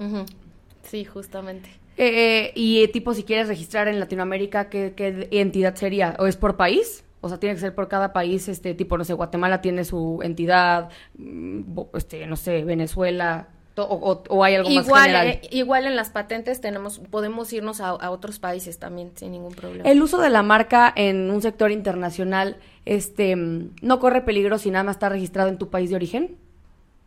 Sí, 0.84 1.04
justamente. 1.04 1.70
Eh, 1.96 2.52
y 2.54 2.88
tipo, 2.88 3.12
si 3.12 3.24
quieres 3.24 3.48
registrar 3.48 3.88
en 3.88 4.00
Latinoamérica, 4.00 4.70
¿qué, 4.70 5.28
entidad 5.32 5.74
sería? 5.74 6.16
¿O 6.18 6.26
es 6.26 6.36
por 6.36 6.56
país? 6.56 7.04
O 7.20 7.28
sea, 7.28 7.38
tiene 7.38 7.54
que 7.54 7.60
ser 7.60 7.74
por 7.74 7.88
cada 7.88 8.12
país, 8.12 8.48
este 8.48 8.74
tipo, 8.74 8.96
no 8.96 9.04
sé, 9.04 9.12
Guatemala 9.12 9.60
tiene 9.60 9.84
su 9.84 10.20
entidad, 10.22 10.88
mm, 11.18 11.62
este, 11.94 12.26
no 12.26 12.36
sé, 12.36 12.64
Venezuela, 12.64 13.48
o, 13.76 14.44
hay 14.44 14.56
algo 14.56 14.70
igual, 14.70 14.86
más 14.86 15.02
general. 15.02 15.26
Eh, 15.28 15.40
igual 15.50 15.86
en 15.86 15.96
las 15.96 16.10
patentes 16.10 16.60
tenemos, 16.60 16.98
podemos 16.98 17.52
irnos 17.52 17.80
a, 17.80 17.88
a, 17.88 18.10
otros 18.10 18.38
países 18.38 18.78
también 18.78 19.12
sin 19.14 19.32
ningún 19.32 19.54
problema. 19.54 19.88
El 19.88 20.02
uso 20.02 20.20
de 20.20 20.30
la 20.30 20.42
marca 20.42 20.92
en 20.94 21.30
un 21.30 21.40
sector 21.42 21.70
internacional, 21.70 22.56
este, 22.84 23.36
no 23.36 23.98
corre 24.00 24.22
peligro 24.22 24.58
si 24.58 24.70
nada 24.70 24.84
más 24.84 24.96
está 24.96 25.08
registrado 25.08 25.48
en 25.48 25.58
tu 25.58 25.70
país 25.70 25.90
de 25.90 25.96
origen. 25.96 26.36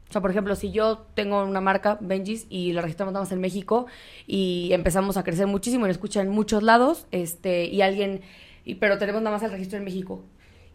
O 0.10 0.14
sea, 0.14 0.22
por 0.22 0.30
ejemplo, 0.30 0.56
si 0.56 0.72
yo 0.72 1.08
tengo 1.16 1.44
una 1.44 1.60
marca, 1.60 1.98
Benjis, 2.00 2.46
y 2.48 2.72
la 2.74 2.82
registramos 2.82 3.14
nada 3.14 3.26
más 3.26 3.32
en 3.32 3.42
México 3.42 3.88
y 4.28 4.70
empezamos 4.72 5.18
a 5.18 5.24
crecer 5.24 5.48
muchísimo 5.48 5.86
y 5.86 5.88
nos 5.88 5.96
escuchan 5.96 6.28
en 6.28 6.34
muchos 6.34 6.62
lados, 6.62 7.08
este, 7.10 7.66
y 7.66 7.82
alguien, 7.82 8.22
y, 8.66 8.76
pero 8.76 8.98
tenemos 8.98 9.22
nada 9.22 9.36
más 9.36 9.44
el 9.44 9.52
registro 9.52 9.78
en 9.78 9.86
México. 9.86 10.24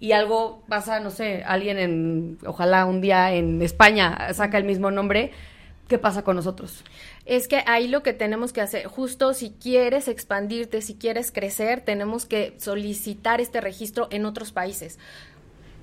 Y 0.00 0.12
algo 0.12 0.62
pasa, 0.68 1.00
no 1.00 1.10
sé, 1.10 1.42
alguien 1.44 1.78
en, 1.78 2.38
ojalá 2.46 2.86
un 2.86 3.00
día 3.00 3.32
en 3.34 3.60
España 3.62 4.32
saca 4.32 4.56
el 4.56 4.64
mismo 4.64 4.90
nombre, 4.90 5.32
¿qué 5.88 5.98
pasa 5.98 6.22
con 6.22 6.36
nosotros? 6.36 6.84
Es 7.24 7.48
que 7.48 7.64
ahí 7.66 7.88
lo 7.88 8.02
que 8.02 8.12
tenemos 8.12 8.52
que 8.52 8.60
hacer, 8.60 8.86
justo 8.86 9.34
si 9.34 9.50
quieres 9.50 10.06
expandirte, 10.06 10.82
si 10.82 10.94
quieres 10.94 11.32
crecer, 11.32 11.80
tenemos 11.80 12.26
que 12.26 12.54
solicitar 12.58 13.40
este 13.40 13.60
registro 13.60 14.06
en 14.10 14.24
otros 14.24 14.52
países. 14.52 14.98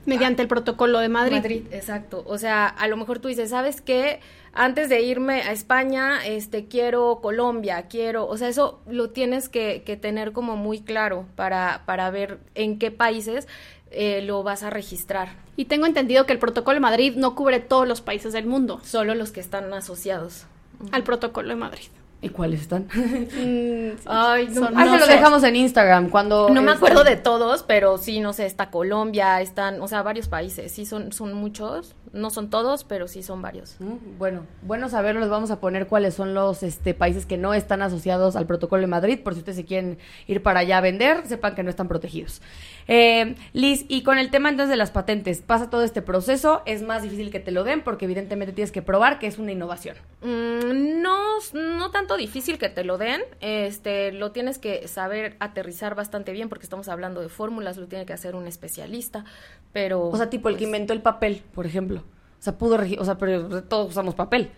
Mediante 0.06 0.42
el 0.42 0.48
protocolo 0.48 1.00
de 1.00 1.10
Madrid. 1.10 1.38
Madrid, 1.38 1.64
exacto. 1.72 2.24
O 2.28 2.38
sea, 2.38 2.68
a 2.68 2.88
lo 2.88 2.98
mejor 2.98 3.20
tú 3.20 3.28
dices, 3.28 3.50
¿sabes 3.50 3.82
qué? 3.82 4.20
Antes 4.54 4.88
de 4.88 5.02
irme 5.02 5.42
a 5.42 5.52
España, 5.52 6.26
este, 6.26 6.68
quiero 6.68 7.20
Colombia, 7.22 7.88
quiero, 7.90 8.28
o 8.28 8.38
sea, 8.38 8.48
eso 8.48 8.80
lo 8.88 9.10
tienes 9.10 9.50
que, 9.50 9.84
que 9.86 9.98
tener 9.98 10.32
como 10.32 10.56
muy 10.56 10.80
claro 10.80 11.26
para, 11.36 11.84
para 11.86 12.10
ver 12.10 12.40
en 12.54 12.80
qué 12.80 12.92
países 12.92 13.48
eh, 13.92 14.22
lo 14.22 14.44
vas 14.44 14.64
a 14.64 14.70
registrar. 14.70 15.30
Y 15.56 15.66
tengo 15.66 15.86
entendido 15.86 16.26
que 16.26 16.34
el 16.34 16.40
protocolo 16.40 16.76
de 16.76 16.82
Madrid 16.82 17.16
no 17.16 17.36
cubre 17.36 17.60
todos 17.60 17.88
los 17.88 18.02
países 18.02 18.34
del 18.34 18.46
mundo. 18.46 18.82
Solo 18.84 19.16
los 19.16 19.32
que 19.32 19.40
están 19.40 19.74
asociados. 19.74 20.46
Al 20.92 21.04
protocolo 21.04 21.50
de 21.50 21.56
Madrid. 21.56 21.88
¿Y 22.26 22.30
cuáles 22.30 22.62
están? 22.62 22.88
Mm, 23.36 23.98
Ay, 24.06 24.48
no, 24.52 24.70
ah, 24.76 24.86
se 24.86 25.00
lo 25.00 25.08
dejamos 25.08 25.44
en 25.44 25.56
Instagram 25.56 26.10
cuando... 26.10 26.50
No 26.50 26.62
me 26.62 26.72
acuerdo 26.72 27.04
de 27.04 27.16
todos, 27.16 27.64
pero 27.64 27.98
sí, 27.98 28.20
no 28.20 28.34
sé, 28.34 28.46
está 28.46 28.70
Colombia, 28.70 29.42
están, 29.42 29.82
o 29.82 29.88
sea, 29.88 30.02
varios 30.04 30.28
países, 30.28 30.72
sí 30.72 30.86
son, 30.86 31.12
son 31.12 31.34
muchos, 31.34 31.96
no 32.14 32.30
son 32.30 32.50
todos, 32.50 32.84
pero 32.84 33.08
sí 33.08 33.24
son 33.24 33.42
varios. 33.42 33.76
Mm, 33.80 34.18
bueno, 34.18 34.46
bueno 34.62 34.90
saberlo, 34.90 35.20
les 35.20 35.30
vamos 35.30 35.52
a 35.52 35.60
poner 35.60 35.88
cuáles 35.88 36.14
son 36.14 36.34
los 36.34 36.64
este, 36.64 36.94
países 36.94 37.26
que 37.26 37.38
no 37.38 37.54
están 37.54 37.82
asociados 37.82 38.36
al 38.36 38.48
protocolo 38.48 38.82
de 38.82 38.88
Madrid, 38.88 39.20
por 39.22 39.34
si 39.34 39.40
ustedes 39.40 39.58
se 39.58 39.66
quieren 39.66 39.98
ir 40.28 40.42
para 40.42 40.62
allá 40.62 40.78
a 40.78 40.82
vender, 40.82 41.28
sepan 41.28 41.56
que 41.56 41.64
no 41.64 41.70
están 41.70 41.88
protegidos. 41.88 42.42
Eh, 42.88 43.36
Liz, 43.54 43.86
y 43.88 44.04
con 44.04 44.18
el 44.18 44.30
tema 44.30 44.50
entonces 44.50 44.70
de 44.70 44.78
las 44.78 44.92
patentes, 44.92 45.42
pasa 45.42 45.70
todo 45.70 45.84
este 45.84 46.02
proceso, 46.02 46.62
es 46.66 46.82
más 46.82 47.04
difícil 47.04 47.32
que 47.32 47.40
te 47.40 47.52
lo 47.52 47.64
den 47.64 47.82
porque 47.82 48.06
evidentemente 48.06 48.54
tienes 48.54 48.72
que 48.72 48.82
probar 48.82 49.20
que 49.20 49.28
es 49.28 49.38
una 49.38 49.52
innovación. 49.52 49.98
Mm, 50.22 51.02
no, 51.02 51.40
no 51.54 51.92
tanto 51.92 52.15
difícil 52.18 52.58
que 52.58 52.70
te 52.70 52.84
lo 52.84 52.98
den, 52.98 53.22
este, 53.42 54.12
lo 54.12 54.32
tienes 54.32 54.58
que 54.58 54.88
saber 54.88 55.36
aterrizar 55.40 55.96
bastante 55.96 56.32
bien 56.32 56.50
porque 56.50 56.66
estamos 56.66 56.88
hablando 56.88 57.22
de 57.22 57.30
fórmulas, 57.30 57.78
lo 57.78 57.88
tiene 57.88 58.06
que 58.06 58.14
hacer 58.14 58.36
un 58.36 58.48
especialista, 58.48 59.26
pero... 59.74 60.08
O 60.08 60.18
sea, 60.18 60.30
tipo 60.30 60.50
el 60.50 60.56
que 60.56 60.60
pues 60.60 60.68
inventó 60.68 60.94
el 60.94 61.02
papel, 61.02 61.44
por 61.54 61.66
ejemplo. 61.66 62.04
O 62.40 62.44
sea, 62.46 62.58
pudo 62.58 62.78
o 63.00 63.06
sea, 63.06 63.18
pero 63.18 63.64
todos 63.64 63.90
usamos 63.90 64.14
papel. 64.14 64.52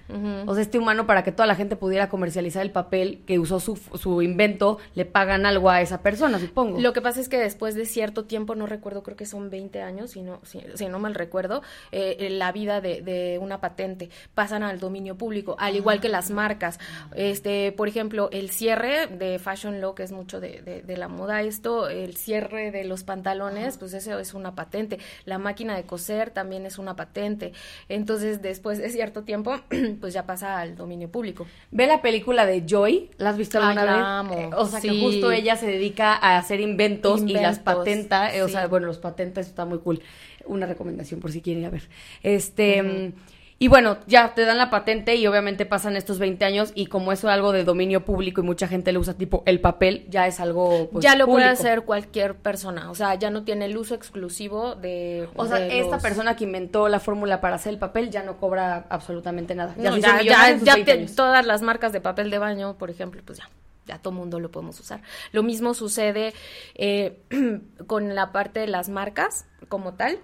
O 0.45 0.53
sea, 0.53 0.61
este 0.61 0.77
humano 0.77 1.07
para 1.07 1.23
que 1.23 1.31
toda 1.31 1.47
la 1.47 1.55
gente 1.55 1.75
pudiera 1.75 2.09
comercializar 2.09 2.61
el 2.61 2.71
papel 2.71 3.21
que 3.25 3.39
usó 3.39 3.59
su, 3.59 3.77
su, 3.77 4.21
invento, 4.21 4.77
le 4.95 5.05
pagan 5.05 5.45
algo 5.45 5.69
a 5.69 5.81
esa 5.81 6.01
persona, 6.01 6.39
supongo. 6.39 6.79
Lo 6.79 6.93
que 6.93 7.01
pasa 7.01 7.21
es 7.21 7.29
que 7.29 7.37
después 7.37 7.75
de 7.75 7.85
cierto 7.85 8.25
tiempo, 8.25 8.55
no 8.55 8.65
recuerdo, 8.65 9.03
creo 9.03 9.15
que 9.15 9.25
son 9.25 9.49
20 9.49 9.81
años, 9.81 10.11
si 10.11 10.21
no, 10.21 10.41
si, 10.43 10.85
no 10.87 10.99
mal 10.99 11.15
recuerdo, 11.15 11.61
eh, 11.91 12.27
la 12.31 12.51
vida 12.51 12.81
de, 12.81 13.01
de, 13.01 13.39
una 13.39 13.61
patente 13.61 14.09
pasan 14.33 14.63
al 14.63 14.79
dominio 14.79 15.15
público, 15.15 15.55
al 15.59 15.75
igual 15.75 16.01
que 16.01 16.09
las 16.09 16.29
marcas. 16.29 16.79
Este, 17.15 17.71
por 17.71 17.87
ejemplo, 17.87 18.29
el 18.31 18.49
cierre 18.49 19.07
de 19.07 19.39
Fashion 19.39 19.79
Law, 19.81 19.95
que 19.95 20.03
es 20.03 20.11
mucho 20.11 20.39
de, 20.39 20.83
de, 20.85 20.97
la 20.97 21.07
moda, 21.07 21.41
esto, 21.41 21.87
el 21.87 22.15
cierre 22.15 22.71
de 22.71 22.83
los 22.83 23.03
pantalones, 23.03 23.77
pues 23.77 23.93
eso 23.93 24.19
es 24.19 24.33
una 24.33 24.55
patente. 24.55 24.99
La 25.25 25.37
máquina 25.37 25.75
de 25.75 25.83
coser 25.83 26.31
también 26.31 26.65
es 26.65 26.77
una 26.77 26.95
patente. 26.95 27.53
Entonces, 27.89 28.41
después 28.41 28.77
de 28.77 28.89
cierto 28.89 29.23
tiempo, 29.23 29.55
pues 30.01 30.13
ya 30.13 30.25
pasa 30.25 30.59
al 30.59 30.75
dominio 30.75 31.09
público. 31.09 31.47
Ve 31.71 31.87
la 31.87 32.01
película 32.01 32.45
de 32.45 32.63
Joy, 32.67 33.09
¿la 33.17 33.31
has 33.31 33.37
visto 33.37 33.59
alguna 33.59 33.83
vez? 33.83 34.03
Amo. 34.03 34.33
Eh, 34.35 34.49
o 34.55 34.65
sea, 34.65 34.81
que 34.81 34.99
justo 34.99 35.31
ella 35.31 35.55
se 35.55 35.67
dedica 35.67 36.13
a 36.13 36.37
hacer 36.37 36.59
inventos, 36.59 37.23
y 37.23 37.33
las 37.33 37.59
patenta, 37.59 38.33
eh, 38.35 38.43
o 38.43 38.49
sea, 38.49 38.67
bueno, 38.67 38.87
los 38.87 38.97
patenta, 38.97 39.41
eso 39.41 39.49
está 39.49 39.65
muy 39.65 39.79
cool. 39.79 40.01
Una 40.45 40.65
recomendación 40.65 41.19
por 41.19 41.31
si 41.31 41.41
quieren 41.41 41.61
ir 41.61 41.67
a 41.67 41.71
ver. 41.71 41.89
Este... 42.23 43.13
Y 43.59 43.69
bueno, 43.69 43.97
ya 44.05 44.35
te 44.35 44.45
dan 44.45 44.59
la 44.59 44.69
patente 44.69 45.15
y 45.15 45.25
obviamente 45.25 45.65
pasan 45.65 45.95
estos 45.95 46.19
20 46.19 46.45
años 46.45 46.71
y 46.75 46.85
como 46.85 47.11
eso 47.11 47.27
es 47.27 47.33
algo 47.33 47.51
de 47.51 47.63
dominio 47.63 48.05
público 48.05 48.41
y 48.41 48.43
mucha 48.43 48.67
gente 48.67 48.91
le 48.91 48.99
usa 48.99 49.15
tipo 49.15 49.41
el 49.47 49.59
papel, 49.59 50.05
ya 50.09 50.27
es 50.27 50.39
algo 50.39 50.89
pues, 50.91 51.03
Ya 51.03 51.15
lo 51.15 51.25
puede 51.25 51.45
hacer 51.45 51.81
cualquier 51.81 52.35
persona, 52.35 52.91
o 52.91 52.95
sea, 52.95 53.15
ya 53.15 53.31
no 53.31 53.43
tiene 53.43 53.65
el 53.65 53.75
uso 53.75 53.95
exclusivo 53.95 54.75
de... 54.75 55.27
O 55.35 55.47
sea, 55.47 55.65
esta 55.65 55.97
persona 55.97 56.35
que 56.35 56.43
inventó 56.43 56.87
la 56.87 56.99
fórmula 56.99 57.41
para 57.41 57.55
hacer 57.55 57.73
el 57.73 57.79
papel 57.79 58.11
ya 58.11 58.21
no 58.21 58.37
cobra 58.37 58.85
absolutamente 58.89 59.55
nada. 59.55 59.73
Ya, 59.77 60.21
ya, 60.21 60.55
ya, 60.55 60.75
todas 61.15 61.43
las 61.45 61.63
marcas 61.63 61.91
de 61.91 62.01
papel 62.01 62.29
de 62.29 62.37
baño, 62.37 62.77
por 62.77 62.91
ejemplo, 62.91 63.21
pues 63.25 63.39
ya 63.39 63.49
ya 63.87 63.99
todo 63.99 64.13
mundo 64.13 64.39
lo 64.41 64.51
podemos 64.51 64.77
usar. 64.79 65.01
Lo 65.31 65.43
mismo 65.43 65.73
sucede 65.73 66.33
eh, 66.75 67.21
con 67.87 68.13
la 68.15 68.33
parte 68.33 68.59
de 68.59 68.67
las 68.67 68.89
marcas 68.89 69.45
como 69.69 69.93
tal 69.93 70.19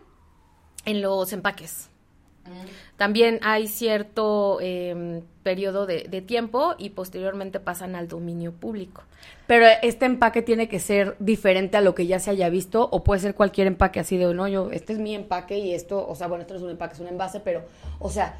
en 0.86 1.02
los 1.02 1.32
empaques. 1.32 1.90
También 2.98 3.40
hay 3.42 3.68
cierto 3.68 4.60
em, 4.62 5.22
periodo 5.44 5.86
de, 5.86 6.22
tiempo 6.22 6.76
y 6.78 6.92
posteriormente 6.92 7.60
pasan 7.60 7.96
al 7.96 8.08
dominio 8.08 8.52
público. 8.52 9.04
Pero 9.48 9.66
este 9.82 10.06
empaque 10.06 10.42
tiene 10.42 10.68
que 10.68 10.80
ser 10.80 11.16
diferente 11.20 11.78
a 11.78 11.82
lo 11.82 11.96
que 11.96 12.08
ya 12.08 12.20
se 12.20 12.32
haya 12.32 12.50
visto 12.50 12.88
o 12.92 13.04
puede 13.04 13.22
ser 13.22 13.36
cualquier 13.36 13.68
empaque 13.68 14.00
así 14.00 14.18
de, 14.18 14.34
no, 14.34 14.48
yo, 14.48 14.72
este 14.72 14.94
es 14.94 15.00
mi 15.00 15.16
empaque 15.16 15.58
y 15.58 15.74
esto, 15.74 16.08
o 16.08 16.16
sea, 16.16 16.28
bueno, 16.28 16.42
esto 16.42 16.54
no 16.54 16.60
es 16.60 16.64
un 16.64 16.72
empaque, 16.72 16.94
es 16.94 17.00
un 17.00 17.08
envase, 17.08 17.40
pero, 17.40 17.64
o 18.00 18.10
sea, 18.10 18.38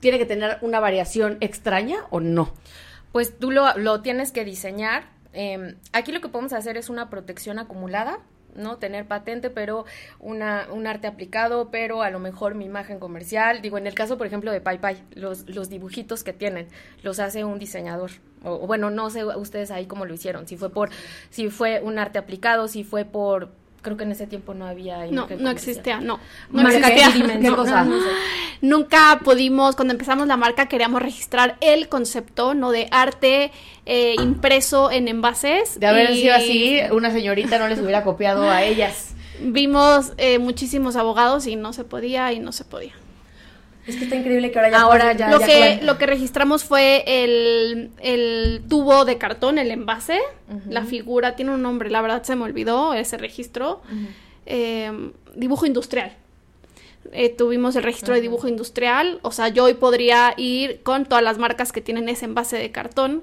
¿tiene 0.00 0.18
que 0.18 0.26
tener 0.26 0.58
una 0.60 0.80
variación 0.80 1.38
extraña 1.40 2.06
o 2.10 2.20
no? 2.20 2.50
Pues 3.12 3.38
tú 3.38 3.50
lo, 3.50 3.76
lo 3.78 4.02
tienes 4.02 4.32
que 4.32 4.44
diseñar. 4.44 5.04
Em, 5.32 5.76
aquí 5.92 6.12
lo 6.12 6.20
que 6.20 6.28
podemos 6.28 6.52
hacer 6.52 6.76
es 6.76 6.88
una 6.88 7.08
protección 7.08 7.58
acumulada 7.58 8.18
¿no? 8.56 8.76
Tener 8.78 9.06
patente, 9.06 9.50
pero 9.50 9.84
una, 10.18 10.66
un 10.72 10.86
arte 10.86 11.06
aplicado, 11.06 11.70
pero 11.70 12.02
a 12.02 12.10
lo 12.10 12.18
mejor 12.18 12.54
mi 12.54 12.64
imagen 12.64 12.98
comercial. 12.98 13.62
Digo, 13.62 13.78
en 13.78 13.86
el 13.86 13.94
caso, 13.94 14.18
por 14.18 14.26
ejemplo, 14.26 14.52
de 14.52 14.60
Pai 14.60 14.78
Pai, 14.78 15.02
los, 15.14 15.48
los 15.48 15.68
dibujitos 15.68 16.24
que 16.24 16.32
tienen, 16.32 16.68
los 17.02 17.18
hace 17.20 17.44
un 17.44 17.58
diseñador. 17.58 18.10
O, 18.42 18.66
bueno, 18.66 18.90
no 18.90 19.10
sé 19.10 19.24
ustedes 19.24 19.70
ahí 19.70 19.86
cómo 19.86 20.04
lo 20.04 20.14
hicieron, 20.14 20.46
si 20.46 20.56
fue 20.56 20.70
por, 20.70 20.90
si 21.30 21.48
fue 21.50 21.80
un 21.82 21.98
arte 21.98 22.18
aplicado, 22.18 22.68
si 22.68 22.84
fue 22.84 23.04
por 23.04 23.50
creo 23.82 23.96
que 23.96 24.04
en 24.04 24.12
ese 24.12 24.26
tiempo 24.26 24.54
no 24.54 24.66
había 24.66 25.06
no 25.06 25.28
no 25.38 25.50
existía 25.50 26.00
no. 26.00 26.18
No 26.50 26.68
existía 26.68 27.12
nunca 28.60 29.20
pudimos 29.22 29.76
cuando 29.76 29.92
empezamos 29.92 30.26
la 30.26 30.36
marca 30.36 30.66
queríamos 30.66 31.02
registrar 31.02 31.56
el 31.60 31.88
concepto 31.88 32.54
no 32.54 32.70
de 32.70 32.88
arte 32.90 33.52
eh, 33.84 34.16
impreso 34.20 34.90
en 34.90 35.08
envases 35.08 35.78
de 35.78 35.86
haber 35.86 36.14
sido 36.14 36.34
así 36.34 36.80
una 36.90 37.10
señorita 37.10 37.58
no 37.58 37.68
les 37.68 37.78
hubiera 37.80 38.02
copiado 38.02 38.50
a 38.50 38.62
ellas. 38.62 39.14
Vimos 39.40 40.12
eh, 40.16 40.38
muchísimos 40.38 40.96
abogados 40.96 41.46
y 41.46 41.56
no 41.56 41.72
se 41.72 41.84
podía 41.84 42.32
y 42.32 42.38
no 42.38 42.52
se 42.52 42.64
podía 42.64 42.94
es 43.86 43.96
que 43.96 44.04
está 44.04 44.16
increíble 44.16 44.50
que 44.50 44.58
ahora 44.58 44.70
ya. 44.70 44.80
Ahora 44.80 45.12
ya. 45.12 45.30
Lo, 45.30 45.40
que, 45.40 45.80
lo 45.82 45.98
que 45.98 46.06
registramos 46.06 46.64
fue 46.64 47.04
el, 47.06 48.62
tubo 48.68 49.04
de 49.04 49.18
cartón, 49.18 49.58
el 49.58 49.70
envase. 49.70 50.20
La 50.68 50.84
figura 50.84 51.36
tiene 51.36 51.52
un 51.52 51.62
nombre, 51.62 51.90
la 51.90 52.02
verdad 52.02 52.22
se 52.22 52.36
me 52.36 52.44
olvidó 52.44 52.94
ese 52.94 53.16
registro. 53.16 53.82
Eh, 54.46 55.12
dibujo 55.34 55.66
industrial. 55.66 56.12
Eh, 57.12 57.30
tuvimos 57.30 57.76
el 57.76 57.82
registro 57.82 58.14
de 58.14 58.20
dibujo 58.20 58.48
industrial. 58.48 59.20
O 59.22 59.30
sea, 59.30 59.48
yo 59.48 59.64
hoy 59.64 59.74
podría 59.74 60.34
ir 60.36 60.82
con 60.82 61.06
todas 61.06 61.22
las 61.22 61.38
marcas 61.38 61.72
que 61.72 61.80
tienen 61.80 62.08
ese 62.08 62.24
envase 62.24 62.56
de 62.56 62.70
cartón 62.70 63.22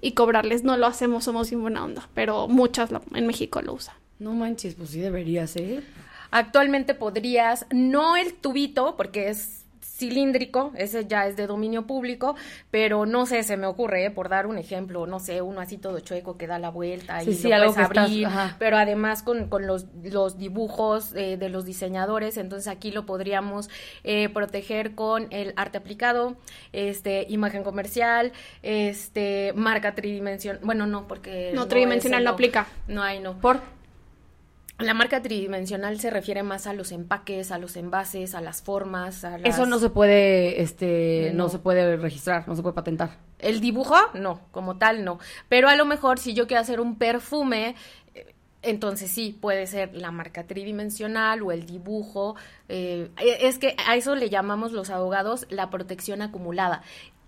y 0.00 0.12
cobrarles. 0.12 0.64
No 0.64 0.76
lo 0.76 0.86
hacemos, 0.86 1.24
somos 1.24 1.48
sin 1.48 1.62
buena 1.62 1.84
onda, 1.84 2.08
pero 2.14 2.48
muchas 2.48 2.90
en 3.14 3.26
México 3.26 3.62
lo 3.62 3.74
usan. 3.74 3.94
No 4.18 4.32
manches, 4.32 4.74
pues 4.74 4.90
sí 4.90 5.00
debería 5.00 5.46
ser. 5.46 5.84
Actualmente 6.30 6.94
podrías, 6.94 7.66
no 7.70 8.16
el 8.16 8.34
tubito, 8.34 8.96
porque 8.96 9.28
es 9.28 9.61
cilíndrico, 10.02 10.72
ese 10.74 11.06
ya 11.06 11.28
es 11.28 11.36
de 11.36 11.46
dominio 11.46 11.86
público, 11.86 12.34
pero 12.72 13.06
no 13.06 13.24
sé, 13.24 13.44
se 13.44 13.56
me 13.56 13.68
ocurre, 13.68 14.06
¿eh? 14.06 14.10
por 14.10 14.28
dar 14.28 14.48
un 14.48 14.58
ejemplo, 14.58 15.06
no 15.06 15.20
sé, 15.20 15.42
uno 15.42 15.60
así 15.60 15.78
todo 15.78 16.00
chueco 16.00 16.36
que 16.36 16.48
da 16.48 16.58
la 16.58 16.70
vuelta 16.70 17.22
y 17.22 17.32
sí, 17.34 17.48
lo 17.48 17.72
puedes 17.72 17.78
abrir, 17.78 18.28
pero 18.58 18.76
además 18.76 19.22
con, 19.22 19.48
con 19.48 19.68
los, 19.68 19.86
los 20.02 20.38
dibujos 20.38 21.14
eh, 21.14 21.36
de 21.36 21.48
los 21.48 21.64
diseñadores, 21.64 22.36
entonces 22.36 22.66
aquí 22.66 22.90
lo 22.90 23.06
podríamos 23.06 23.70
eh, 24.02 24.28
proteger 24.28 24.96
con 24.96 25.28
el 25.30 25.52
arte 25.54 25.78
aplicado, 25.78 26.36
este, 26.72 27.26
imagen 27.28 27.62
comercial, 27.62 28.32
este, 28.62 29.52
marca 29.54 29.94
tridimensional, 29.94 30.60
bueno, 30.64 30.86
no, 30.86 31.06
porque... 31.06 31.52
No, 31.54 31.68
tridimensional 31.68 32.24
no, 32.24 32.30
aplica. 32.30 32.66
No 32.88 33.04
hay, 33.04 33.20
no. 33.20 33.38
¿Por? 33.38 33.60
La 34.82 34.94
marca 34.94 35.22
tridimensional 35.22 35.98
se 36.00 36.10
refiere 36.10 36.42
más 36.42 36.66
a 36.66 36.72
los 36.72 36.92
empaques, 36.92 37.50
a 37.50 37.58
los 37.58 37.76
envases, 37.76 38.34
a 38.34 38.40
las 38.40 38.62
formas, 38.62 39.24
a 39.24 39.36
Eso 39.36 39.66
no 39.66 39.78
se 39.78 39.90
puede, 39.90 40.62
este, 40.62 41.32
no. 41.34 41.48
se 41.48 41.58
puede 41.58 41.96
registrar, 41.96 42.46
no 42.48 42.56
se 42.56 42.62
puede 42.62 42.74
patentar. 42.74 43.18
El 43.38 43.60
dibujo, 43.60 43.96
no, 44.14 44.40
como 44.50 44.76
tal, 44.76 45.04
no. 45.04 45.18
Pero 45.48 45.68
a 45.68 45.76
lo 45.76 45.84
mejor 45.84 46.18
si 46.18 46.34
yo 46.34 46.46
quiero 46.46 46.60
hacer 46.60 46.80
un 46.80 46.96
perfume, 46.96 47.74
eh, 48.14 48.34
entonces 48.62 49.10
sí, 49.10 49.36
puede 49.40 49.66
ser 49.66 49.94
la 49.94 50.10
marca 50.10 50.46
tridimensional 50.46 51.42
o 51.42 51.52
el 51.52 51.66
dibujo. 51.66 52.36
Eh, 52.68 53.10
es 53.18 53.58
que 53.58 53.76
a 53.86 53.96
eso 53.96 54.14
le 54.14 54.30
llamamos 54.30 54.72
los 54.72 54.90
abogados 54.90 55.46
la 55.50 55.70
protección 55.70 56.22
acumulada 56.22 56.82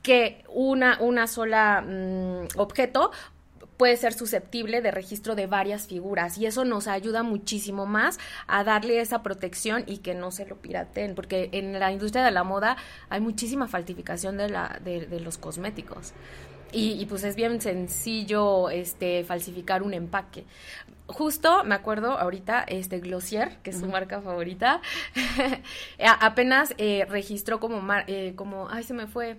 que 0.05 0.45
una, 0.51 0.99
una 1.01 1.27
sola 1.27 1.81
mm, 1.81 2.59
objeto 2.59 3.11
puede 3.77 3.97
ser 3.97 4.13
susceptible 4.13 4.81
de 4.81 4.91
registro 4.91 5.35
de 5.35 5.47
varias 5.47 5.87
figuras 5.87 6.39
y 6.39 6.47
eso 6.47 6.65
nos 6.65 6.87
ayuda 6.87 7.23
muchísimo 7.23 7.87
más 7.87 8.19
a 8.47 8.65
darle 8.65 9.01
esa 9.01 9.23
protección 9.23 9.85
y 9.87 9.99
que 9.99 10.15
no 10.15 10.31
se 10.31 10.47
lo 10.47 10.57
piraten, 10.57 11.15
porque 11.15 11.49
en 11.53 11.79
la 11.79 11.93
industria 11.93 12.25
de 12.25 12.31
la 12.31 12.45
moda 12.45 12.77
hay 13.09 13.21
muchísima 13.21 13.69
falsificación 13.69 14.37
de, 14.37 14.49
la, 14.49 14.81
de, 14.85 15.21
los 15.21 15.39
cosméticos. 15.39 16.13
Y, 16.77 17.07
pues 17.07 17.23
es 17.23 17.37
bien 17.37 17.61
sencillo 17.61 18.69
este 18.69 19.23
falsificar 19.23 19.85
un 19.85 19.95
empaque. 19.95 20.45
Justo 21.07 21.63
me 21.63 21.77
acuerdo 21.77 22.19
ahorita, 22.19 22.65
este 22.67 22.99
Glossier, 22.99 23.59
que 23.63 23.71
es 23.71 23.79
su 23.79 23.87
marca 23.87 24.21
favorita, 24.21 24.81
apenas 26.21 26.75
eh, 26.79 27.07
registró 27.09 27.61
como, 27.61 27.81
eh, 28.09 28.33
como, 28.35 28.69
ay, 28.71 28.83
se 28.83 28.93
me 28.93 29.07
fue, 29.07 29.37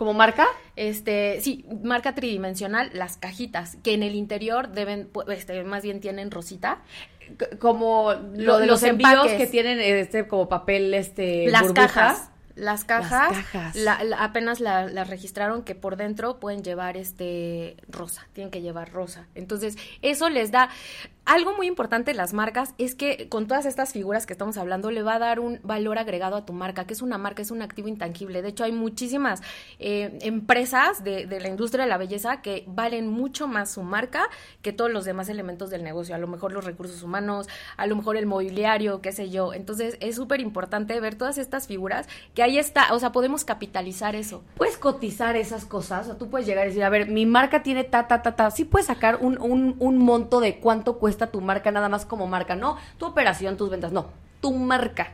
¿Como 0.00 0.14
marca? 0.14 0.46
Este, 0.76 1.42
sí, 1.42 1.66
marca 1.82 2.14
tridimensional, 2.14 2.88
las 2.94 3.18
cajitas, 3.18 3.76
que 3.82 3.92
en 3.92 4.02
el 4.02 4.14
interior 4.14 4.70
deben, 4.70 5.10
este, 5.28 5.62
más 5.62 5.82
bien 5.82 6.00
tienen 6.00 6.30
rosita. 6.30 6.78
como 7.58 8.14
lo 8.14 8.56
de 8.56 8.66
los, 8.66 8.82
envíos 8.82 9.26
que 9.26 9.46
tienen 9.46 9.78
este 9.78 10.26
como 10.26 10.48
papel 10.48 10.94
este 10.94 11.48
las 11.50 11.74
cajas 11.74 12.30
las 12.60 12.84
cajas, 12.84 13.36
apenas 14.18 14.60
las 14.60 15.08
registraron 15.08 15.62
que 15.62 15.74
por 15.74 15.96
dentro 15.96 16.40
pueden 16.40 16.62
llevar 16.62 16.96
este 16.96 17.76
rosa, 17.88 18.26
tienen 18.32 18.50
que 18.50 18.60
llevar 18.60 18.92
rosa. 18.92 19.26
Entonces, 19.34 19.76
eso 20.02 20.28
les 20.28 20.50
da 20.50 20.68
algo 21.24 21.54
muy 21.54 21.66
importante 21.66 22.12
las 22.14 22.32
marcas 22.32 22.74
es 22.78 22.94
que 22.94 23.28
con 23.28 23.46
todas 23.46 23.66
estas 23.66 23.92
figuras 23.92 24.26
que 24.26 24.32
estamos 24.32 24.56
hablando 24.56 24.90
le 24.90 25.02
va 25.02 25.14
a 25.14 25.18
dar 25.18 25.38
un 25.38 25.60
valor 25.62 25.98
agregado 25.98 26.36
a 26.36 26.44
tu 26.44 26.52
marca, 26.52 26.86
que 26.86 26.94
es 26.94 27.02
una 27.02 27.18
marca, 27.18 27.42
es 27.42 27.50
un 27.50 27.62
activo 27.62 27.88
intangible. 27.88 28.42
De 28.42 28.48
hecho, 28.48 28.64
hay 28.64 28.72
muchísimas 28.72 29.40
eh, 29.78 30.18
empresas 30.22 31.04
de, 31.04 31.26
de, 31.26 31.40
la 31.40 31.48
industria 31.48 31.84
de 31.84 31.90
la 31.90 31.98
belleza 31.98 32.42
que 32.42 32.64
valen 32.66 33.06
mucho 33.06 33.46
más 33.46 33.70
su 33.70 33.82
marca 33.82 34.28
que 34.62 34.72
todos 34.72 34.90
los 34.90 35.04
demás 35.04 35.28
elementos 35.28 35.70
del 35.70 35.84
negocio. 35.84 36.14
A 36.14 36.18
lo 36.18 36.26
mejor 36.26 36.52
los 36.52 36.64
recursos 36.64 37.02
humanos, 37.02 37.48
a 37.76 37.86
lo 37.86 37.96
mejor 37.96 38.16
el 38.16 38.26
mobiliario, 38.26 39.00
qué 39.00 39.12
sé 39.12 39.30
yo. 39.30 39.54
Entonces, 39.54 39.96
es 40.00 40.16
súper 40.16 40.40
importante 40.40 40.98
ver 40.98 41.14
todas 41.14 41.38
estas 41.38 41.66
figuras 41.68 42.08
que 42.34 42.42
ahí 42.42 42.58
está, 42.58 42.92
o 42.92 42.98
sea, 42.98 43.12
podemos 43.12 43.44
capitalizar 43.44 44.16
eso. 44.16 44.42
Puedes 44.56 44.78
cotizar 44.78 45.36
esas 45.36 45.64
cosas, 45.64 46.08
o 46.08 46.16
tú 46.16 46.28
puedes 46.28 46.46
llegar 46.46 46.66
y 46.66 46.70
decir, 46.70 46.82
a 46.82 46.88
ver, 46.88 47.08
mi 47.08 47.26
marca 47.26 47.62
tiene 47.62 47.84
ta, 47.84 48.08
ta, 48.08 48.22
ta, 48.22 48.34
ta. 48.34 48.50
Sí 48.50 48.64
puedes 48.64 48.86
sacar 48.86 49.18
un, 49.20 49.38
un 49.78 49.98
monto 49.98 50.40
de 50.40 50.58
cuánto 50.58 50.98
cuesta 50.98 51.19
tu 51.28 51.40
marca 51.40 51.70
nada 51.70 51.88
más 51.88 52.04
como 52.04 52.26
marca, 52.26 52.56
no 52.56 52.76
tu 52.98 53.06
operación, 53.06 53.56
tus 53.56 53.70
ventas, 53.70 53.92
no, 53.92 54.10
tu 54.40 54.52
marca. 54.52 55.08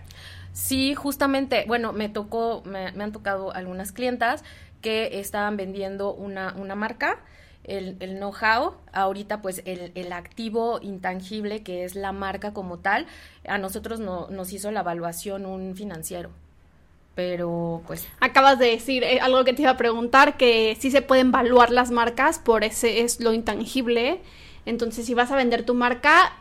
Sí, 0.52 0.94
justamente, 0.94 1.64
bueno, 1.68 1.92
me 1.92 2.08
tocó, 2.08 2.62
me, 2.64 2.86
han 2.86 3.12
tocado 3.12 3.54
algunas 3.54 3.92
clientas 3.92 4.42
que 4.80 5.20
estaban 5.20 5.56
vendiendo 5.58 6.14
una, 6.14 6.54
una 6.56 6.74
marca, 6.74 7.18
el, 7.64 7.96
el 8.00 8.16
know-how, 8.16 8.74
ahorita 8.92 9.42
pues 9.42 9.60
el, 9.66 9.92
el, 9.94 10.12
activo 10.12 10.78
intangible 10.80 11.62
que 11.62 11.84
es 11.84 11.94
la 11.94 12.12
marca 12.12 12.54
como 12.54 12.78
tal, 12.78 13.06
a 13.46 13.58
nosotros 13.58 14.00
no, 14.00 14.28
nos 14.30 14.52
hizo 14.52 14.70
la 14.70 14.80
evaluación 14.80 15.44
un 15.44 15.76
financiero. 15.76 16.30
Pero 17.14 17.82
pues... 17.86 18.06
Acabas 18.20 18.58
de 18.58 18.66
decir 18.66 19.02
eh, 19.02 19.20
algo 19.20 19.44
que 19.44 19.52
te 19.52 19.62
iba 19.62 19.72
a 19.72 19.76
preguntar, 19.76 20.36
que 20.36 20.76
sí 20.78 20.90
se 20.90 21.02
pueden 21.02 21.28
evaluar 21.28 21.70
las 21.70 21.90
marcas 21.90 22.38
por 22.38 22.64
ese 22.64 23.00
es 23.00 23.20
lo 23.20 23.32
intangible 23.32 24.20
entonces, 24.66 25.06
si 25.06 25.14
vas 25.14 25.30
a 25.30 25.36
vender 25.36 25.64
tu 25.64 25.74
marca, 25.74 26.32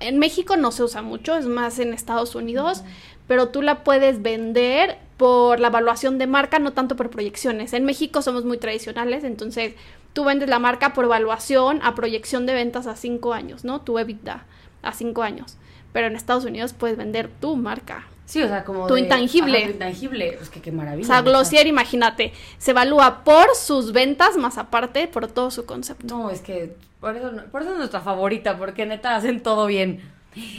en 0.00 0.18
México 0.18 0.56
no 0.56 0.72
se 0.72 0.82
usa 0.82 1.02
mucho, 1.02 1.36
es 1.36 1.46
más 1.46 1.78
en 1.78 1.94
Estados 1.94 2.34
Unidos, 2.34 2.82
pero 3.26 3.48
tú 3.48 3.62
la 3.62 3.84
puedes 3.84 4.22
vender 4.22 4.98
por 5.16 5.60
la 5.60 5.68
evaluación 5.68 6.18
de 6.18 6.26
marca, 6.26 6.58
no 6.58 6.72
tanto 6.72 6.96
por 6.96 7.10
proyecciones. 7.10 7.72
En 7.72 7.84
México 7.84 8.22
somos 8.22 8.44
muy 8.44 8.58
tradicionales, 8.58 9.24
entonces 9.24 9.74
tú 10.12 10.24
vendes 10.24 10.48
la 10.48 10.58
marca 10.58 10.92
por 10.92 11.04
evaluación 11.04 11.80
a 11.82 11.94
proyección 11.94 12.46
de 12.46 12.54
ventas 12.54 12.86
a 12.86 12.96
cinco 12.96 13.32
años, 13.32 13.64
¿no? 13.64 13.80
Tu 13.80 13.98
EBITDA 13.98 14.44
a 14.82 14.92
cinco 14.92 15.22
años. 15.22 15.56
Pero 15.92 16.06
en 16.06 16.16
Estados 16.16 16.44
Unidos 16.44 16.72
puedes 16.72 16.96
vender 16.96 17.28
tu 17.40 17.56
marca. 17.56 18.06
Sí, 18.28 18.42
o 18.42 18.46
sea, 18.46 18.62
como. 18.62 18.86
Tu 18.86 18.98
intangible. 18.98 19.62
tu 19.62 19.70
intangible. 19.70 20.34
Pues 20.36 20.50
que 20.50 20.60
qué 20.60 20.70
maravilla. 20.70 21.08
O 21.08 21.10
sea, 21.10 21.22
Glossier, 21.22 21.66
imagínate, 21.66 22.34
se 22.58 22.72
evalúa 22.72 23.24
por 23.24 23.54
sus 23.56 23.92
ventas, 23.92 24.36
más 24.36 24.58
aparte 24.58 25.08
por 25.08 25.28
todo 25.28 25.50
su 25.50 25.64
concepto. 25.64 26.14
No, 26.14 26.28
es 26.28 26.42
que 26.42 26.76
por 27.00 27.16
eso, 27.16 27.32
por 27.50 27.62
eso 27.62 27.72
es 27.72 27.78
nuestra 27.78 28.00
favorita, 28.00 28.58
porque 28.58 28.84
neta 28.84 29.16
hacen 29.16 29.42
todo 29.42 29.66
bien. 29.66 30.02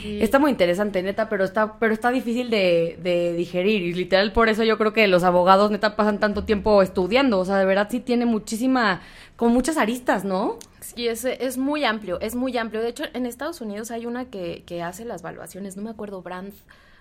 Está 0.04 0.40
muy 0.40 0.50
interesante, 0.50 1.00
neta, 1.00 1.28
pero 1.28 1.44
está, 1.44 1.78
pero 1.78 1.94
está 1.94 2.10
difícil 2.10 2.50
de, 2.50 2.98
de, 3.04 3.34
digerir. 3.34 3.82
Y 3.82 3.92
literal, 3.94 4.32
por 4.32 4.48
eso 4.48 4.64
yo 4.64 4.76
creo 4.76 4.92
que 4.92 5.06
los 5.06 5.22
abogados, 5.22 5.70
neta, 5.70 5.94
pasan 5.94 6.18
tanto 6.18 6.42
tiempo 6.42 6.82
estudiando. 6.82 7.38
O 7.38 7.44
sea, 7.44 7.56
de 7.56 7.66
verdad 7.66 7.86
sí 7.88 8.00
tiene 8.00 8.26
muchísima, 8.26 9.00
como 9.36 9.54
muchas 9.54 9.76
aristas, 9.76 10.24
¿no? 10.24 10.58
Sí, 10.80 11.06
es, 11.06 11.24
es 11.24 11.56
muy 11.56 11.84
amplio, 11.84 12.20
es 12.20 12.34
muy 12.34 12.58
amplio. 12.58 12.82
De 12.82 12.88
hecho, 12.88 13.04
en 13.14 13.26
Estados 13.26 13.60
Unidos 13.60 13.92
hay 13.92 14.06
una 14.06 14.24
que, 14.24 14.64
que 14.66 14.82
hace 14.82 15.04
las 15.04 15.22
valuaciones, 15.22 15.76
no 15.76 15.84
me 15.84 15.90
acuerdo, 15.90 16.20
Brand 16.20 16.52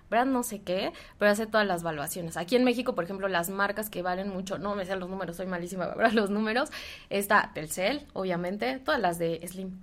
no 0.10 0.44
sé 0.44 0.62
qué, 0.62 0.92
pero 1.18 1.32
hace 1.32 1.48
todas 1.48 1.68
las 1.68 1.84
valuaciones. 1.84 2.38
Aquí 2.38 2.56
en 2.56 2.64
México, 2.64 2.96
por 2.96 3.04
ejemplo, 3.04 3.28
las 3.28 3.50
marcas 3.50 3.90
que 3.90 4.02
valen 4.02 4.30
mucho, 4.30 4.58
no 4.58 4.76
me 4.76 4.86
sean 4.86 5.00
los 5.00 5.10
números, 5.10 5.38
soy 5.38 5.46
malísima 5.46 5.94
para 5.94 6.12
los 6.12 6.30
números, 6.30 6.70
está 7.10 7.52
Telcel, 7.54 8.06
obviamente, 8.14 8.80
todas 8.80 9.00
las 9.00 9.20
de 9.20 9.46
Slim. 9.48 9.82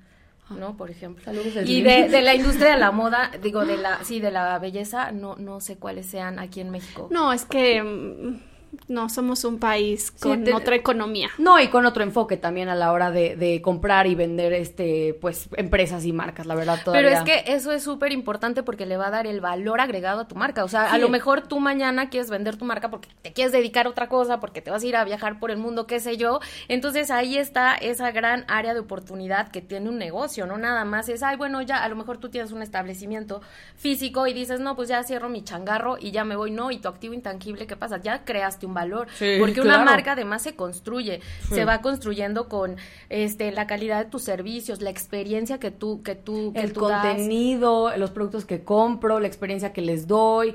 ¿no? 0.51 0.77
Por 0.77 0.91
ejemplo. 0.91 1.33
y 1.65 1.83
de, 1.83 2.09
de, 2.09 2.23
la 2.23 2.35
industria 2.37 2.73
de 2.73 2.79
la 2.79 2.93
moda, 2.93 3.33
digo, 3.43 3.65
de 3.65 3.77
la, 3.77 4.05
sí, 4.05 4.21
de 4.21 4.31
la 4.31 4.59
belleza, 4.61 5.11
no, 5.11 5.35
no 5.37 5.61
sé 5.61 5.77
cuáles 5.77 6.07
sean 6.07 6.39
aquí 6.39 6.61
en 6.61 6.71
México. 6.71 7.09
No, 7.11 7.33
es 7.33 7.45
que 7.45 7.83
mm, 7.83 8.41
no 8.89 9.09
somos 9.09 9.45
un 9.45 9.59
país 9.59 10.11
con 10.11 10.53
otra 10.53 10.77
economía. 10.77 11.31
No, 11.39 11.61
y 11.61 11.69
con 11.69 11.87
otro 11.87 12.03
enfoque 12.03 12.37
también 12.37 12.69
a 12.69 12.75
la 12.75 12.93
hora 12.93 13.11
de, 13.11 13.37
de, 13.37 13.61
comprar 13.63 14.07
y 14.07 14.15
vender 14.15 14.53
este 14.53 15.17
pues 15.21 15.49
empresas 15.57 16.05
y 16.05 16.13
marcas, 16.13 16.47
la 16.47 16.55
verdad 16.55 16.79
todavía. 16.85 17.09
Pero 17.09 17.17
es 17.17 17.25
que 17.25 17.53
eso 17.53 17.73
es 17.73 17.83
súper 17.83 18.13
importante 18.13 18.63
porque 18.63 18.87
le 18.87 18.97
va 18.97 19.09
a 19.09 19.11
dar 19.11 19.27
el 19.27 19.41
valor 19.41 19.81
agregado 19.81 20.21
a 20.21 20.29
tu 20.29 20.35
marca. 20.35 20.65
O 20.65 20.69
sea, 20.69 20.93
a 20.93 20.99
lo 20.99 21.09
mejor 21.09 21.43
tú 21.43 21.61
mañana 21.61 22.09
quieres 22.11 22.31
vender 22.31 22.57
tu 22.57 22.65
marca 22.65 22.91
porque 22.91 23.09
te 23.23 23.33
quieres 23.33 23.53
dedicar 23.53 23.87
a 23.87 23.91
otra 23.91 24.09
cosa, 24.09 24.41
porque 24.41 24.63
te 24.63 24.71
vas 24.71 24.83
a 24.83 24.87
ir 24.87 24.97
a 24.97 25.05
viajar 25.05 25.39
por 25.39 25.51
el 25.51 25.59
mundo, 25.59 25.87
qué 25.87 26.01
sé 26.01 26.17
yo. 26.17 26.41
Entonces 26.69 27.11
ahí 27.11 27.39
está 27.39 27.75
esa 27.75 28.11
gran 28.11 28.45
área 28.49 28.75
de 28.75 28.81
oportunidad 28.81 29.49
que 29.49 29.63
tiene 29.63 29.89
un 29.89 29.99
negocio, 29.99 30.47
no 30.47 30.59
nada 30.59 30.85
más 30.85 31.09
es, 31.09 31.23
ay, 31.23 31.37
bueno, 31.37 31.63
ya 31.63 31.83
a 31.83 31.89
lo 31.89 31.97
mejor 31.97 32.19
tú 32.19 32.29
tienes 32.29 32.53
un 32.53 32.63
establecimiento 32.63 33.41
físico 33.77 34.27
y 34.27 34.33
dices, 34.33 34.61
no, 34.61 34.77
pues 34.77 34.89
ya 34.89 35.03
cierro 35.03 35.29
mi 35.29 35.43
changarro 35.43 35.97
y 35.99 36.11
ya 36.11 36.25
me 36.25 36.37
voy, 36.37 36.51
no, 36.51 36.71
y 36.71 36.79
tu 36.79 36.89
activo 36.89 37.15
intangible, 37.15 37.67
¿qué 37.67 37.77
pasa? 37.77 37.99
Ya 37.99 38.25
creaste 38.25 38.66
un 38.67 38.75
valor. 38.75 39.09
porque 39.39 39.61
una 39.61 39.85
marca 39.85 40.13
además 40.13 40.43
se 40.43 40.55
construye, 40.55 41.21
se 41.49 41.65
va 41.65 41.81
construyendo 41.81 42.49
con 42.49 42.77
este 43.09 43.51
la 43.53 43.67
calidad 43.67 44.05
de 44.05 44.11
tus 44.11 44.23
servicios, 44.23 44.83
la 44.83 44.91
experiencia 44.91 45.59
que 45.59 45.71
tú 45.71 46.03
que 46.03 46.15
tú 46.15 46.53
el 46.55 46.73
contenido, 46.73 47.97
los 47.97 48.11
productos 48.11 48.45
que 48.45 48.63
compro, 48.63 49.21
la 49.21 49.27
experiencia 49.27 49.73
que 49.73 49.81
les 49.81 50.07
doy, 50.07 50.55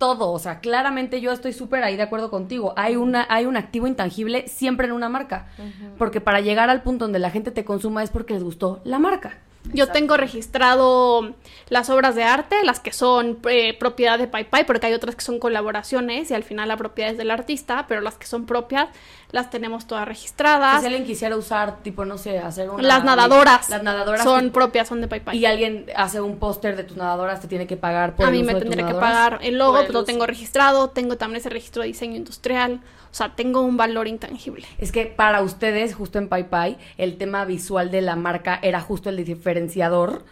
todo, 0.00 0.32
o 0.32 0.38
sea, 0.38 0.60
claramente 0.60 1.20
yo 1.20 1.30
estoy 1.30 1.52
súper 1.52 1.84
ahí 1.84 1.94
de 1.94 2.02
acuerdo 2.02 2.30
contigo. 2.30 2.72
Hay 2.76 2.96
una 2.96 3.26
hay 3.28 3.44
un 3.44 3.58
activo 3.58 3.86
intangible 3.86 4.48
siempre 4.48 4.86
en 4.86 4.92
una 4.92 5.10
marca, 5.10 5.48
porque 5.98 6.22
para 6.22 6.40
llegar 6.40 6.70
al 6.70 6.82
punto 6.82 7.04
donde 7.04 7.18
la 7.18 7.30
gente 7.30 7.50
te 7.50 7.66
consuma 7.66 8.02
es 8.02 8.10
porque 8.10 8.32
les 8.32 8.42
gustó 8.42 8.80
la 8.84 8.98
marca. 8.98 9.38
Yo 9.64 9.88
tengo 9.88 10.16
registrado 10.16 11.34
las 11.68 11.90
obras 11.90 12.14
de 12.14 12.24
arte, 12.24 12.56
las 12.64 12.80
que 12.80 12.92
son 12.92 13.38
eh, 13.48 13.76
propiedad 13.78 14.18
de 14.18 14.26
PayPay, 14.26 14.64
porque 14.64 14.86
hay 14.86 14.94
otras 14.94 15.14
que 15.14 15.22
son 15.22 15.38
colaboraciones 15.38 16.30
y 16.30 16.34
al 16.34 16.42
final 16.42 16.68
la 16.68 16.76
propiedad 16.76 17.12
es 17.12 17.18
del 17.18 17.30
artista, 17.30 17.84
pero 17.86 18.00
las 18.00 18.16
que 18.16 18.26
son 18.26 18.46
propias 18.46 18.88
las 19.30 19.50
tenemos 19.50 19.86
todas 19.86 20.08
registradas. 20.08 20.80
Si 20.80 20.86
alguien 20.86 21.04
quisiera 21.04 21.36
usar, 21.36 21.82
tipo, 21.82 22.04
no 22.04 22.18
sé, 22.18 22.38
hacer 22.38 22.68
una... 22.68 22.82
Las 22.82 23.04
nadadoras. 23.04 23.68
Las 23.68 23.82
nadadoras. 23.82 24.24
Son 24.24 24.50
propias, 24.50 24.88
son 24.88 25.00
de 25.02 25.08
PayPay. 25.08 25.38
Y 25.38 25.46
alguien 25.46 25.86
hace 25.94 26.20
un 26.20 26.38
póster 26.38 26.76
de 26.76 26.84
tus 26.84 26.96
nadadoras, 26.96 27.40
te 27.40 27.46
tiene 27.46 27.66
que 27.66 27.76
pagar 27.76 28.16
por 28.16 28.26
A 28.26 28.30
mí 28.30 28.42
me 28.42 28.54
tendría 28.54 28.86
que 28.86 28.94
pagar 28.94 29.38
el 29.42 29.58
logo, 29.58 29.76
pues 29.78 29.90
lo 29.90 30.04
tengo 30.04 30.26
registrado, 30.26 30.90
tengo 30.90 31.16
también 31.16 31.40
ese 31.40 31.50
registro 31.50 31.82
de 31.82 31.88
diseño 31.88 32.16
industrial. 32.16 32.80
O 33.10 33.14
sea, 33.14 33.34
tengo 33.34 33.62
un 33.62 33.76
valor 33.76 34.06
intangible. 34.06 34.66
Es 34.78 34.92
que 34.92 35.06
para 35.06 35.42
ustedes, 35.42 35.94
justo 35.94 36.18
en 36.18 36.28
PayPay, 36.28 36.78
el 36.96 37.16
tema 37.16 37.44
visual 37.44 37.90
de 37.90 38.02
la 38.02 38.16
marca 38.16 38.58
era 38.62 38.80
justo 38.80 39.10
el 39.10 39.24
diferenciador 39.24 40.24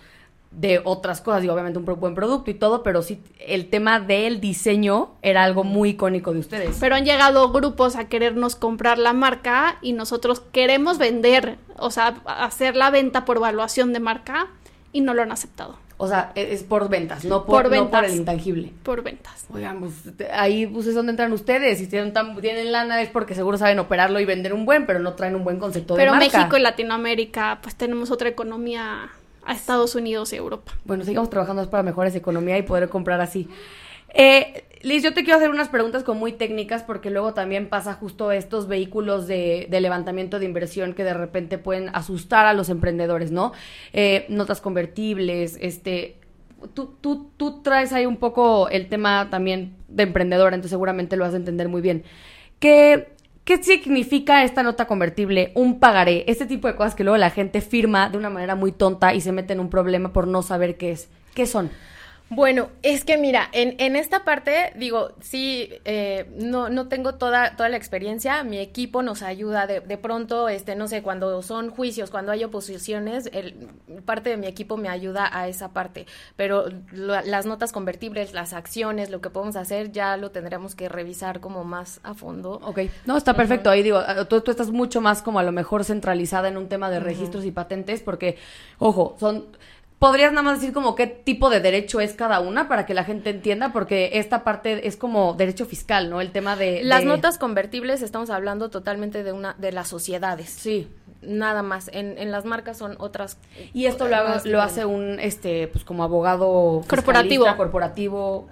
de 0.50 0.80
otras 0.82 1.20
cosas, 1.20 1.44
y 1.44 1.48
obviamente 1.48 1.78
un 1.78 1.84
buen 1.84 2.14
producto 2.14 2.50
y 2.50 2.54
todo, 2.54 2.82
pero 2.82 3.02
sí 3.02 3.20
el 3.38 3.68
tema 3.68 4.00
del 4.00 4.40
diseño 4.40 5.10
era 5.20 5.44
algo 5.44 5.62
muy 5.62 5.90
icónico 5.90 6.32
de 6.32 6.38
ustedes. 6.38 6.78
Pero 6.80 6.94
han 6.94 7.04
llegado 7.04 7.52
grupos 7.52 7.96
a 7.96 8.08
querernos 8.08 8.56
comprar 8.56 8.98
la 8.98 9.12
marca 9.12 9.76
y 9.82 9.92
nosotros 9.92 10.40
queremos 10.40 10.96
vender, 10.96 11.58
o 11.76 11.90
sea, 11.90 12.22
hacer 12.24 12.76
la 12.76 12.90
venta 12.90 13.24
por 13.24 13.36
evaluación 13.36 13.92
de 13.92 14.00
marca 14.00 14.48
y 14.92 15.02
no 15.02 15.12
lo 15.12 15.22
han 15.22 15.32
aceptado. 15.32 15.76
O 15.98 16.06
sea, 16.08 16.32
e-, 16.34 16.52
es 16.52 16.62
por 16.62 16.88
ventas, 16.88 17.24
no 17.24 17.44
por, 17.44 17.70
No 17.70 17.90
por 17.90 18.04
el 18.04 18.14
intangible. 18.14 18.72
Por 18.82 19.02
ventas. 19.02 19.46
Oigan, 19.52 19.80
pues 19.80 19.94
ahí 20.32 20.66
pues 20.66 20.86
es 20.86 20.94
donde 20.94 21.10
entran 21.10 21.32
ustedes. 21.32 21.78
Si 21.78 21.86
tienen, 21.88 22.14
tienen 22.40 22.72
lana 22.72 23.02
es 23.02 23.08
porque 23.10 23.34
seguro 23.34 23.58
saben 23.58 23.78
operarlo 23.78 24.20
y 24.20 24.24
vender 24.24 24.54
un 24.54 24.64
buen, 24.64 24.86
pero 24.86 25.00
no 25.00 25.14
traen 25.14 25.34
un 25.34 25.44
buen 25.44 25.58
concepto 25.58 25.96
de 25.96 26.06
marca. 26.06 26.18
Pero 26.18 26.32
México 26.32 26.56
y 26.56 26.60
Latinoamérica, 26.60 27.58
pues 27.62 27.74
tenemos 27.74 28.10
otra 28.10 28.28
economía 28.28 29.10
a 29.44 29.52
Estados 29.52 29.94
Unidos 29.94 30.32
y 30.32 30.36
Europa. 30.36 30.72
Bueno, 30.84 31.04
sigamos 31.04 31.30
trabajando 31.30 31.68
para 31.68 31.82
mejores 31.82 32.14
economía 32.14 32.56
y 32.58 32.62
poder 32.62 32.88
comprar 32.88 33.20
así. 33.20 33.48
Eh, 34.14 34.64
Liz, 34.82 35.02
yo 35.02 35.12
te 35.12 35.24
quiero 35.24 35.38
hacer 35.38 35.50
unas 35.50 35.68
preguntas 35.68 36.04
con 36.04 36.18
muy 36.18 36.32
técnicas 36.32 36.84
porque 36.84 37.10
luego 37.10 37.34
también 37.34 37.68
pasa 37.68 37.94
justo 37.94 38.30
estos 38.30 38.68
vehículos 38.68 39.26
de, 39.26 39.66
levantamiento 39.70 40.38
de 40.38 40.44
inversión 40.44 40.94
que 40.94 41.02
de 41.02 41.14
repente 41.14 41.58
pueden 41.58 41.90
asustar 41.94 42.46
a 42.46 42.52
los 42.52 42.68
emprendedores, 42.68 43.32
¿no? 43.32 43.52
Eh, 43.92 44.26
notas 44.28 44.60
convertibles, 44.60 45.58
este... 45.60 46.16
Tú, 46.74 46.96
tú, 47.00 47.30
tú 47.36 47.62
traes 47.62 47.92
ahí 47.92 48.04
un 48.04 48.16
poco 48.16 48.68
el 48.68 48.88
tema 48.88 49.28
también 49.30 49.76
de 49.86 50.02
emprendedora, 50.02 50.56
entonces 50.56 50.70
seguramente 50.70 51.16
lo 51.16 51.22
vas 51.22 51.34
a 51.34 51.36
entender 51.36 51.68
muy 51.68 51.80
bien. 51.80 52.02
¿Qué, 52.58 53.12
¿Qué 53.44 53.62
significa 53.62 54.42
esta 54.42 54.64
nota 54.64 54.86
convertible? 54.86 55.52
Un 55.54 55.78
pagaré, 55.78 56.24
este 56.26 56.46
tipo 56.46 56.66
de 56.66 56.74
cosas 56.74 56.96
que 56.96 57.04
luego 57.04 57.16
la 57.16 57.30
gente 57.30 57.60
firma 57.60 58.10
de 58.10 58.18
una 58.18 58.28
manera 58.28 58.56
muy 58.56 58.72
tonta 58.72 59.14
y 59.14 59.20
se 59.20 59.30
mete 59.30 59.52
en 59.52 59.60
un 59.60 59.70
problema 59.70 60.12
por 60.12 60.26
no 60.26 60.42
saber 60.42 60.76
qué 60.76 60.90
es. 60.90 61.08
¿Qué 61.32 61.46
son? 61.46 61.70
Bueno, 62.30 62.68
es 62.82 63.04
que 63.04 63.16
mira, 63.16 63.48
en, 63.52 63.74
en 63.78 63.96
esta 63.96 64.22
parte, 64.24 64.72
digo, 64.76 65.12
sí, 65.20 65.70
eh, 65.86 66.30
no, 66.36 66.68
no 66.68 66.88
tengo 66.88 67.14
toda, 67.14 67.56
toda 67.56 67.70
la 67.70 67.78
experiencia, 67.78 68.44
mi 68.44 68.58
equipo 68.58 69.02
nos 69.02 69.22
ayuda 69.22 69.66
de, 69.66 69.80
de 69.80 69.96
pronto, 69.96 70.50
este, 70.50 70.76
no 70.76 70.88
sé, 70.88 71.02
cuando 71.02 71.40
son 71.42 71.70
juicios, 71.70 72.10
cuando 72.10 72.30
hay 72.30 72.44
oposiciones, 72.44 73.30
el, 73.32 73.68
parte 74.04 74.28
de 74.28 74.36
mi 74.36 74.46
equipo 74.46 74.76
me 74.76 74.90
ayuda 74.90 75.30
a 75.32 75.48
esa 75.48 75.72
parte, 75.72 76.06
pero 76.36 76.66
las 76.92 77.46
notas 77.46 77.72
convertibles, 77.72 78.34
las 78.34 78.52
acciones, 78.52 79.08
lo 79.08 79.22
que 79.22 79.30
podemos 79.30 79.56
hacer, 79.56 79.90
ya 79.90 80.18
lo 80.18 80.30
tendremos 80.30 80.74
que 80.74 80.90
revisar 80.90 81.40
como 81.40 81.64
más 81.64 81.98
a 82.02 82.12
fondo. 82.12 82.60
Ok, 82.62 82.80
no, 83.06 83.16
está 83.16 83.32
perfecto, 83.32 83.70
ahí 83.70 83.82
digo, 83.82 84.02
tú, 84.28 84.42
tú, 84.42 84.50
estás 84.50 84.70
mucho 84.70 85.00
más 85.00 85.22
como 85.22 85.38
a 85.38 85.42
lo 85.42 85.52
mejor 85.52 85.82
centralizada 85.82 86.48
en 86.48 86.58
un 86.58 86.68
tema 86.68 86.90
de 86.90 87.00
registros 87.00 87.46
y 87.46 87.52
patentes, 87.52 88.02
porque, 88.02 88.36
ojo, 88.78 89.16
son 89.18 89.46
¿Podrías 89.98 90.32
nada 90.32 90.42
más 90.42 90.60
decir 90.60 90.72
como 90.72 90.94
qué 90.94 91.06
tipo 91.06 91.50
de 91.50 91.60
derecho 91.60 92.00
es 92.00 92.14
cada 92.14 92.38
una 92.40 92.68
para 92.68 92.86
que 92.86 92.94
la 92.94 93.04
gente 93.04 93.30
entienda? 93.30 93.72
Porque 93.72 94.10
esta 94.14 94.44
parte 94.44 94.86
es 94.86 94.96
como 94.96 95.34
derecho 95.34 95.66
fiscal, 95.66 96.08
¿no? 96.08 96.20
El 96.20 96.30
tema 96.30 96.54
de... 96.54 96.82
Las 96.84 97.04
notas 97.04 97.36
convertibles 97.36 98.02
estamos 98.02 98.30
hablando 98.30 98.70
totalmente 98.70 99.24
de 99.24 99.32
una 99.32 99.54
de 99.58 99.72
las 99.72 99.88
sociedades. 99.88 100.50
Sí 100.50 100.88
nada 101.22 101.62
más. 101.62 101.90
En, 101.92 102.18
en 102.18 102.30
las 102.30 102.44
marcas 102.44 102.78
son 102.78 102.96
otras. 102.98 103.38
Y 103.72 103.86
esto 103.86 104.08
lo, 104.08 104.16
lo 104.44 104.62
hace 104.62 104.84
un, 104.84 105.18
este, 105.20 105.68
pues 105.68 105.84
como 105.84 106.04
abogado 106.04 106.82
corporativo. 106.88 107.46
corporativo. 107.56 108.48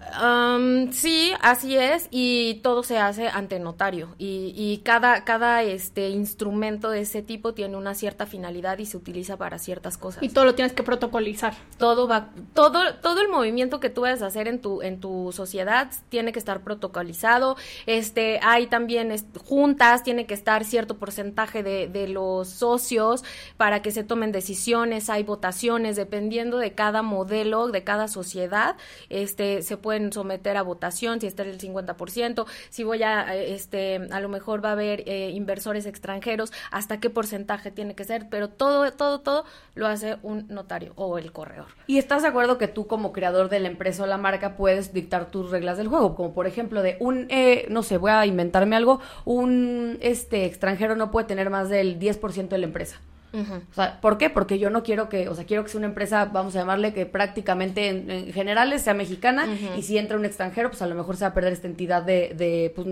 sí, 0.92 1.32
así 1.40 1.76
es. 1.76 2.08
Y 2.10 2.60
todo 2.62 2.82
se 2.82 2.98
hace 2.98 3.28
ante 3.28 3.58
notario. 3.58 4.14
Y, 4.18 4.52
y 4.56 4.78
cada, 4.84 5.24
cada 5.24 5.62
este 5.62 6.10
instrumento 6.10 6.90
de 6.90 7.00
ese 7.00 7.22
tipo 7.22 7.54
tiene 7.54 7.76
una 7.76 7.94
cierta 7.94 8.26
finalidad 8.26 8.78
y 8.78 8.86
se 8.86 8.96
utiliza 8.96 9.36
para 9.36 9.58
ciertas 9.58 9.96
cosas. 9.98 10.22
Y 10.22 10.28
todo 10.28 10.44
lo 10.44 10.54
tienes 10.54 10.72
que 10.72 10.82
protocolizar. 10.82 11.54
Todo 11.78 12.08
va, 12.08 12.30
todo, 12.54 12.94
todo 12.96 13.20
el 13.20 13.28
movimiento 13.28 13.80
que 13.80 13.90
tú 13.90 14.02
vayas 14.02 14.22
a 14.22 14.26
hacer 14.26 14.48
en 14.48 14.60
tu, 14.60 14.82
en 14.82 15.00
tu 15.00 15.32
sociedad 15.32 15.90
tiene 16.08 16.32
que 16.32 16.38
estar 16.38 16.62
protocolizado. 16.62 17.56
Este, 17.86 18.40
hay 18.42 18.66
también 18.66 19.14
juntas, 19.44 20.02
tiene 20.02 20.26
que 20.26 20.34
estar 20.34 20.64
cierto 20.64 20.96
porcentaje 20.96 21.62
de, 21.62 21.88
de 21.88 22.08
los 22.08 22.55
socios 22.56 23.24
para 23.56 23.82
que 23.82 23.90
se 23.90 24.04
tomen 24.04 24.32
decisiones, 24.32 25.10
hay 25.10 25.22
votaciones, 25.22 25.96
dependiendo 25.96 26.58
de 26.58 26.72
cada 26.72 27.02
modelo, 27.02 27.68
de 27.68 27.84
cada 27.84 28.08
sociedad, 28.08 28.76
este, 29.08 29.62
se 29.62 29.76
pueden 29.76 30.12
someter 30.12 30.56
a 30.56 30.62
votación 30.62 31.20
si 31.20 31.26
está 31.26 31.42
el 31.42 31.58
50%, 31.58 32.46
si 32.70 32.84
voy 32.84 33.02
a, 33.02 33.34
este, 33.34 34.08
a 34.10 34.20
lo 34.20 34.28
mejor 34.28 34.64
va 34.64 34.70
a 34.70 34.72
haber 34.72 35.02
eh, 35.06 35.30
inversores 35.30 35.86
extranjeros, 35.86 36.52
hasta 36.70 37.00
qué 37.00 37.10
porcentaje 37.10 37.70
tiene 37.70 37.94
que 37.94 38.04
ser, 38.04 38.28
pero 38.28 38.48
todo, 38.48 38.90
todo, 38.92 39.20
todo 39.20 39.44
lo 39.74 39.86
hace 39.86 40.16
un 40.22 40.46
notario 40.48 40.92
o 40.96 41.18
el 41.18 41.32
corredor. 41.32 41.66
¿Y 41.86 41.98
estás 41.98 42.22
de 42.22 42.28
acuerdo 42.28 42.58
que 42.58 42.68
tú 42.68 42.86
como 42.86 43.12
creador 43.12 43.48
de 43.48 43.60
la 43.60 43.68
empresa 43.68 44.02
o 44.02 44.06
la 44.06 44.18
marca 44.18 44.56
puedes 44.56 44.92
dictar 44.92 45.30
tus 45.30 45.50
reglas 45.50 45.78
del 45.78 45.88
juego? 45.88 46.14
Como 46.14 46.32
por 46.32 46.46
ejemplo 46.46 46.82
de 46.82 46.96
un, 47.00 47.26
eh, 47.30 47.66
no 47.70 47.82
sé, 47.82 47.98
voy 47.98 48.10
a 48.10 48.26
inventarme 48.26 48.76
algo, 48.76 49.00
un 49.24 49.98
este 50.00 50.44
extranjero 50.44 50.96
no 50.96 51.10
puede 51.10 51.26
tener 51.26 51.50
más 51.50 51.68
del 51.68 51.98
10% 51.98 52.45
de 52.54 52.60
la 52.60 52.66
empresa. 52.66 53.00
O 53.32 53.74
sea, 53.74 54.00
¿por 54.00 54.18
qué? 54.18 54.30
Porque 54.30 54.58
yo 54.58 54.70
no 54.70 54.82
quiero 54.82 55.08
que, 55.08 55.28
o 55.28 55.34
sea, 55.34 55.44
quiero 55.44 55.62
que 55.62 55.68
sea 55.68 55.78
una 55.78 55.88
empresa, 55.88 56.26
vamos 56.26 56.56
a 56.56 56.60
llamarle, 56.60 56.94
que 56.94 57.06
prácticamente 57.06 57.88
en, 57.88 58.32
general 58.32 58.78
sea 58.78 58.94
mexicana 58.94 59.46
y 59.76 59.82
si 59.82 59.98
entra 59.98 60.16
un 60.16 60.24
extranjero, 60.24 60.70
pues 60.70 60.82
a 60.82 60.86
lo 60.86 60.94
mejor 60.94 61.16
se 61.16 61.24
va 61.24 61.28
a 61.28 61.34
perder 61.34 61.52
esta 61.52 61.66
entidad 61.66 62.02
de, 62.02 62.34
de 62.34 62.72
pues, 62.74 62.86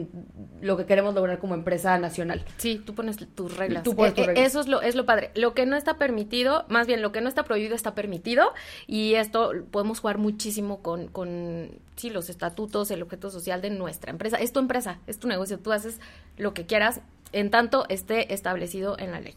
lo 0.60 0.76
que 0.76 0.84
queremos 0.86 1.14
lograr 1.14 1.38
como 1.38 1.54
empresa 1.54 1.98
nacional. 1.98 2.44
Sí, 2.58 2.82
tú 2.84 2.94
pones 2.94 3.16
tus 3.34 3.56
reglas. 3.56 3.82
Tú 3.84 3.96
pones 3.96 4.16
eh, 4.18 4.34
Eso 4.36 4.60
es 4.60 4.68
lo, 4.68 4.82
es 4.82 4.94
lo 4.94 5.06
padre. 5.06 5.30
Lo 5.34 5.54
que 5.54 5.66
no 5.66 5.76
está 5.76 5.96
permitido, 5.96 6.64
más 6.68 6.86
bien 6.86 7.00
lo 7.00 7.12
que 7.12 7.20
no 7.20 7.28
está 7.28 7.44
prohibido 7.44 7.74
está 7.74 7.94
permitido 7.94 8.52
y 8.86 9.14
esto 9.14 9.52
podemos 9.70 10.00
jugar 10.00 10.18
muchísimo 10.18 10.82
con, 10.82 11.08
con 11.08 11.70
sí, 11.96 12.10
los 12.10 12.28
estatutos, 12.28 12.90
el 12.90 13.02
objeto 13.02 13.30
social 13.30 13.62
de 13.62 13.70
nuestra 13.70 14.10
empresa. 14.10 14.36
Es 14.36 14.52
tu 14.52 14.60
empresa, 14.60 14.98
es 15.06 15.18
tu 15.18 15.28
negocio, 15.28 15.58
tú 15.58 15.72
haces 15.72 16.00
lo 16.36 16.52
que 16.52 16.66
quieras 16.66 17.00
en 17.32 17.50
tanto 17.50 17.86
esté 17.88 18.32
establecido 18.32 18.98
en 18.98 19.10
la 19.10 19.20
ley. 19.20 19.34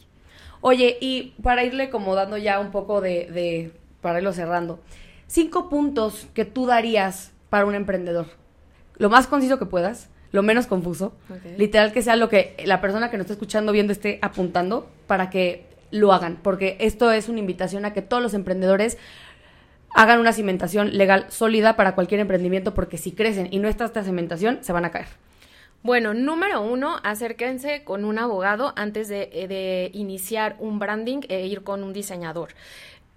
Oye, 0.62 0.98
y 1.02 1.34
para 1.44 1.64
irle 1.64 1.90
como 1.90 2.16
dando 2.16 2.38
ya 2.38 2.60
un 2.60 2.72
poco 2.72 3.02
de, 3.02 3.30
de, 3.32 3.72
para 4.02 4.20
irlo 4.20 4.34
cerrando, 4.34 4.80
cinco 5.28 5.70
puntos 5.70 6.28
que 6.34 6.46
tú 6.46 6.66
darías 6.66 7.32
para 7.50 7.66
un 7.66 7.76
emprendedor. 7.76 8.28
Lo 8.98 9.10
más 9.10 9.28
conciso 9.28 9.60
que 9.60 9.66
puedas, 9.66 10.10
lo 10.32 10.44
menos 10.44 10.68
confuso, 10.68 11.14
literal 11.58 11.94
que 11.94 12.02
sea 12.02 12.16
lo 12.16 12.30
que 12.30 12.56
la 12.66 12.82
persona 12.82 13.10
que 13.10 13.18
nos 13.18 13.26
está 13.26 13.34
escuchando, 13.34 13.72
viendo, 13.72 13.94
esté 13.94 14.20
apuntando 14.22 14.90
para 15.06 15.30
que 15.30 15.66
lo 15.92 16.12
hagan, 16.12 16.38
porque 16.42 16.76
esto 16.80 17.12
es 17.12 17.30
una 17.30 17.40
invitación 17.40 17.86
a 17.86 17.94
que 17.94 18.02
todos 18.02 18.22
los 18.22 18.34
emprendedores 18.34 18.98
hagan 19.92 20.20
una 20.20 20.34
cimentación 20.34 20.98
legal 20.98 21.28
sólida 21.30 21.76
para 21.76 21.96
cualquier 21.96 22.20
emprendimiento, 22.20 22.74
porque 22.74 22.98
si 22.98 23.12
crecen 23.14 23.48
y 23.52 23.60
no 23.60 23.70
está 23.70 23.86
esta 23.86 24.04
cimentación, 24.04 24.60
se 24.62 24.74
van 24.74 24.86
a 24.86 24.92
caer. 24.92 25.08
Bueno, 25.88 26.14
número 26.14 26.62
uno, 26.64 26.98
acérquense 27.02 27.86
con 27.86 28.04
un 28.04 28.20
abogado 28.20 28.74
antes 28.76 29.08
de, 29.08 29.30
eh, 29.32 29.48
de 29.48 29.90
iniciar 29.94 30.58
un 30.60 30.80
branding 30.80 31.22
e 31.30 31.48
ir 31.48 31.64
con 31.64 31.82
un 31.82 31.94
diseñador. 31.94 32.50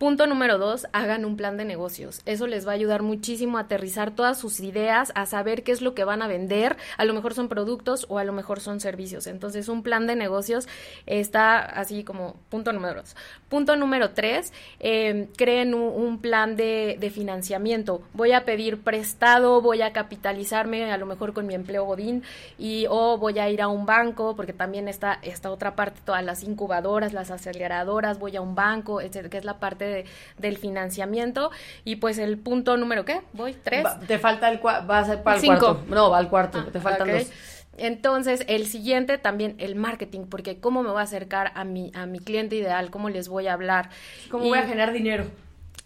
Punto 0.00 0.26
número 0.26 0.56
dos, 0.56 0.86
hagan 0.94 1.26
un 1.26 1.36
plan 1.36 1.58
de 1.58 1.66
negocios. 1.66 2.22
Eso 2.24 2.46
les 2.46 2.66
va 2.66 2.70
a 2.70 2.74
ayudar 2.74 3.02
muchísimo 3.02 3.58
a 3.58 3.60
aterrizar 3.60 4.12
todas 4.12 4.38
sus 4.38 4.60
ideas, 4.60 5.12
a 5.14 5.26
saber 5.26 5.62
qué 5.62 5.72
es 5.72 5.82
lo 5.82 5.94
que 5.94 6.04
van 6.04 6.22
a 6.22 6.26
vender. 6.26 6.78
A 6.96 7.04
lo 7.04 7.12
mejor 7.12 7.34
son 7.34 7.50
productos 7.50 8.06
o 8.08 8.16
a 8.16 8.24
lo 8.24 8.32
mejor 8.32 8.60
son 8.60 8.80
servicios. 8.80 9.26
Entonces, 9.26 9.68
un 9.68 9.82
plan 9.82 10.06
de 10.06 10.16
negocios 10.16 10.68
está 11.04 11.58
así 11.58 12.02
como 12.02 12.36
punto 12.48 12.72
número 12.72 13.02
dos. 13.02 13.14
Punto 13.50 13.76
número 13.76 14.12
tres, 14.12 14.54
eh, 14.78 15.28
creen 15.36 15.74
un, 15.74 16.18
plan 16.22 16.56
de, 16.56 17.12
financiamiento. 17.12 18.00
Voy 18.14 18.32
a 18.32 18.46
pedir 18.46 18.80
prestado, 18.80 19.60
voy 19.60 19.82
a 19.82 19.92
capitalizarme 19.92 20.90
a 20.92 20.96
lo 20.96 21.04
mejor 21.04 21.34
con 21.34 21.46
mi 21.46 21.54
empleo 21.54 21.84
Godín 21.84 22.22
y 22.56 22.86
o 22.88 23.18
voy 23.18 23.38
a 23.38 23.50
ir 23.50 23.60
a 23.60 23.68
un 23.68 23.84
banco 23.84 24.34
porque 24.34 24.54
también 24.54 24.88
está 24.88 25.18
esta 25.20 25.50
otra 25.50 25.76
parte, 25.76 26.00
todas 26.06 26.24
las 26.24 26.42
incubadoras, 26.42 27.12
las 27.12 27.30
aceleradoras, 27.30 28.18
voy 28.18 28.36
a 28.36 28.40
un 28.40 28.54
banco, 28.54 29.02
etcétera, 29.02 29.28
que 29.28 29.36
es 29.36 29.44
la 29.44 29.58
parte 29.58 29.89
del 30.38 30.56
financiamiento. 30.56 31.50
Y 31.84 31.96
pues 31.96 32.18
el 32.18 32.38
punto 32.38 32.76
número, 32.76 33.04
¿qué? 33.04 33.20
Voy, 33.32 33.54
tres. 33.62 33.86
te 34.06 34.18
falta 34.18 34.50
el 34.50 34.60
va 34.64 34.98
a 34.98 35.04
ser 35.04 35.22
para 35.22 35.38
el 35.38 35.46
cuarto. 35.46 35.84
No, 35.88 36.10
va 36.10 36.18
al 36.18 36.28
cuarto, 36.28 36.64
ah, 36.66 36.70
te 36.72 36.80
faltan 36.80 37.10
dos. 37.10 37.30
Entonces, 37.76 38.44
el 38.46 38.66
siguiente 38.66 39.16
también 39.16 39.54
el 39.58 39.74
marketing, 39.74 40.26
porque 40.28 40.58
cómo 40.58 40.82
me 40.82 40.90
voy 40.90 41.00
a 41.00 41.04
acercar 41.04 41.52
a 41.54 41.64
mi, 41.64 41.90
a 41.94 42.04
mi 42.04 42.18
cliente 42.18 42.56
ideal, 42.56 42.90
cómo 42.90 43.08
les 43.08 43.28
voy 43.28 43.46
a 43.46 43.54
hablar. 43.54 43.88
¿Cómo 44.30 44.44
voy 44.44 44.58
a 44.58 44.64
generar 44.64 44.92
dinero? 44.92 45.24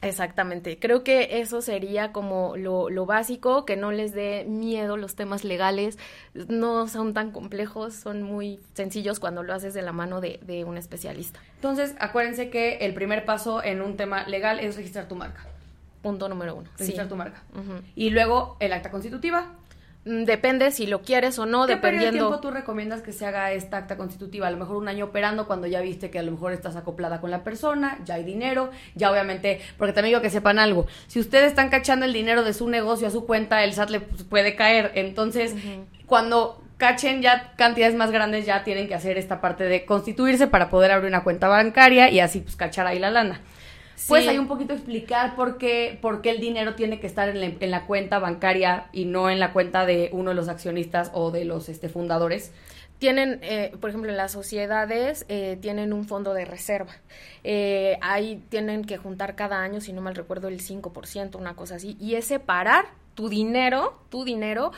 Exactamente. 0.04 0.78
Creo 0.78 1.04
que 1.04 1.40
eso 1.40 1.62
sería 1.62 2.12
como 2.12 2.56
lo, 2.56 2.90
lo, 2.90 3.06
básico, 3.06 3.64
que 3.64 3.76
no 3.76 3.92
les 3.92 4.12
dé 4.14 4.44
miedo 4.44 4.96
los 4.96 5.14
temas 5.14 5.44
legales. 5.44 5.98
No 6.34 6.88
son 6.88 7.14
tan 7.14 7.30
complejos, 7.30 7.94
son 7.94 8.22
muy 8.22 8.60
sencillos 8.74 9.20
cuando 9.20 9.42
lo 9.42 9.54
haces 9.54 9.74
de 9.74 9.82
la 9.82 9.92
mano 9.92 10.20
de, 10.20 10.40
de 10.42 10.64
un 10.64 10.76
especialista. 10.76 11.40
Entonces, 11.56 11.94
acuérdense 11.98 12.50
que 12.50 12.76
el 12.78 12.94
primer 12.94 13.24
paso 13.24 13.62
en 13.62 13.80
un 13.80 13.96
tema 13.96 14.26
legal 14.26 14.60
es 14.60 14.76
registrar 14.76 15.08
tu 15.08 15.16
marca. 15.16 15.46
Punto 16.04 16.28
número 16.28 16.54
uno. 16.56 16.68
Registrar 16.78 17.08
tu 17.08 17.16
marca. 17.16 17.42
Y 17.96 18.10
luego 18.10 18.58
el 18.60 18.74
acta 18.74 18.90
constitutiva, 18.90 19.54
depende 20.04 20.70
si 20.70 20.86
lo 20.86 21.02
quieres 21.02 21.38
o 21.38 21.46
no, 21.46 21.66
¿Qué 21.66 21.74
dependiendo. 21.74 22.10
¿Qué 22.10 22.18
tiempo 22.18 22.40
tú 22.40 22.50
recomiendas 22.50 23.00
que 23.02 23.12
se 23.12 23.26
haga 23.26 23.52
esta 23.52 23.78
acta 23.78 23.96
constitutiva? 23.96 24.46
A 24.46 24.50
lo 24.50 24.58
mejor 24.58 24.76
un 24.76 24.88
año 24.88 25.06
operando 25.06 25.46
cuando 25.46 25.66
ya 25.66 25.80
viste 25.80 26.10
que 26.10 26.18
a 26.18 26.22
lo 26.22 26.32
mejor 26.32 26.52
estás 26.52 26.76
acoplada 26.76 27.20
con 27.20 27.30
la 27.30 27.42
persona, 27.42 27.98
ya 28.04 28.14
hay 28.14 28.24
dinero, 28.24 28.70
ya 28.94 29.10
obviamente, 29.10 29.60
porque 29.78 29.92
también 29.92 30.12
digo 30.12 30.22
que 30.22 30.30
sepan 30.30 30.58
algo. 30.58 30.86
Si 31.06 31.20
ustedes 31.20 31.46
están 31.46 31.70
cachando 31.70 32.04
el 32.04 32.12
dinero 32.12 32.42
de 32.44 32.52
su 32.52 32.68
negocio 32.68 33.08
a 33.08 33.10
su 33.10 33.24
cuenta, 33.26 33.64
el 33.64 33.72
SAT 33.72 33.90
le 33.90 34.00
puede 34.00 34.56
caer. 34.56 34.92
Entonces, 34.94 35.54
cuando 36.06 36.62
cachen 36.76 37.22
ya 37.22 37.52
cantidades 37.56 37.94
más 37.94 38.10
grandes, 38.10 38.44
ya 38.44 38.62
tienen 38.64 38.88
que 38.88 38.94
hacer 38.94 39.16
esta 39.16 39.40
parte 39.40 39.64
de 39.64 39.86
constituirse 39.86 40.46
para 40.46 40.68
poder 40.68 40.90
abrir 40.90 41.08
una 41.08 41.24
cuenta 41.24 41.48
bancaria 41.48 42.10
y 42.10 42.20
así 42.20 42.40
pues 42.40 42.56
cachar 42.56 42.86
ahí 42.86 42.98
la 42.98 43.10
lana. 43.10 43.40
Pues 44.08 44.26
ahí 44.28 44.38
un 44.38 44.48
poquito 44.48 44.74
explicar 44.74 45.36
por 45.36 45.56
qué, 45.56 45.98
por 46.00 46.20
qué 46.20 46.30
el 46.30 46.40
dinero 46.40 46.74
tiene 46.74 47.00
que 47.00 47.06
estar 47.06 47.28
en 47.28 47.70
la, 47.70 47.86
cuenta 47.86 48.18
bancaria 48.18 48.86
y 48.92 49.04
no 49.04 49.30
en 49.30 49.40
la 49.40 49.52
cuenta 49.52 49.86
de 49.86 50.10
uno 50.12 50.30
de 50.30 50.36
los 50.36 50.48
accionistas 50.48 51.10
o 51.14 51.30
de 51.30 51.44
los 51.44 51.68
este, 51.68 51.88
fundadores? 51.88 52.52
tienen, 52.98 53.40
eh, 53.42 53.72
por 53.80 53.90
ejemplo, 53.90 54.10
en 54.10 54.16
las 54.16 54.32
sociedades 54.32 55.26
eh, 55.28 55.58
tienen 55.60 55.92
un 55.92 56.06
fondo 56.06 56.32
de 56.32 56.44
reserva. 56.44 56.92
Eh, 57.42 57.98
ahí 58.00 58.42
tienen 58.48 58.84
que 58.84 58.96
juntar 58.96 59.34
cada 59.34 59.60
año, 59.60 59.80
si 59.80 59.92
no 59.92 60.00
mal 60.00 60.14
recuerdo, 60.14 60.48
el 60.48 60.60
5%, 60.60 61.36
una 61.36 61.54
cosa 61.54 61.74
así. 61.74 61.96
Y 62.00 62.14
es 62.14 62.24
separar 62.24 62.86
tu 63.14 63.28
dinero, 63.28 63.98
tu 64.08 64.24
dinero, 64.24 64.72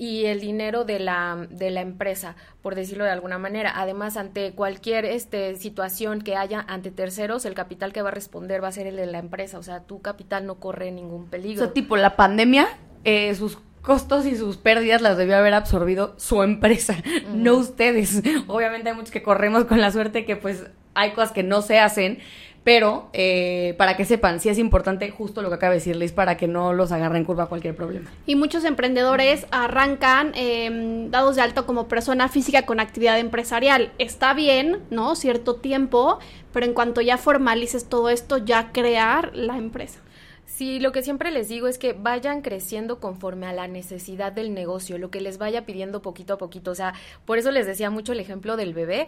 y 0.00 0.24
el 0.24 0.40
dinero 0.40 0.86
de 0.86 0.98
la, 0.98 1.46
de 1.50 1.70
la 1.70 1.82
empresa, 1.82 2.34
por 2.62 2.74
decirlo 2.74 3.04
de 3.04 3.10
alguna 3.10 3.38
manera. 3.38 3.74
Además, 3.76 4.16
ante 4.16 4.52
cualquier 4.52 5.04
este, 5.04 5.56
situación 5.56 6.22
que 6.22 6.36
haya 6.36 6.64
ante 6.68 6.90
terceros, 6.90 7.44
el 7.44 7.52
capital 7.52 7.92
que 7.92 8.00
va 8.00 8.08
a 8.08 8.12
responder 8.12 8.64
va 8.64 8.68
a 8.68 8.72
ser 8.72 8.86
el 8.86 8.96
de 8.96 9.04
la 9.04 9.18
empresa. 9.18 9.58
O 9.58 9.62
sea, 9.62 9.80
tu 9.80 10.00
capital 10.00 10.46
no 10.46 10.54
corre 10.54 10.90
ningún 10.90 11.26
peligro. 11.28 11.64
O 11.64 11.66
sea, 11.66 11.74
tipo, 11.74 11.98
la 11.98 12.16
pandemia, 12.16 12.66
eh, 13.04 13.34
sus 13.34 13.58
costos 13.82 14.24
y 14.24 14.36
sus 14.36 14.56
pérdidas 14.56 15.02
las 15.02 15.18
debió 15.18 15.36
haber 15.36 15.52
absorbido 15.52 16.14
su 16.16 16.42
empresa, 16.42 16.96
no 17.34 17.56
ustedes. 17.56 18.22
Obviamente 18.46 18.88
hay 18.88 18.96
muchos 18.96 19.10
que 19.10 19.22
corremos 19.22 19.66
con 19.66 19.82
la 19.82 19.92
suerte 19.92 20.24
que 20.24 20.34
pues 20.34 20.64
hay 20.94 21.12
cosas 21.12 21.32
que 21.32 21.42
no 21.42 21.60
se 21.60 21.78
hacen, 21.78 22.20
pero 22.64 23.08
eh, 23.12 23.74
para 23.78 23.96
que 23.96 24.04
sepan, 24.04 24.38
sí 24.38 24.48
es 24.48 24.58
importante 24.58 25.10
justo 25.10 25.40
lo 25.40 25.48
que 25.48 25.54
acaba 25.54 25.70
de 25.70 25.78
decirles 25.78 26.12
para 26.12 26.36
que 26.36 26.46
no 26.46 26.72
los 26.72 26.92
agarren 26.92 27.24
curva 27.24 27.46
cualquier 27.46 27.74
problema. 27.74 28.10
Y 28.26 28.36
muchos 28.36 28.64
emprendedores 28.64 29.46
arrancan 29.50 30.32
em, 30.34 31.10
dados 31.10 31.36
de 31.36 31.42
alto 31.42 31.64
como 31.64 31.88
persona 31.88 32.28
física 32.28 32.66
con 32.66 32.78
actividad 32.78 33.18
empresarial. 33.18 33.92
Está 33.98 34.34
bien, 34.34 34.80
¿no? 34.90 35.16
Cierto 35.16 35.56
tiempo, 35.56 36.18
pero 36.52 36.66
en 36.66 36.74
cuanto 36.74 37.00
ya 37.00 37.16
formalices 37.16 37.88
todo 37.88 38.10
esto, 38.10 38.36
ya 38.36 38.72
crear 38.72 39.34
la 39.34 39.56
empresa. 39.56 40.00
Sí, 40.44 40.78
lo 40.78 40.92
que 40.92 41.02
siempre 41.02 41.30
les 41.30 41.48
digo 41.48 41.68
es 41.68 41.78
que 41.78 41.94
vayan 41.94 42.42
creciendo 42.42 43.00
conforme 43.00 43.46
a 43.46 43.54
la 43.54 43.66
necesidad 43.68 44.32
del 44.32 44.52
negocio, 44.52 44.98
lo 44.98 45.10
que 45.10 45.22
les 45.22 45.38
vaya 45.38 45.64
pidiendo 45.64 46.02
poquito 46.02 46.34
a 46.34 46.38
poquito. 46.38 46.72
O 46.72 46.74
sea, 46.74 46.92
por 47.24 47.38
eso 47.38 47.50
les 47.50 47.66
decía 47.66 47.88
mucho 47.88 48.12
el 48.12 48.20
ejemplo 48.20 48.58
del 48.58 48.74
bebé 48.74 49.06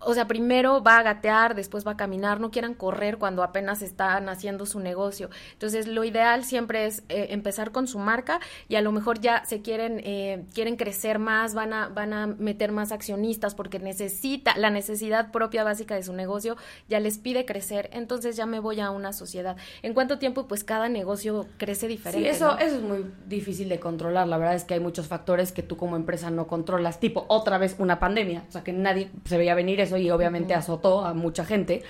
o 0.00 0.14
sea, 0.14 0.26
primero 0.26 0.82
va 0.82 0.98
a 0.98 1.02
gatear, 1.02 1.54
después 1.54 1.86
va 1.86 1.92
a 1.92 1.96
caminar, 1.96 2.40
no 2.40 2.50
quieran 2.50 2.74
correr 2.74 3.18
cuando 3.18 3.42
apenas 3.42 3.82
están 3.82 4.28
haciendo 4.28 4.66
su 4.66 4.80
negocio. 4.80 5.30
Entonces, 5.52 5.86
lo 5.86 6.04
ideal 6.04 6.44
siempre 6.44 6.86
es 6.86 7.02
eh, 7.08 7.28
empezar 7.30 7.72
con 7.72 7.86
su 7.86 7.98
marca 7.98 8.40
y 8.68 8.76
a 8.76 8.80
lo 8.80 8.92
mejor 8.92 9.20
ya 9.20 9.44
se 9.44 9.62
quieren, 9.62 10.00
eh, 10.04 10.44
quieren 10.54 10.76
crecer 10.76 11.18
más, 11.18 11.54
van 11.54 11.72
a, 11.72 11.88
van 11.88 12.12
a 12.12 12.26
meter 12.26 12.72
más 12.72 12.92
accionistas 12.92 13.54
porque 13.54 13.78
necesita, 13.78 14.56
la 14.56 14.70
necesidad 14.70 15.32
propia 15.32 15.64
básica 15.64 15.94
de 15.94 16.02
su 16.02 16.12
negocio 16.12 16.56
ya 16.88 17.00
les 17.00 17.18
pide 17.18 17.44
crecer, 17.44 17.90
entonces 17.92 18.36
ya 18.36 18.46
me 18.46 18.60
voy 18.60 18.80
a 18.80 18.90
una 18.90 19.12
sociedad. 19.12 19.56
¿En 19.82 19.94
cuánto 19.94 20.18
tiempo? 20.18 20.46
Pues 20.46 20.64
cada 20.64 20.88
negocio 20.88 21.46
crece 21.56 21.88
diferente. 21.88 22.28
Sí, 22.28 22.36
eso, 22.36 22.58
eso 22.58 22.76
es 22.76 22.82
muy 22.82 23.06
difícil 23.26 23.68
de 23.68 23.80
controlar. 23.80 24.28
La 24.28 24.38
verdad 24.38 24.54
es 24.54 24.64
que 24.64 24.74
hay 24.74 24.80
muchos 24.80 25.08
factores 25.08 25.52
que 25.52 25.62
tú 25.62 25.76
como 25.76 25.96
empresa 25.96 26.30
no 26.30 26.46
controlas, 26.46 27.00
tipo 27.00 27.24
otra 27.28 27.58
vez 27.58 27.76
una 27.78 27.98
pandemia, 27.98 28.44
o 28.48 28.52
sea, 28.52 28.62
que 28.62 28.72
nadie 28.72 29.10
se 29.24 29.38
veía 29.38 29.54
venir 29.54 29.80
eso 29.80 29.87
y 29.96 30.10
obviamente 30.10 30.54
azotó 30.54 31.04
a 31.04 31.14
mucha 31.14 31.44
gente, 31.44 31.82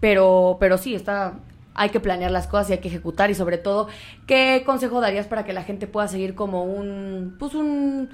pero, 0.00 0.56
pero 0.60 0.78
sí, 0.78 0.94
está, 0.94 1.38
hay 1.74 1.90
que 1.90 2.00
planear 2.00 2.30
las 2.30 2.46
cosas 2.46 2.70
y 2.70 2.72
hay 2.74 2.78
que 2.78 2.88
ejecutar 2.88 3.30
y 3.30 3.34
sobre 3.34 3.58
todo, 3.58 3.88
¿qué 4.26 4.62
consejo 4.66 5.00
darías 5.00 5.26
para 5.26 5.44
que 5.44 5.52
la 5.52 5.62
gente 5.62 5.86
pueda 5.86 6.08
seguir 6.08 6.34
como 6.34 6.64
un, 6.64 7.36
pues 7.38 7.54
un 7.54 8.10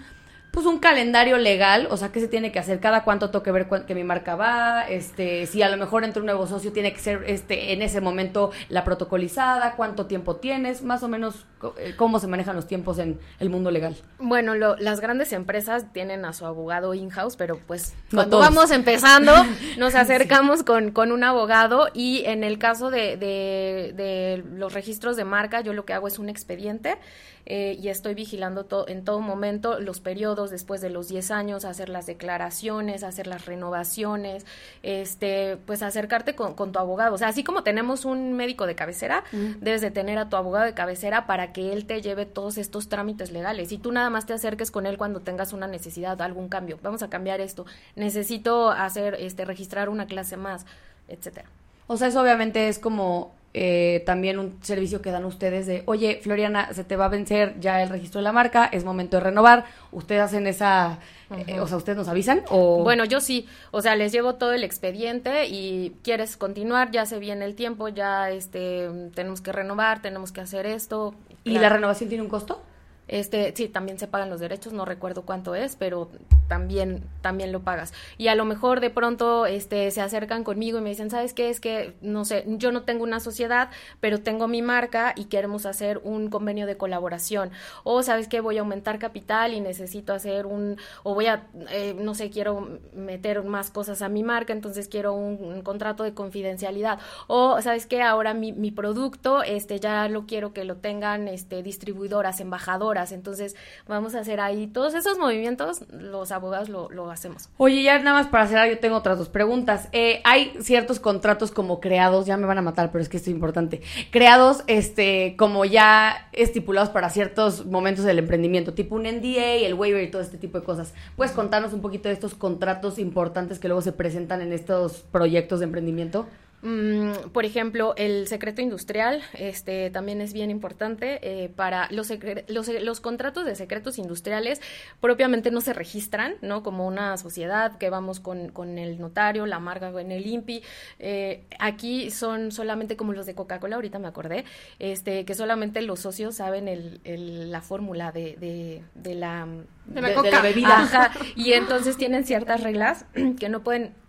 pues 0.53 0.67
un 0.67 0.79
calendario 0.79 1.39
legal, 1.39 1.89
o 1.91 1.97
sea, 1.97 2.13
qué 2.13 2.21
se 2.21 2.29
tiene 2.29 2.53
que 2.53 2.59
hacer, 2.59 2.79
cada 2.79 3.05
cuánto 3.05 3.31
tengo 3.31 3.43
que 3.43 3.51
ver 3.51 3.67
que 3.87 3.95
mi 3.95 4.05
marca 4.05 4.37
va, 4.37 4.83
este, 4.83 5.47
si 5.47 5.63
a 5.63 5.71
lo 5.71 5.79
mejor 5.79 6.05
entre 6.05 6.21
un 6.21 6.27
nuevo 6.27 6.47
socio 6.47 6.73
tiene 6.73 6.93
que 6.93 7.01
ser 7.01 7.25
este 7.27 7.73
en 7.73 7.81
ese 7.81 8.03
momento 8.03 8.51
la 8.69 8.85
protocolizada, 8.85 9.77
cuánto 9.77 10.05
tiempo 10.05 10.37
tienes, 10.37 10.83
más 10.83 11.03
o 11.03 11.09
menos 11.09 11.47
eh, 11.79 11.95
cómo 11.97 12.21
se 12.21 12.27
manejan 12.27 12.55
los 12.55 12.67
tiempos 12.67 12.99
en 12.99 13.19
el 13.41 13.49
mundo 13.49 13.71
legal. 13.71 13.97
Bueno, 14.19 14.55
las 14.55 15.01
grandes 15.01 15.33
empresas 15.33 15.91
tienen 15.95 16.27
a 16.27 16.35
su 16.35 16.45
abogado 16.45 16.93
in-house, 16.93 17.37
pero 17.37 17.59
pues 17.67 17.95
cuando 18.13 18.39
vamos 18.39 18.71
empezando 18.73 19.33
nos 19.79 19.95
acercamos 19.95 20.65
con, 20.65 20.91
con, 20.91 21.13
un 21.13 21.25
abogado 21.25 21.89
y 21.95 22.25
en 22.27 22.45
el 22.45 22.59
caso 22.59 22.91
de, 22.91 23.17
de, 23.17 23.95
de 23.97 24.45
los 24.55 24.75
registros 24.75 25.17
de 25.17 25.25
marca, 25.25 25.63
yo 25.63 25.73
lo 25.73 25.87
que 25.87 25.95
hago 25.95 26.09
es 26.09 26.19
un 26.19 26.29
expediente 26.29 26.99
eh, 27.45 27.77
y 27.81 27.89
estoy 27.89 28.15
vigilando 28.15 28.67
en 28.87 29.05
todo 29.05 29.21
momento 29.21 29.81
los 29.81 30.01
periodos 30.01 30.42
después 30.51 30.81
de 30.81 30.91
los 30.91 31.09
10 31.09 31.31
años, 31.31 31.65
hacer 31.65 31.89
las 31.89 32.07
declaraciones, 32.07 33.03
hacer 33.03 33.27
las 33.27 33.47
renovaciones, 33.47 34.47
este, 34.83 35.57
pues 35.67 35.83
acercarte 35.83 36.35
con, 36.35 36.55
tu 36.55 36.79
abogado. 36.79 37.15
O 37.15 37.19
sea, 37.19 37.29
así 37.29 37.45
como 37.45 37.63
tenemos 37.63 38.05
un 38.05 38.35
médico 38.35 38.67
de 38.67 38.75
cabecera, 38.75 39.25
debes 39.61 39.81
de 39.81 39.91
tener 39.91 40.19
a 40.19 40.29
tu 40.29 40.37
abogado 40.37 40.65
de 40.65 40.75
cabecera 40.75 41.27
para 41.27 41.53
que 41.53 41.73
él 41.73 41.87
te 41.87 42.01
lleve 42.03 42.27
todos 42.27 42.59
estos 42.59 42.89
trámites 42.89 43.31
legales 43.31 43.73
y 43.73 43.79
tú 43.79 43.93
nada 43.93 44.11
más 44.11 44.27
te 44.27 44.33
acerques 44.33 44.71
con 44.71 44.87
él 44.87 44.99
cuando 44.99 45.21
tengas 45.21 45.53
una 45.53 45.67
necesidad, 45.67 46.21
algún 46.23 46.49
cambio. 46.49 46.79
Vamos 46.83 47.03
a 47.03 47.11
cambiar 47.11 47.41
esto. 47.41 47.67
Necesito 47.97 48.71
hacer, 48.71 49.17
este, 49.19 49.45
registrar 49.45 49.89
una 49.89 50.07
clase 50.07 50.37
más, 50.37 50.67
etcétera. 51.09 51.49
O 51.87 51.97
sea, 51.97 52.09
eso 52.09 52.23
obviamente 52.23 52.69
es 52.69 52.79
como 52.79 53.33
eh, 53.55 54.03
también 54.07 54.39
un 54.39 54.59
servicio 54.63 55.03
que 55.03 55.11
dan 55.11 55.27
ustedes 55.27 55.67
de, 55.67 55.83
oye, 55.85 56.21
Floriana, 56.23 56.73
se 56.73 56.85
te 56.85 56.97
va 56.97 57.05
a 57.07 57.09
vencer 57.09 57.61
ya 57.61 57.83
el 57.83 57.91
registro 57.91 58.21
de 58.21 58.25
la 58.25 58.33
marca, 58.33 58.65
es 58.65 58.85
momento 58.85 59.19
de 59.19 59.25
renovar. 59.25 59.67
¿Ustedes 59.91 60.23
hacen 60.23 60.47
esa, 60.47 60.99
eh, 61.47 61.61
o 61.61 61.67
sea, 61.67 61.77
ustedes 61.77 61.99
nos 61.99 62.09
avisan? 62.09 62.43
O... 62.49 62.83
Bueno, 62.83 63.05
yo 63.05 63.21
sí, 63.21 63.47
o 63.71 63.83
sea, 63.83 63.95
les 63.95 64.11
llevo 64.11 64.37
todo 64.37 64.53
el 64.53 64.65
expediente 64.65 65.47
y 65.49 65.95
quieres 66.03 66.39
continuar, 66.39 66.91
ya 66.93 67.05
se 67.05 67.19
viene 67.19 67.45
el 67.45 67.55
tiempo, 67.55 67.89
ya 67.89 68.31
este, 68.31 68.89
tenemos 69.15 69.43
que 69.43 69.53
renovar, 69.53 70.01
tenemos 70.01 70.33
que 70.33 70.41
hacer 70.41 70.65
esto. 70.65 71.15
¿Y 71.45 71.59
la 71.59 71.69
renovación 71.69 72.09
tiene 72.09 72.23
un 72.23 72.31
costo? 72.31 72.63
Este, 73.09 73.53
sí, 73.57 73.69
también 73.69 73.99
se 73.99 74.07
pagan 74.07 74.31
los 74.31 74.41
derechos, 74.41 74.73
no 74.73 74.85
recuerdo 74.85 75.23
cuánto 75.23 75.55
es, 75.55 75.77
pero 75.77 76.09
también, 76.49 77.03
también 77.21 77.51
lo 77.51 77.61
pagas. 77.61 77.93
Y 78.17 78.29
a 78.29 78.35
lo 78.35 78.45
mejor 78.45 78.81
de 78.81 78.91
pronto 78.91 79.47
este, 79.47 79.91
se 79.91 80.01
acercan 80.01 80.45
conmigo 80.45 80.79
y 80.79 80.83
me 80.83 80.91
dicen, 80.91 81.11
¿sabes 81.11 81.35
qué? 81.35 81.51
Es 81.51 81.61
que, 81.61 81.95
no 82.01 82.25
sé, 82.25 82.45
yo 82.47 82.73
no 82.73 82.83
tengo 82.83 83.03
una 83.03 83.21
sociedad, 83.21 83.71
pero 84.01 84.21
tengo 84.21 84.49
mi 84.49 84.63
marca 84.63 85.15
y 85.17 85.25
queremos 85.25 85.67
hacer 85.67 86.01
un 86.05 86.31
convenio 86.31 86.67
de 86.67 86.77
colaboración. 86.77 87.51
O, 87.85 88.03
¿sabes 88.03 88.29
qué? 88.29 88.41
Voy 88.41 88.59
a 88.59 88.61
aumentar 88.61 88.99
capital 88.99 89.53
y 89.53 89.61
necesito 89.61 90.15
hacer 90.15 90.47
un, 90.47 90.77
o 91.03 91.15
voy 91.15 91.27
a, 91.27 91.47
eh, 91.71 91.95
no 91.99 92.15
sé, 92.15 92.31
quiero 92.31 92.79
meter 92.95 93.43
más 93.43 93.71
cosas 93.71 94.01
a 94.01 94.09
mi 94.09 94.23
marca, 94.23 94.53
entonces 94.53 94.89
quiero 94.89 95.13
un, 95.13 95.63
contrato 95.63 96.03
de 96.05 96.15
confidencialidad. 96.15 96.99
O, 97.27 97.61
¿sabes 97.63 97.87
qué? 97.87 98.03
Ahora 98.03 98.35
mi, 98.35 98.53
mi 98.53 98.71
producto, 98.71 99.43
este, 99.43 99.81
ya 99.81 100.09
lo 100.09 100.27
quiero 100.27 100.53
que 100.53 100.65
lo 100.65 100.77
tengan, 100.77 101.29
este, 101.29 101.63
distribuidoras, 101.63 102.41
embajadoras 102.41 102.92
entonces, 103.13 103.57
vamos 103.89 104.15
a 104.15 104.21
hacer 104.21 104.41
ahí 104.41 104.67
todos 104.67 104.95
esos 104.95 105.19
movimientos, 105.19 105.85
los 105.91 106.31
abogados 106.31 106.69
lo, 106.69 107.11
hacemos. 107.11 107.49
Oye, 107.57 107.83
ya 107.83 107.99
nada 107.99 108.19
más 108.19 108.27
para 108.29 108.47
cerrar, 108.47 108.69
yo 108.69 108.79
tengo 108.79 108.97
otras 108.97 109.19
dos 109.19 109.29
preguntas. 109.29 109.89
Eh, 109.93 110.21
hay 110.25 110.53
ciertos 110.61 111.01
contratos 111.01 111.51
como 111.51 111.81
creados, 111.81 112.27
ya 112.27 112.37
me 112.37 112.47
van 112.47 112.59
a 112.59 112.63
matar, 112.63 112.93
pero 112.93 113.03
es 113.03 113.09
que 113.09 113.17
esto 113.17 113.31
es 113.31 113.35
importante. 113.35 113.83
Creados, 114.11 114.63
este, 114.67 115.35
como 115.37 115.65
ya 115.65 116.29
estipulados 116.33 116.91
para 116.91 117.11
ciertos 117.11 117.67
momentos 117.67 118.05
del 118.05 118.19
emprendimiento, 118.19 118.75
tipo 118.75 118.95
un 118.95 119.03
NDA, 119.03 119.67
el 119.67 119.75
waiver 119.75 120.03
y 120.03 120.11
todo 120.11 120.23
este 120.23 120.39
tipo 120.39 120.59
de 120.59 120.65
cosas. 120.65 120.95
¿Puedes 121.17 121.33
contarnos 121.33 121.73
un 121.73 121.81
poquito 121.81 122.09
de 122.09 122.15
estos 122.15 122.35
contratos 122.35 122.99
importantes 122.99 123.59
que 123.59 123.69
luego 123.69 123.83
se 123.83 123.93
presentan 123.93 124.41
en 124.43 124.53
estos 124.53 125.01
proyectos 125.11 125.61
de 125.61 125.65
emprendimiento? 125.65 126.27
Mm, 126.63 127.31
por 127.33 127.45
ejemplo, 127.45 127.93
el 127.97 128.29
secreto 128.29 128.63
industrial 128.63 129.21
este, 129.35 129.91
también 129.91 130.21
es 130.21 130.33
bien 130.33 130.49
importante 130.49 131.19
eh, 131.23 131.49
para 131.49 131.89
los, 131.91 132.13
los, 132.47 132.69
los, 132.69 133.01
contratos 133.01 133.45
de 133.45 133.57
secretos 133.57 133.99
industriales 133.99 134.61
propiamente 135.01 135.51
no 135.51 135.61
se 135.61 135.73
registran, 135.73 136.37
¿no? 136.41 136.63
Como 136.63 136.87
una 136.87 137.17
sociedad 137.17 137.79
que 137.79 137.91
vamos 137.91 138.21
con, 138.21 138.51
con 138.51 138.79
el 138.79 139.01
notario, 139.01 139.45
la 139.47 139.59
marca 139.59 139.89
en 140.01 140.13
el 140.13 140.25
INPI. 140.25 140.63
Eh, 141.01 141.43
aquí 141.59 142.13
son 142.13 142.53
solamente 142.53 142.97
como 142.97 143.13
los 143.13 143.27
de 143.27 143.35
Coca-Cola, 143.35 143.75
ahorita 143.75 143.99
me 143.99 144.07
acordé, 144.07 144.45
este, 144.79 145.25
que 145.25 145.35
solamente 145.35 145.83
los 145.83 145.99
socios 145.99 146.37
saben 146.37 146.69
el, 146.69 147.01
el, 147.03 147.51
la 147.51 147.61
fórmula 147.61 148.13
de, 148.13 148.37
de, 148.37 148.85
de, 148.95 149.15
la, 149.17 149.49
de, 149.87 150.01
la, 150.01 150.41
bebida. 150.43 151.11
y 151.35 151.55
entonces 151.55 151.97
tienen 151.97 152.25
ciertas 152.25 152.63
reglas 152.63 153.05
que 153.41 153.49
no 153.49 153.65
pueden 153.65 154.01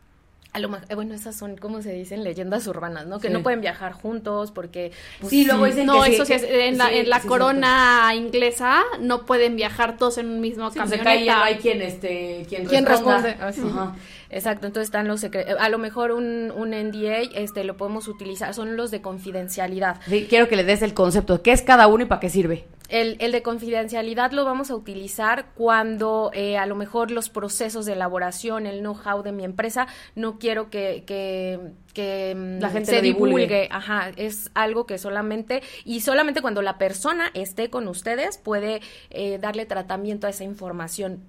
a 0.53 0.59
lo 0.59 0.75
eh, 0.75 0.95
bueno, 0.95 1.15
esas 1.15 1.35
son, 1.35 1.57
como 1.57 1.81
se 1.81 1.91
dicen, 1.91 2.23
leyendas 2.23 2.67
urbanas, 2.67 3.07
¿no? 3.07 3.19
Que 3.19 3.31
no 3.31 3.41
pueden 3.41 3.59
viajar 3.59 3.93
juntos 3.93 4.51
porque... 4.51 4.91
Pues, 5.19 5.31
sí, 5.31 5.45
luego 5.45 5.65
dicen 5.65 5.87
no, 5.87 6.05
eso 6.05 6.25
sí, 6.25 6.33
en 6.33 6.77
la, 6.77 6.91
en 6.91 7.09
la 7.09 7.19
corona 7.21 8.11
inglesa 8.15 8.83
no 8.99 9.25
pueden 9.25 9.55
viajar 9.55 9.97
todos 9.97 10.19
en 10.19 10.27
un 10.27 10.41
mismo 10.41 10.69
sí, 10.69 10.77
camioneta. 10.77 11.03
Pues 11.03 11.25
no 11.25 11.43
hay 11.43 11.55
quien, 11.55 11.81
este, 11.81 12.45
quien, 12.47 12.65
¿Quién 12.65 12.85
responde. 12.85 13.35
Ah, 13.39 13.95
Exacto, 14.29 14.65
entonces 14.65 14.87
están 14.87 15.07
los 15.07 15.19
secretos. 15.19 15.55
A 15.59 15.69
lo 15.69 15.77
mejor 15.77 16.11
un, 16.11 16.51
un 16.51 16.69
NDA 16.71 17.19
este, 17.35 17.63
lo 17.63 17.77
podemos 17.77 18.07
utilizar, 18.07 18.53
son 18.53 18.75
los 18.75 18.89
de 18.89 19.01
confidencialidad. 19.01 19.99
Sí, 20.07 20.25
quiero 20.27 20.47
que 20.47 20.55
le 20.55 20.63
des 20.63 20.81
el 20.81 20.93
concepto. 20.93 21.41
¿Qué 21.41 21.51
es 21.51 21.61
cada 21.61 21.87
uno 21.87 22.03
y 22.03 22.07
para 22.07 22.19
qué 22.19 22.29
sirve? 22.29 22.65
El, 22.89 23.15
el, 23.19 23.31
de 23.31 23.41
confidencialidad 23.41 24.31
lo 24.31 24.45
vamos 24.45 24.69
a 24.69 24.75
utilizar 24.75 25.47
cuando 25.55 26.31
eh, 26.33 26.57
a 26.57 26.65
lo 26.65 26.75
mejor 26.75 27.11
los 27.11 27.29
procesos 27.29 27.85
de 27.85 27.93
elaboración, 27.93 28.67
el 28.67 28.79
know-how 28.81 29.23
de 29.23 29.31
mi 29.31 29.45
empresa, 29.45 29.87
no 30.15 30.37
quiero 30.37 30.69
que, 30.69 31.03
que, 31.07 31.59
que 31.93 32.35
mm, 32.35 32.61
la 32.61 32.69
gente 32.69 32.91
se 32.91 33.01
divulgue. 33.01 33.69
Ajá, 33.71 34.11
es 34.15 34.51
algo 34.53 34.85
que 34.85 34.97
solamente, 34.97 35.63
y 35.85 36.01
solamente 36.01 36.41
cuando 36.41 36.61
la 36.61 36.77
persona 36.77 37.31
esté 37.33 37.69
con 37.69 37.87
ustedes 37.87 38.37
puede 38.37 38.81
eh, 39.09 39.37
darle 39.39 39.65
tratamiento 39.65 40.27
a 40.27 40.29
esa 40.29 40.43
información 40.43 41.21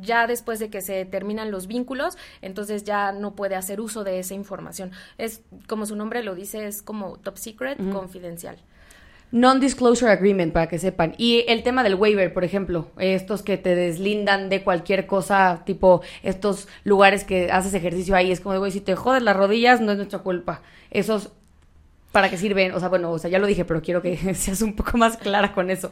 ya 0.00 0.26
después 0.26 0.58
de 0.58 0.70
que 0.70 0.80
se 0.80 1.04
terminan 1.04 1.50
los 1.50 1.66
vínculos, 1.66 2.16
entonces 2.42 2.84
ya 2.84 3.12
no 3.12 3.34
puede 3.34 3.54
hacer 3.54 3.80
uso 3.80 4.04
de 4.04 4.18
esa 4.18 4.34
información. 4.34 4.92
Es 5.18 5.42
como 5.68 5.86
su 5.86 5.96
nombre 5.96 6.22
lo 6.22 6.34
dice, 6.34 6.66
es 6.66 6.82
como 6.82 7.18
top 7.18 7.36
secret, 7.38 7.78
confidencial. 7.92 8.56
Non-disclosure 9.34 10.12
agreement, 10.12 10.52
para 10.52 10.68
que 10.68 10.78
sepan. 10.78 11.16
Y 11.18 11.44
el 11.48 11.64
tema 11.64 11.82
del 11.82 11.96
waiver, 11.96 12.32
por 12.32 12.44
ejemplo, 12.44 12.92
estos 12.98 13.42
que 13.42 13.56
te 13.56 13.74
deslindan 13.74 14.48
de 14.48 14.62
cualquier 14.62 15.08
cosa, 15.08 15.62
tipo 15.66 16.02
estos 16.22 16.68
lugares 16.84 17.24
que 17.24 17.50
haces 17.50 17.74
ejercicio 17.74 18.14
ahí, 18.14 18.30
es 18.30 18.38
como 18.38 18.56
güey, 18.60 18.70
si 18.70 18.80
te 18.80 18.94
jodes 18.94 19.24
las 19.24 19.36
rodillas, 19.36 19.80
no 19.80 19.90
es 19.90 19.96
nuestra 19.96 20.20
culpa. 20.20 20.62
Esos 20.92 21.32
¿Para 22.14 22.30
qué 22.30 22.38
sirven? 22.38 22.70
O 22.70 22.78
sea, 22.78 22.88
bueno, 22.88 23.10
o 23.10 23.18
sea, 23.18 23.28
ya 23.28 23.40
lo 23.40 23.46
dije, 23.48 23.64
pero 23.64 23.82
quiero 23.82 24.00
que 24.00 24.16
seas 24.36 24.62
un 24.62 24.76
poco 24.76 24.96
más 24.96 25.16
clara 25.16 25.52
con 25.52 25.68
eso. 25.68 25.90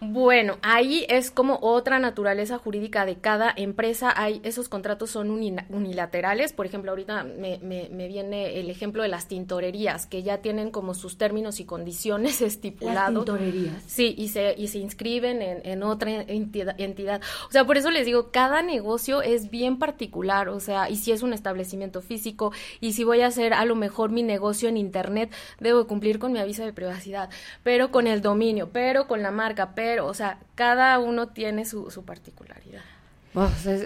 Bueno, 0.00 0.56
ahí 0.62 1.06
es 1.08 1.30
como 1.30 1.60
otra 1.62 2.00
naturaleza 2.00 2.58
jurídica 2.58 3.06
de 3.06 3.18
cada 3.18 3.54
empresa. 3.56 4.12
Hay, 4.16 4.40
esos 4.42 4.68
contratos 4.68 5.10
son 5.10 5.30
unilaterales. 5.30 6.52
Por 6.52 6.66
ejemplo, 6.66 6.90
ahorita 6.90 7.22
me, 7.22 7.60
me, 7.62 8.08
viene 8.08 8.58
el 8.58 8.68
ejemplo 8.68 9.04
de 9.04 9.10
las 9.10 9.28
tintorerías, 9.28 10.06
que 10.06 10.24
ya 10.24 10.38
tienen 10.38 10.72
como 10.72 10.92
sus 10.92 11.18
términos 11.18 11.60
y 11.60 11.66
condiciones 11.66 12.42
estipulados. 12.42 13.14
Las 13.14 13.24
tintorerías. 13.24 13.82
Sí, 13.86 14.12
y 14.18 14.30
se, 14.30 14.56
y 14.58 14.66
se 14.66 14.78
inscriben 14.78 15.40
en, 15.40 15.60
en 15.64 15.84
otra 15.84 16.10
entidad, 16.10 17.20
O 17.48 17.52
sea, 17.52 17.64
por 17.64 17.76
eso 17.76 17.92
les 17.92 18.06
digo, 18.06 18.32
cada 18.32 18.62
negocio 18.62 19.22
es 19.22 19.50
bien 19.50 19.78
particular. 19.78 20.48
O 20.48 20.58
sea, 20.58 20.90
y 20.90 20.96
si 20.96 21.12
es 21.12 21.22
un 21.22 21.32
establecimiento 21.32 22.02
físico, 22.02 22.52
y 22.80 22.94
si 22.94 23.04
voy 23.04 23.20
a 23.20 23.28
hacer 23.28 23.54
a 23.54 23.64
lo 23.64 23.76
mejor 23.76 24.10
mi 24.10 24.24
negocio 24.24 24.68
en 24.68 24.76
internet, 24.76 25.30
debo 25.60 25.86
cumplir 25.86 26.18
con 26.18 26.32
mi 26.32 26.38
aviso 26.38 26.64
de 26.64 26.72
privacidad, 26.72 27.30
pero 27.62 27.90
con 27.90 28.06
el 28.06 28.22
dominio, 28.22 28.70
pero 28.72 29.06
con 29.06 29.22
la 29.22 29.30
marca, 29.30 29.74
pero, 29.74 30.06
o 30.06 30.14
sea, 30.14 30.38
cada 30.54 30.98
uno 30.98 31.28
tiene 31.28 31.64
su, 31.64 31.90
su 31.90 32.04
particularidad. 32.04 32.82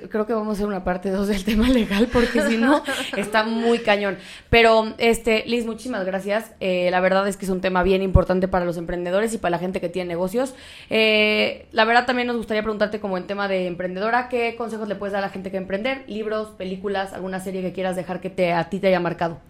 creo 0.09 0.27
que 0.27 0.33
vamos 0.33 0.49
a 0.49 0.53
hacer 0.53 0.67
una 0.67 0.85
parte 0.85 1.11
2 1.11 1.29
del 1.29 1.45
tema 1.45 1.69
legal 1.69 2.09
porque 2.13 2.41
si 2.43 2.57
no 2.57 2.83
está 3.17 3.45
muy 3.45 3.81
cañón. 3.81 4.17
Pero, 4.49 4.95
este, 4.99 5.45
Liz, 5.47 5.67
muchísimas 5.67 6.07
gracias. 6.07 6.53
Eh, 6.61 6.89
la 6.91 7.01
verdad 7.01 7.27
es 7.29 7.37
que 7.37 7.45
es 7.45 7.51
un 7.51 7.61
tema 7.61 7.83
bien 7.83 8.03
importante 8.03 8.49
para 8.49 8.65
los 8.65 8.77
emprendedores 8.77 9.35
y 9.35 9.39
para 9.39 9.51
la 9.51 9.59
gente 9.59 9.81
que 9.81 9.89
tiene 9.89 10.09
negocios. 10.09 10.55
Eh, 10.91 11.67
la 11.73 11.85
verdad 11.85 12.07
también 12.07 12.29
nos 12.29 12.37
gustaría 12.37 12.63
preguntarte 12.63 13.01
como 13.01 13.19
en 13.19 13.27
tema 13.27 13.49
de 13.49 13.67
emprendedora, 13.67 14.29
¿qué 14.29 14.55
consejos 14.57 14.89
le 14.89 14.95
puedes 14.95 15.13
dar 15.13 15.23
a 15.23 15.27
la 15.27 15.33
gente 15.33 15.51
que 15.51 15.57
emprender? 15.57 16.05
Libros, 16.07 16.49
películas, 16.51 17.13
alguna 17.13 17.41
serie 17.41 17.61
que 17.63 17.73
quieras 17.73 17.97
dejar 17.97 18.21
que 18.21 18.31
te, 18.31 18.53
a 18.53 18.71
ti 18.71 18.79
te 18.79 18.87
haya 18.87 19.01
marcado. 19.01 19.41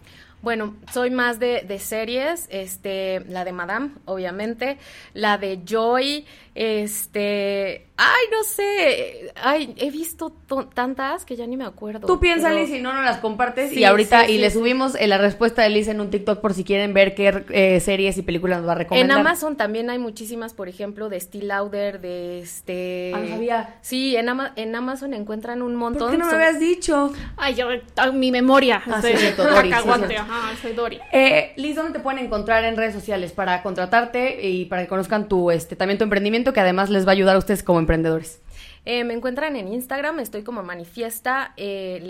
Bueno, 0.45 0.77
soy 0.93 1.09
más 1.09 1.41
de, 1.41 1.63
de, 1.63 1.79
series, 1.79 2.49
este, 2.51 3.25
la 3.31 3.47
de 3.47 3.53
Madame, 3.53 3.93
obviamente, 4.05 4.77
la 5.15 5.39
de 5.39 5.63
Joy, 5.65 6.27
este, 6.55 7.87
Ay, 7.97 8.25
no 8.33 8.43
sé. 8.43 9.33
Ay, 9.37 9.73
he 9.79 9.91
visto 9.91 10.33
tantas 10.75 11.25
que 11.25 11.37
ya 11.37 11.47
ni 11.47 11.57
me 11.57 11.65
acuerdo. 11.65 12.09
Tú 12.09 12.19
piensa, 12.19 12.53
Liz, 12.53 12.69
si 12.69 12.81
no, 12.81 12.93
nos 12.93 13.05
las 13.05 13.19
compartes. 13.19 13.73
y 13.73 13.85
ahorita, 13.85 14.29
y 14.29 14.39
le 14.39 14.51
subimos 14.51 14.97
eh, 14.97 15.07
la 15.07 15.17
respuesta 15.19 15.63
de 15.63 15.71
Liz 15.71 15.87
en 15.87 16.01
un 16.01 16.11
TikTok 16.11 16.41
por 16.41 16.55
si 16.55 16.65
quieren 16.65 16.93
ver 16.93 17.15
qué 17.15 17.45
eh, 17.51 17.79
series 17.79 18.19
y 18.19 18.23
películas 18.23 18.59
nos 18.59 18.69
va 18.69 18.73
a 18.73 18.77
recomendar. 18.77 19.17
En 19.17 19.21
Amazon 19.21 19.57
también 19.57 19.91
hay 19.91 20.01
muchísimas, 20.01 20.55
por 20.55 20.69
ejemplo, 20.69 21.09
de 21.09 21.21
Steel 21.21 21.49
Lauder, 21.49 22.01
de 22.01 22.41
este. 22.41 23.13
Ah, 23.15 23.23
sabía. 23.29 23.79
Sí, 23.81 24.17
en, 24.17 24.29
en 24.57 24.75
Amazon 24.75 25.15
encuentran 25.15 25.63
un 25.63 25.77
montón. 25.77 26.09
¿Por 26.09 26.11
qué 26.11 26.19
no 26.19 26.27
me 26.27 26.35
habías 26.35 26.59
dicho? 26.59 27.13
Ay, 27.37 27.55
yo, 27.55 27.69
mi 28.13 28.33
memoria. 28.33 28.83
Ah, 28.87 29.01
sí, 29.03 29.13
Dori. 29.37 29.71
soy 30.61 30.73
Dori. 30.73 30.99
Eh, 31.13 31.53
Liz, 31.57 31.77
¿dónde 31.77 31.93
te 31.93 32.01
pueden 32.01 32.25
encontrar 32.25 32.65
en 32.65 32.77
redes 32.77 32.93
sociales 32.93 33.31
para 33.31 33.63
contratarte 33.63 34.49
y 34.49 34.65
para 34.65 34.83
que 34.83 34.89
conozcan 34.89 35.29
tu, 35.29 35.53
este, 35.53 35.77
también 35.77 35.99
tu 35.99 36.05
emprendimiento, 36.05 36.53
que 36.53 36.61
además 36.61 36.91
les 36.91 37.07
va 37.07 37.11
a 37.11 37.13
ayudar 37.13 37.37
a 37.37 37.39
ustedes 37.39 37.63
como 37.63 37.84
emprendedores? 37.85 38.41
Eh, 38.87 39.05
me 39.05 39.15
encuentran 39.15 39.57
en 39.57 39.73
Instagram, 39.73 40.21
estoy 40.21 40.43
como 40.43 40.63
manifiesta 40.63 41.55
eh, 41.57 42.07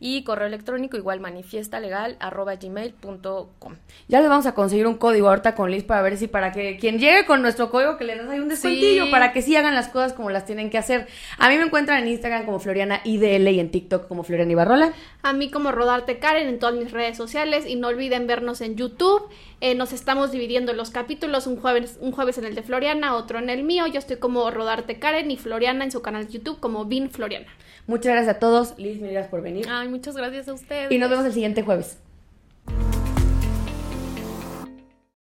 y 0.00 0.24
correo 0.24 0.48
electrónico 0.48 0.96
igual 0.96 1.20
manifiestalegal.gmail.com. 1.20 3.74
Ya 4.08 4.20
les 4.20 4.28
vamos 4.28 4.46
a 4.46 4.54
conseguir 4.54 4.88
un 4.88 4.96
código 4.96 5.28
ahorita 5.28 5.54
con 5.54 5.70
Liz 5.70 5.84
para 5.84 6.02
ver 6.02 6.16
si 6.16 6.26
para 6.26 6.50
que 6.50 6.76
quien 6.78 6.98
llegue 6.98 7.24
con 7.24 7.40
nuestro 7.40 7.70
código 7.70 7.96
que 7.96 8.02
le 8.04 8.16
das 8.16 8.28
ahí 8.28 8.40
un 8.40 8.48
descuentillo 8.48 9.12
para 9.12 9.32
que 9.32 9.42
sí 9.42 9.54
hagan 9.54 9.76
las 9.76 9.86
cosas 9.88 10.12
como 10.12 10.30
las 10.30 10.44
tienen 10.44 10.70
que 10.70 10.78
hacer. 10.78 11.06
A 11.38 11.48
mí 11.48 11.56
me 11.56 11.62
encuentran 11.62 12.02
en 12.02 12.08
Instagram 12.08 12.44
como 12.44 12.58
Floriana 12.58 13.00
IDL 13.04 13.46
y 13.48 13.60
en 13.60 13.70
TikTok 13.70 14.08
como 14.08 14.24
Floriana 14.24 14.50
Ibarrola. 14.50 14.92
A 15.24 15.32
mí 15.32 15.50
como 15.50 15.72
Rodarte 15.72 16.18
Karen 16.18 16.48
en 16.48 16.58
todas 16.58 16.74
mis 16.74 16.92
redes 16.92 17.16
sociales 17.16 17.64
y 17.66 17.76
no 17.76 17.88
olviden 17.88 18.26
vernos 18.26 18.60
en 18.60 18.76
YouTube. 18.76 19.22
Eh, 19.62 19.74
nos 19.74 19.94
estamos 19.94 20.32
dividiendo 20.32 20.74
los 20.74 20.90
capítulos, 20.90 21.46
un 21.46 21.56
jueves, 21.56 21.96
un 22.02 22.12
jueves 22.12 22.36
en 22.36 22.44
el 22.44 22.54
de 22.54 22.62
Floriana, 22.62 23.16
otro 23.16 23.38
en 23.38 23.48
el 23.48 23.62
mío. 23.62 23.86
Yo 23.86 23.98
estoy 23.98 24.18
como 24.18 24.50
Rodarte 24.50 24.98
Karen 24.98 25.30
y 25.30 25.38
Floriana 25.38 25.82
en 25.82 25.90
su 25.90 26.02
canal 26.02 26.26
de 26.26 26.32
YouTube 26.34 26.60
como 26.60 26.84
Vin 26.84 27.10
Floriana. 27.10 27.46
Muchas 27.86 28.12
gracias 28.12 28.36
a 28.36 28.38
todos. 28.38 28.74
Liz, 28.76 29.00
me 29.00 29.18
por 29.24 29.40
venir. 29.40 29.66
Ay, 29.70 29.88
muchas 29.88 30.14
gracias 30.14 30.46
a 30.46 30.52
ustedes. 30.52 30.92
Y 30.92 30.98
nos 30.98 31.08
vemos 31.08 31.24
el 31.24 31.32
siguiente 31.32 31.62
jueves. 31.62 31.96